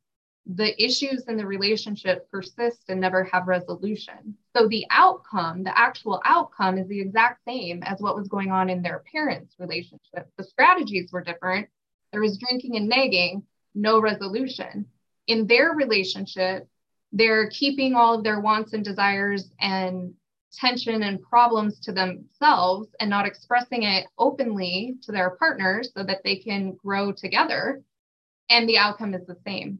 the 0.47 0.83
issues 0.83 1.25
in 1.29 1.37
the 1.37 1.47
relationship 1.47 2.29
persist 2.31 2.85
and 2.89 3.01
never 3.01 3.25
have 3.25 3.47
resolution. 3.47 4.35
So 4.57 4.67
the 4.67 4.85
outcome, 4.91 5.63
the 5.63 5.79
actual 5.79 6.21
outcome, 6.25 6.79
is 6.79 6.89
the 6.89 7.01
exact 7.01 7.45
same 7.47 7.83
as 7.85 8.01
what 8.01 8.17
was 8.17 8.29
going 8.29 8.51
on 8.51 8.69
in 8.69 8.83
their 8.83 9.05
parents' 9.13 9.55
relationship. 9.59 10.29
The 10.37 10.45
strategies 10.45 11.13
were 11.13 11.23
different. 11.23 11.69
There 12.11 12.21
was 12.21 12.39
drinking 12.39 12.77
and 12.77 12.89
nagging, 12.89 13.45
no 13.75 14.01
resolution. 14.01 14.87
In 15.29 15.47
their 15.47 15.71
relationship, 15.71 16.67
they're 17.13 17.49
keeping 17.51 17.95
all 17.95 18.15
of 18.15 18.25
their 18.25 18.41
wants 18.41 18.73
and 18.73 18.85
desires 18.85 19.49
and 19.61 20.15
tension 20.53 21.03
and 21.03 21.23
problems 21.23 21.79
to 21.81 21.93
themselves 21.93 22.89
and 23.01 23.09
not 23.09 23.27
expressing 23.27 23.85
it 23.85 24.07
openly 24.19 24.97
to 25.03 25.13
their 25.13 25.31
partners 25.31 25.91
so 25.97 26.03
that 26.03 26.23
they 26.25 26.37
can 26.37 26.73
grow 26.73 27.13
together. 27.13 27.83
And 28.49 28.69
the 28.69 28.79
outcome 28.79 29.15
is 29.15 29.27
the 29.27 29.37
same. 29.47 29.79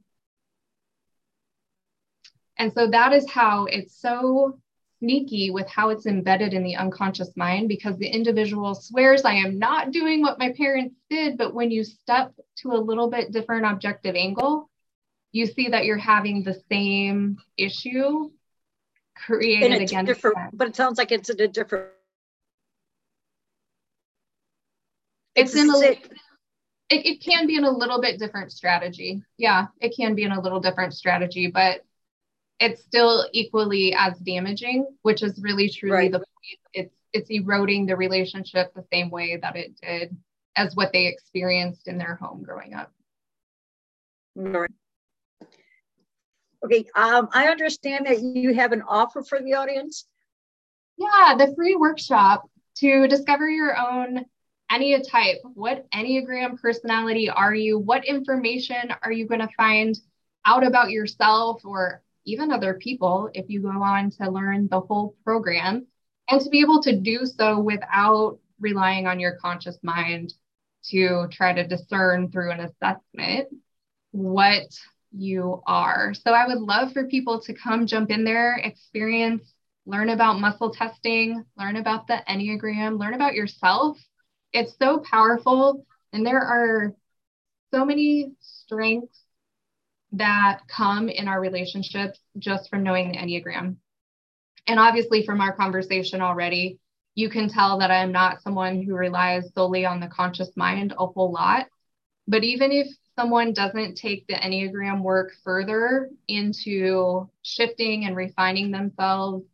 And 2.57 2.73
so 2.73 2.89
that 2.91 3.13
is 3.13 3.29
how 3.29 3.65
it's 3.65 4.01
so 4.01 4.59
sneaky 4.99 5.51
with 5.51 5.67
how 5.67 5.89
it's 5.89 6.07
embedded 6.07 6.53
in 6.53 6.63
the 6.63 6.77
unconscious 6.77 7.31
mind 7.35 7.69
because 7.69 7.97
the 7.97 8.07
individual 8.07 8.75
swears, 8.75 9.25
I 9.25 9.35
am 9.35 9.59
not 9.59 9.93
doing 9.93 10.21
what 10.21 10.39
my 10.39 10.53
parents 10.53 10.95
did. 11.09 11.39
But 11.39 11.55
when 11.55 11.71
you 11.71 11.85
step 11.85 12.33
to 12.59 12.73
a 12.73 12.75
little 12.75 13.09
bit 13.09 13.33
different 13.33 13.65
objective 13.65 14.15
angle, 14.15 14.71
you 15.33 15.47
see 15.47 15.69
that 15.69 15.85
you're 15.85 15.97
having 15.97 16.43
the 16.43 16.61
same 16.71 17.39
issue 17.57 18.31
created 19.25 19.83
again. 19.83 20.05
Different, 20.05 20.57
but 20.57 20.69
it 20.69 20.77
sounds 20.77 20.99
like 20.99 21.13
it's 21.13 21.31
in 21.31 21.41
a 21.41 21.49
different. 21.49 21.91
It's, 25.35 25.55
it's 25.55 25.63
in 25.63 25.71
a. 25.71 25.91
It, 26.93 27.07
it 27.07 27.23
can 27.23 27.47
be 27.47 27.57
in 27.57 27.65
a 27.65 27.71
little 27.71 28.01
bit 28.01 28.19
different 28.19 28.51
strategy. 28.51 29.23
Yeah, 29.39 29.67
it 29.81 29.95
can 29.97 30.15
be 30.15 30.25
in 30.25 30.33
a 30.33 30.41
little 30.41 30.59
different 30.59 30.93
strategy, 30.93 31.47
but 31.47 31.85
it's 32.59 32.83
still 32.83 33.29
equally 33.33 33.95
as 33.95 34.19
damaging, 34.19 34.87
which 35.03 35.23
is 35.23 35.39
really 35.41 35.69
truly 35.69 35.95
right. 35.95 36.13
the 36.13 36.19
point. 36.19 36.61
It's 36.75 36.95
it's 37.13 37.31
eroding 37.31 37.87
the 37.87 37.97
relationship 37.97 38.75
the 38.75 38.85
same 38.93 39.11
way 39.11 39.37
that 39.37 39.57
it 39.57 39.81
did 39.81 40.17
as 40.57 40.75
what 40.75 40.93
they 40.93 41.07
experienced 41.07 41.89
in 41.89 41.99
their 41.99 42.17
home 42.17 42.43
growing 42.43 42.75
up. 42.75 42.93
Right. 44.35 44.71
Okay, 46.65 46.85
um, 46.95 47.29
I 47.33 47.49
understand 47.49 48.07
that 48.07 48.21
you 48.21 48.55
have 48.55 48.73
an 48.73 48.83
offer 48.83 49.23
for 49.23 49.41
the 49.41 49.55
audience. 49.55 50.07
Yeah, 50.99 51.35
the 51.39 51.55
free 51.55 51.77
workshop 51.77 52.49
to 52.77 53.09
discover 53.09 53.49
your 53.49 53.77
own 53.77 54.25
Enneatype. 54.71 55.39
What 55.55 55.91
Enneagram 55.91 56.61
personality 56.61 57.29
are 57.29 57.55
you? 57.55 57.79
What 57.79 58.05
information 58.05 58.95
are 59.03 59.11
you 59.11 59.27
going 59.27 59.41
to 59.41 59.49
find 59.57 59.97
out 60.47 60.65
about 60.65 60.91
yourself 60.91 61.65
or 61.65 62.03
even 62.25 62.53
other 62.53 62.75
people 62.75 63.31
if 63.35 63.49
you 63.49 63.63
go 63.63 63.71
on 63.83 64.11
to 64.11 64.31
learn 64.31 64.69
the 64.69 64.81
whole 64.81 65.17
program 65.25 65.87
and 66.29 66.41
to 66.41 66.51
be 66.51 66.61
able 66.61 66.83
to 66.83 66.97
do 66.97 67.27
so 67.27 67.59
without 67.59 68.39
relying 68.61 69.07
on 69.07 69.19
your 69.19 69.33
conscious 69.37 69.79
mind 69.83 70.33
to 70.85 71.27
try 71.31 71.53
to 71.53 71.67
discern 71.67 72.31
through 72.31 72.53
an 72.53 72.61
assessment 72.61 73.49
what 74.13 74.67
you 75.13 75.63
are. 75.67 76.15
So 76.15 76.33
I 76.33 76.47
would 76.47 76.59
love 76.59 76.93
for 76.93 77.07
people 77.07 77.41
to 77.43 77.55
come 77.55 77.87
jump 77.87 78.11
in 78.11 78.25
there, 78.25 78.57
experience, 78.57 79.53
learn 79.87 80.11
about 80.11 80.41
muscle 80.41 80.71
testing, 80.71 81.45
learn 81.59 81.77
about 81.77 82.07
the 82.07 82.23
Enneagram, 82.29 82.99
learn 82.99 83.15
about 83.15 83.35
yourself. 83.35 83.99
It's 84.53 84.77
so 84.79 84.99
powerful. 84.99 85.87
And 86.13 86.25
there 86.27 86.41
are 86.41 86.95
so 87.73 87.85
many 87.85 88.33
strengths 88.41 89.21
that 90.13 90.61
come 90.69 91.09
in 91.09 91.29
our 91.29 91.41
relationships 91.41 92.19
just 92.39 92.69
from 92.69 92.83
knowing 92.83 93.13
the 93.13 93.19
Enneagram. 93.19 93.77
And 94.67 94.79
obviously, 94.79 95.25
from 95.25 95.41
our 95.41 95.55
conversation 95.55 96.21
already, 96.21 96.79
you 97.15 97.29
can 97.29 97.49
tell 97.49 97.79
that 97.79 97.91
I'm 97.91 98.13
not 98.13 98.43
someone 98.43 98.83
who 98.83 98.95
relies 98.95 99.53
solely 99.55 99.85
on 99.85 100.01
the 100.01 100.09
conscious 100.09 100.51
mind 100.57 100.95
a 100.99 101.07
whole 101.07 101.33
lot. 101.33 101.67
But 102.29 102.45
even 102.45 102.71
if 102.73 102.89
someone 103.21 103.53
doesn't 103.53 103.97
take 103.97 104.27
the 104.27 104.35
Enneagram 104.35 105.03
work 105.03 105.33
further 105.45 106.09
into 106.27 107.29
shifting 107.43 108.07
and 108.07 108.17
refining 108.17 108.71
themselves 108.71 109.45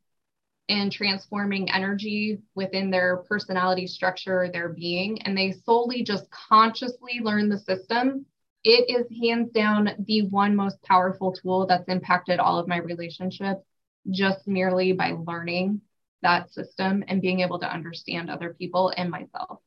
and 0.68 0.92
transforming 0.92 1.68
energy 1.70 2.38
within 2.54 2.90
their 2.90 3.18
personality 3.28 3.88
structure, 3.88 4.48
their 4.52 4.68
being, 4.68 5.20
and 5.22 5.36
they 5.36 5.50
solely 5.64 6.04
just 6.04 6.30
consciously 6.30 7.18
learn 7.20 7.48
the 7.48 7.58
system 7.58 8.24
it 8.68 8.90
is 8.90 9.06
hands 9.22 9.52
down 9.52 9.90
the 10.08 10.26
one 10.26 10.56
most 10.56 10.82
powerful 10.82 11.32
tool 11.32 11.66
that's 11.66 11.88
impacted 11.88 12.40
all 12.40 12.58
of 12.58 12.66
my 12.66 12.78
relationships 12.78 13.64
just 14.10 14.48
merely 14.48 14.92
by 14.92 15.12
learning 15.12 15.80
that 16.22 16.50
system 16.50 17.04
and 17.06 17.22
being 17.22 17.40
able 17.40 17.60
to 17.60 17.72
understand 17.72 18.28
other 18.28 18.54
people 18.54 18.92
and 18.96 19.08
myself. 19.08 19.60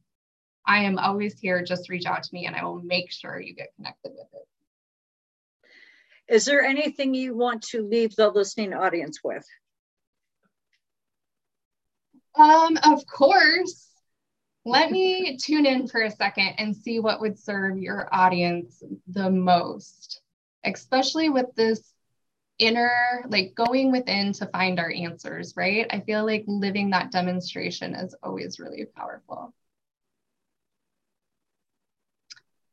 I 0.65 0.85
am 0.85 0.99
always 0.99 1.39
here. 1.39 1.65
Just 1.65 1.89
reach 1.89 2.07
out 2.07 2.23
to 2.23 2.31
me 2.33 2.47
and 2.47 2.55
I 2.55 2.65
will 2.65 2.81
make 2.81 3.11
sure 3.11 3.41
you 3.41 3.55
get 3.55 3.75
connected 3.77 4.13
with 4.13 4.29
it. 4.35 4.47
Is 6.35 6.45
there 6.45 6.63
anything 6.63 7.13
you 7.13 7.37
want 7.37 7.63
to 7.71 7.83
leave 7.83 8.15
the 8.15 8.29
listening 8.29 8.73
audience 8.73 9.19
with? 9.25 9.45
Um, 12.37 12.79
of 12.85 13.05
course. 13.07 13.90
Let 14.71 14.93
me 14.93 15.37
tune 15.37 15.67
in 15.67 15.89
for 15.89 16.03
a 16.03 16.11
second 16.11 16.55
and 16.59 16.77
see 16.77 17.01
what 17.01 17.21
would 17.21 17.37
serve 17.37 17.77
your 17.77 18.09
audience 18.13 18.83
the 19.09 19.29
most, 19.29 20.23
especially 20.65 21.29
with 21.29 21.47
this 21.57 21.93
inner, 22.61 23.25
like 23.29 23.55
going 23.57 23.91
within 23.91 24.33
to 24.35 24.47
find 24.47 24.79
our 24.79 24.93
answers, 24.93 25.55
right? 25.57 25.87
I 25.91 26.01
feel 26.01 26.25
like 26.25 26.45
living 26.47 26.91
that 26.91 27.11
demonstration 27.11 27.97
is 27.97 28.15
always 28.23 28.61
really 28.61 28.85
powerful. 28.85 29.53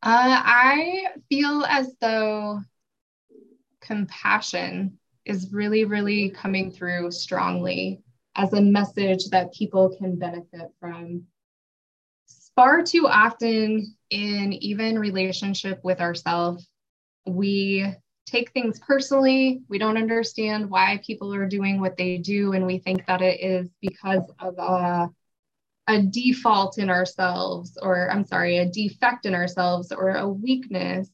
Uh, 0.04 0.41
I 0.45 1.08
feel 1.30 1.66
as 1.68 1.95
though 2.00 2.62
compassion 3.82 5.00
is 5.26 5.52
really, 5.52 5.86
really 5.86 6.30
coming 6.30 6.72
through 6.72 7.10
strongly 7.10 8.02
as 8.36 8.54
a 8.54 8.62
message 8.62 9.30
that 9.30 9.52
people 9.52 9.98
can 9.98 10.16
benefit 10.16 10.70
from. 10.80 11.24
Far 12.58 12.84
too 12.84 13.08
often 13.08 13.95
in 14.10 14.51
even 14.53 14.99
relationship 14.99 15.80
with 15.84 16.01
ourselves, 16.01 16.68
we 17.26 17.86
take 18.26 18.51
things 18.51 18.80
personally. 18.80 19.62
We 19.70 19.78
don't 19.78 19.97
understand 19.97 20.70
why 20.70 20.99
people 21.05 21.34
are 21.34 21.47
doing 21.47 21.80
what 21.80 21.95
they 21.97 22.18
do, 22.18 22.53
and 22.53 22.66
we 22.66 22.80
think 22.80 23.05
that 23.05 23.22
it 23.22 23.39
is 23.39 23.70
because 23.82 24.24
of 24.39 24.58
a, 24.58 25.10
a 25.88 26.01
default 26.01 26.80
in 26.80 26.89
ourselves, 26.89 27.78
or 27.82 28.12
I'm 28.12 28.26
sorry, 28.26 28.58
a 28.58 28.66
defect 28.66 29.26
in 29.28 29.36
ourselves, 29.36 29.91
or 29.91 30.16
a 30.16 30.28
weakness. 30.28 31.10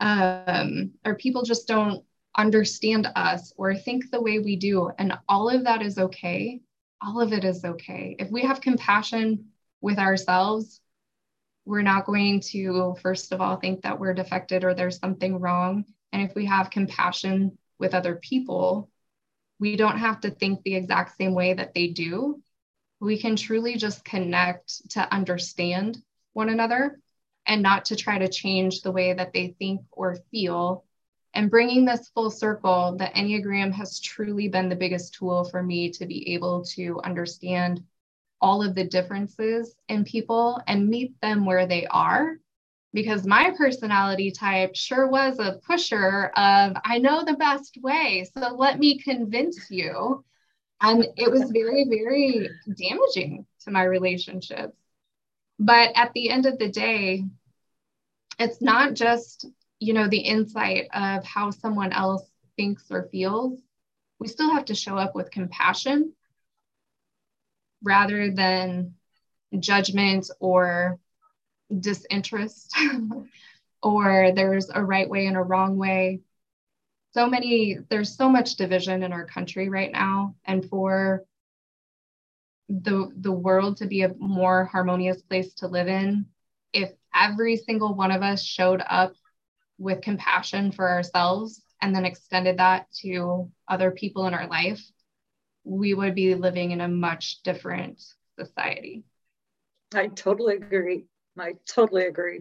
Um, 0.00 0.92
or 1.04 1.14
people 1.16 1.42
just 1.42 1.68
don't 1.68 2.02
understand 2.36 3.08
us 3.14 3.52
or 3.58 3.74
think 3.76 4.10
the 4.10 4.22
way 4.22 4.40
we 4.40 4.56
do. 4.56 4.90
And 4.98 5.12
all 5.28 5.50
of 5.50 5.64
that 5.64 5.82
is 5.82 5.98
okay. 5.98 6.62
all 7.02 7.20
of 7.20 7.32
it 7.32 7.44
is 7.44 7.64
okay. 7.64 8.16
If 8.18 8.30
we 8.30 8.42
have 8.42 8.60
compassion 8.60 9.51
with 9.82 9.98
ourselves, 9.98 10.80
we're 11.66 11.82
not 11.82 12.06
going 12.06 12.40
to, 12.40 12.96
first 13.02 13.32
of 13.32 13.40
all, 13.40 13.56
think 13.56 13.82
that 13.82 14.00
we're 14.00 14.14
defected 14.14 14.64
or 14.64 14.72
there's 14.72 14.98
something 14.98 15.38
wrong. 15.38 15.84
And 16.12 16.22
if 16.22 16.34
we 16.34 16.46
have 16.46 16.70
compassion 16.70 17.58
with 17.78 17.94
other 17.94 18.16
people, 18.16 18.90
we 19.58 19.76
don't 19.76 19.98
have 19.98 20.20
to 20.20 20.30
think 20.30 20.62
the 20.62 20.74
exact 20.74 21.16
same 21.16 21.34
way 21.34 21.52
that 21.52 21.74
they 21.74 21.88
do. 21.88 22.40
We 23.00 23.18
can 23.18 23.36
truly 23.36 23.76
just 23.76 24.04
connect 24.04 24.90
to 24.90 25.12
understand 25.12 26.02
one 26.32 26.48
another 26.48 27.00
and 27.46 27.62
not 27.62 27.86
to 27.86 27.96
try 27.96 28.18
to 28.18 28.28
change 28.28 28.82
the 28.82 28.92
way 28.92 29.12
that 29.12 29.32
they 29.32 29.54
think 29.58 29.82
or 29.90 30.16
feel. 30.30 30.84
And 31.34 31.50
bringing 31.50 31.84
this 31.84 32.08
full 32.08 32.30
circle, 32.30 32.96
the 32.96 33.06
Enneagram 33.06 33.72
has 33.72 34.00
truly 34.00 34.48
been 34.48 34.68
the 34.68 34.76
biggest 34.76 35.14
tool 35.14 35.44
for 35.44 35.62
me 35.62 35.90
to 35.92 36.06
be 36.06 36.34
able 36.34 36.64
to 36.76 37.00
understand 37.02 37.82
all 38.42 38.62
of 38.62 38.74
the 38.74 38.84
differences 38.84 39.74
in 39.88 40.04
people 40.04 40.60
and 40.66 40.88
meet 40.88 41.18
them 41.22 41.46
where 41.46 41.66
they 41.66 41.86
are. 41.86 42.36
Because 42.92 43.26
my 43.26 43.54
personality 43.56 44.30
type 44.30 44.76
sure 44.76 45.08
was 45.08 45.38
a 45.38 45.58
pusher 45.66 46.30
of, 46.36 46.76
I 46.84 46.98
know 46.98 47.24
the 47.24 47.32
best 47.32 47.78
way, 47.80 48.28
so 48.34 48.54
let 48.54 48.78
me 48.78 48.98
convince 48.98 49.70
you. 49.70 50.22
And 50.82 51.06
it 51.16 51.30
was 51.30 51.50
very, 51.50 51.84
very 51.84 52.50
damaging 52.76 53.46
to 53.64 53.70
my 53.70 53.84
relationships. 53.84 54.76
But 55.58 55.92
at 55.94 56.12
the 56.12 56.28
end 56.28 56.44
of 56.44 56.58
the 56.58 56.68
day, 56.68 57.24
it's 58.38 58.60
not 58.60 58.94
just, 58.94 59.46
you 59.78 59.94
know, 59.94 60.08
the 60.08 60.18
insight 60.18 60.88
of 60.92 61.24
how 61.24 61.50
someone 61.50 61.92
else 61.92 62.28
thinks 62.56 62.84
or 62.90 63.08
feels. 63.10 63.58
We 64.18 64.28
still 64.28 64.50
have 64.52 64.66
to 64.66 64.74
show 64.74 64.96
up 64.96 65.14
with 65.14 65.30
compassion 65.30 66.12
rather 67.82 68.30
than 68.30 68.94
judgment 69.58 70.30
or 70.40 70.98
disinterest 71.80 72.74
or 73.82 74.32
there's 74.34 74.70
a 74.70 74.82
right 74.82 75.08
way 75.08 75.26
and 75.26 75.36
a 75.36 75.42
wrong 75.42 75.76
way. 75.76 76.20
So 77.14 77.26
many 77.28 77.78
there's 77.90 78.16
so 78.16 78.28
much 78.28 78.56
division 78.56 79.02
in 79.02 79.12
our 79.12 79.26
country 79.26 79.68
right 79.68 79.92
now 79.92 80.36
and 80.44 80.68
for 80.68 81.24
the 82.68 83.12
the 83.16 83.32
world 83.32 83.76
to 83.78 83.86
be 83.86 84.02
a 84.02 84.14
more 84.14 84.64
harmonious 84.64 85.20
place 85.22 85.52
to 85.54 85.68
live 85.68 85.88
in 85.88 86.26
if 86.72 86.90
every 87.14 87.56
single 87.56 87.94
one 87.94 88.10
of 88.10 88.22
us 88.22 88.42
showed 88.42 88.82
up 88.88 89.14
with 89.78 90.00
compassion 90.00 90.72
for 90.72 90.88
ourselves 90.88 91.62
and 91.82 91.94
then 91.94 92.04
extended 92.06 92.58
that 92.58 92.86
to 92.92 93.50
other 93.68 93.90
people 93.90 94.26
in 94.26 94.32
our 94.32 94.46
life 94.46 94.82
we 95.64 95.94
would 95.94 96.14
be 96.14 96.34
living 96.34 96.70
in 96.70 96.80
a 96.80 96.88
much 96.88 97.42
different 97.42 98.02
society. 98.38 99.04
I 99.94 100.08
totally 100.08 100.56
agree. 100.56 101.06
I 101.38 101.54
totally 101.66 102.06
agree. 102.06 102.40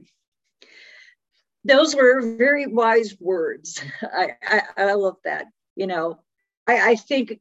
Those 1.63 1.95
were 1.95 2.35
very 2.37 2.65
wise 2.67 3.15
words. 3.19 3.81
I 4.01 4.35
i, 4.43 4.61
I 4.77 4.93
love 4.93 5.17
that 5.23 5.47
you 5.75 5.87
know. 5.87 6.19
I, 6.67 6.91
I 6.91 6.95
think 6.95 7.39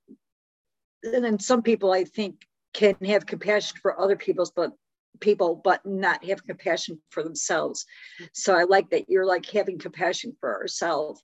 and 1.03 1.25
then 1.25 1.39
some 1.39 1.63
people 1.63 1.93
i 1.93 2.05
think 2.05 2.47
can 2.73 2.95
have 3.05 3.27
compassion 3.27 3.79
for 3.83 4.01
other 4.01 4.17
people's 4.17 4.51
but 4.51 4.73
people 5.21 5.61
but 5.63 5.85
not 5.85 6.25
have 6.25 6.47
compassion 6.47 7.01
for 7.11 7.23
themselves. 7.23 7.85
So 8.33 8.55
i 8.55 8.65
like 8.65 8.91
that 8.91 9.09
you're 9.09 9.27
like 9.27 9.47
having 9.47 9.79
compassion 9.79 10.37
for 10.41 10.61
ourselves 10.61 11.23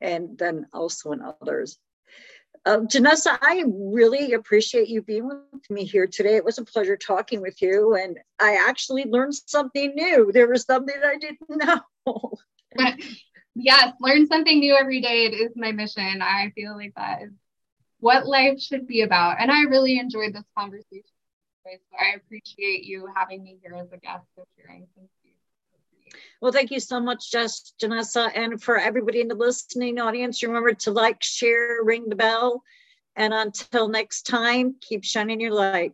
and 0.00 0.36
then 0.38 0.66
also 0.72 1.12
in 1.12 1.22
others 1.22 1.78
um, 2.66 2.88
Janessa, 2.88 3.38
I 3.40 3.64
really 3.66 4.32
appreciate 4.32 4.88
you 4.88 5.02
being 5.02 5.26
with 5.28 5.70
me 5.70 5.84
here 5.84 6.06
today. 6.06 6.36
It 6.36 6.44
was 6.44 6.58
a 6.58 6.64
pleasure 6.64 6.96
talking 6.96 7.40
with 7.40 7.60
you, 7.62 7.94
and 7.94 8.18
I 8.40 8.64
actually 8.68 9.04
learned 9.04 9.34
something 9.34 9.94
new. 9.94 10.30
There 10.32 10.48
was 10.48 10.64
something 10.64 10.94
I 11.04 11.16
didn't 11.18 11.48
know. 12.06 12.32
yes, 13.54 13.92
learn 14.00 14.26
something 14.26 14.58
new 14.60 14.76
every 14.78 15.00
day. 15.00 15.26
It 15.26 15.34
is 15.34 15.52
my 15.56 15.72
mission. 15.72 16.22
I 16.22 16.50
feel 16.54 16.76
like 16.76 16.92
that 16.96 17.22
is 17.22 17.30
what 18.00 18.26
life 18.26 18.60
should 18.60 18.86
be 18.86 19.02
about. 19.02 19.36
And 19.40 19.50
I 19.50 19.62
really 19.62 19.98
enjoyed 19.98 20.34
this 20.34 20.44
conversation. 20.56 21.04
So 21.64 21.70
I 21.98 22.16
appreciate 22.16 22.84
you 22.84 23.08
having 23.14 23.42
me 23.42 23.58
here 23.62 23.74
as 23.74 23.92
a 23.92 23.98
guest 23.98 24.26
and 24.36 24.46
sharing 24.56 24.86
some 24.94 25.08
well, 26.40 26.52
thank 26.52 26.70
you 26.70 26.80
so 26.80 27.00
much, 27.00 27.30
Jess, 27.30 27.72
Janessa. 27.80 28.30
And 28.34 28.62
for 28.62 28.78
everybody 28.78 29.20
in 29.20 29.28
the 29.28 29.34
listening 29.34 29.98
audience, 29.98 30.42
remember 30.42 30.74
to 30.74 30.90
like, 30.90 31.22
share, 31.22 31.82
ring 31.82 32.08
the 32.08 32.16
bell. 32.16 32.62
And 33.16 33.34
until 33.34 33.88
next 33.88 34.22
time, 34.22 34.76
keep 34.80 35.04
shining 35.04 35.40
your 35.40 35.52
light. 35.52 35.92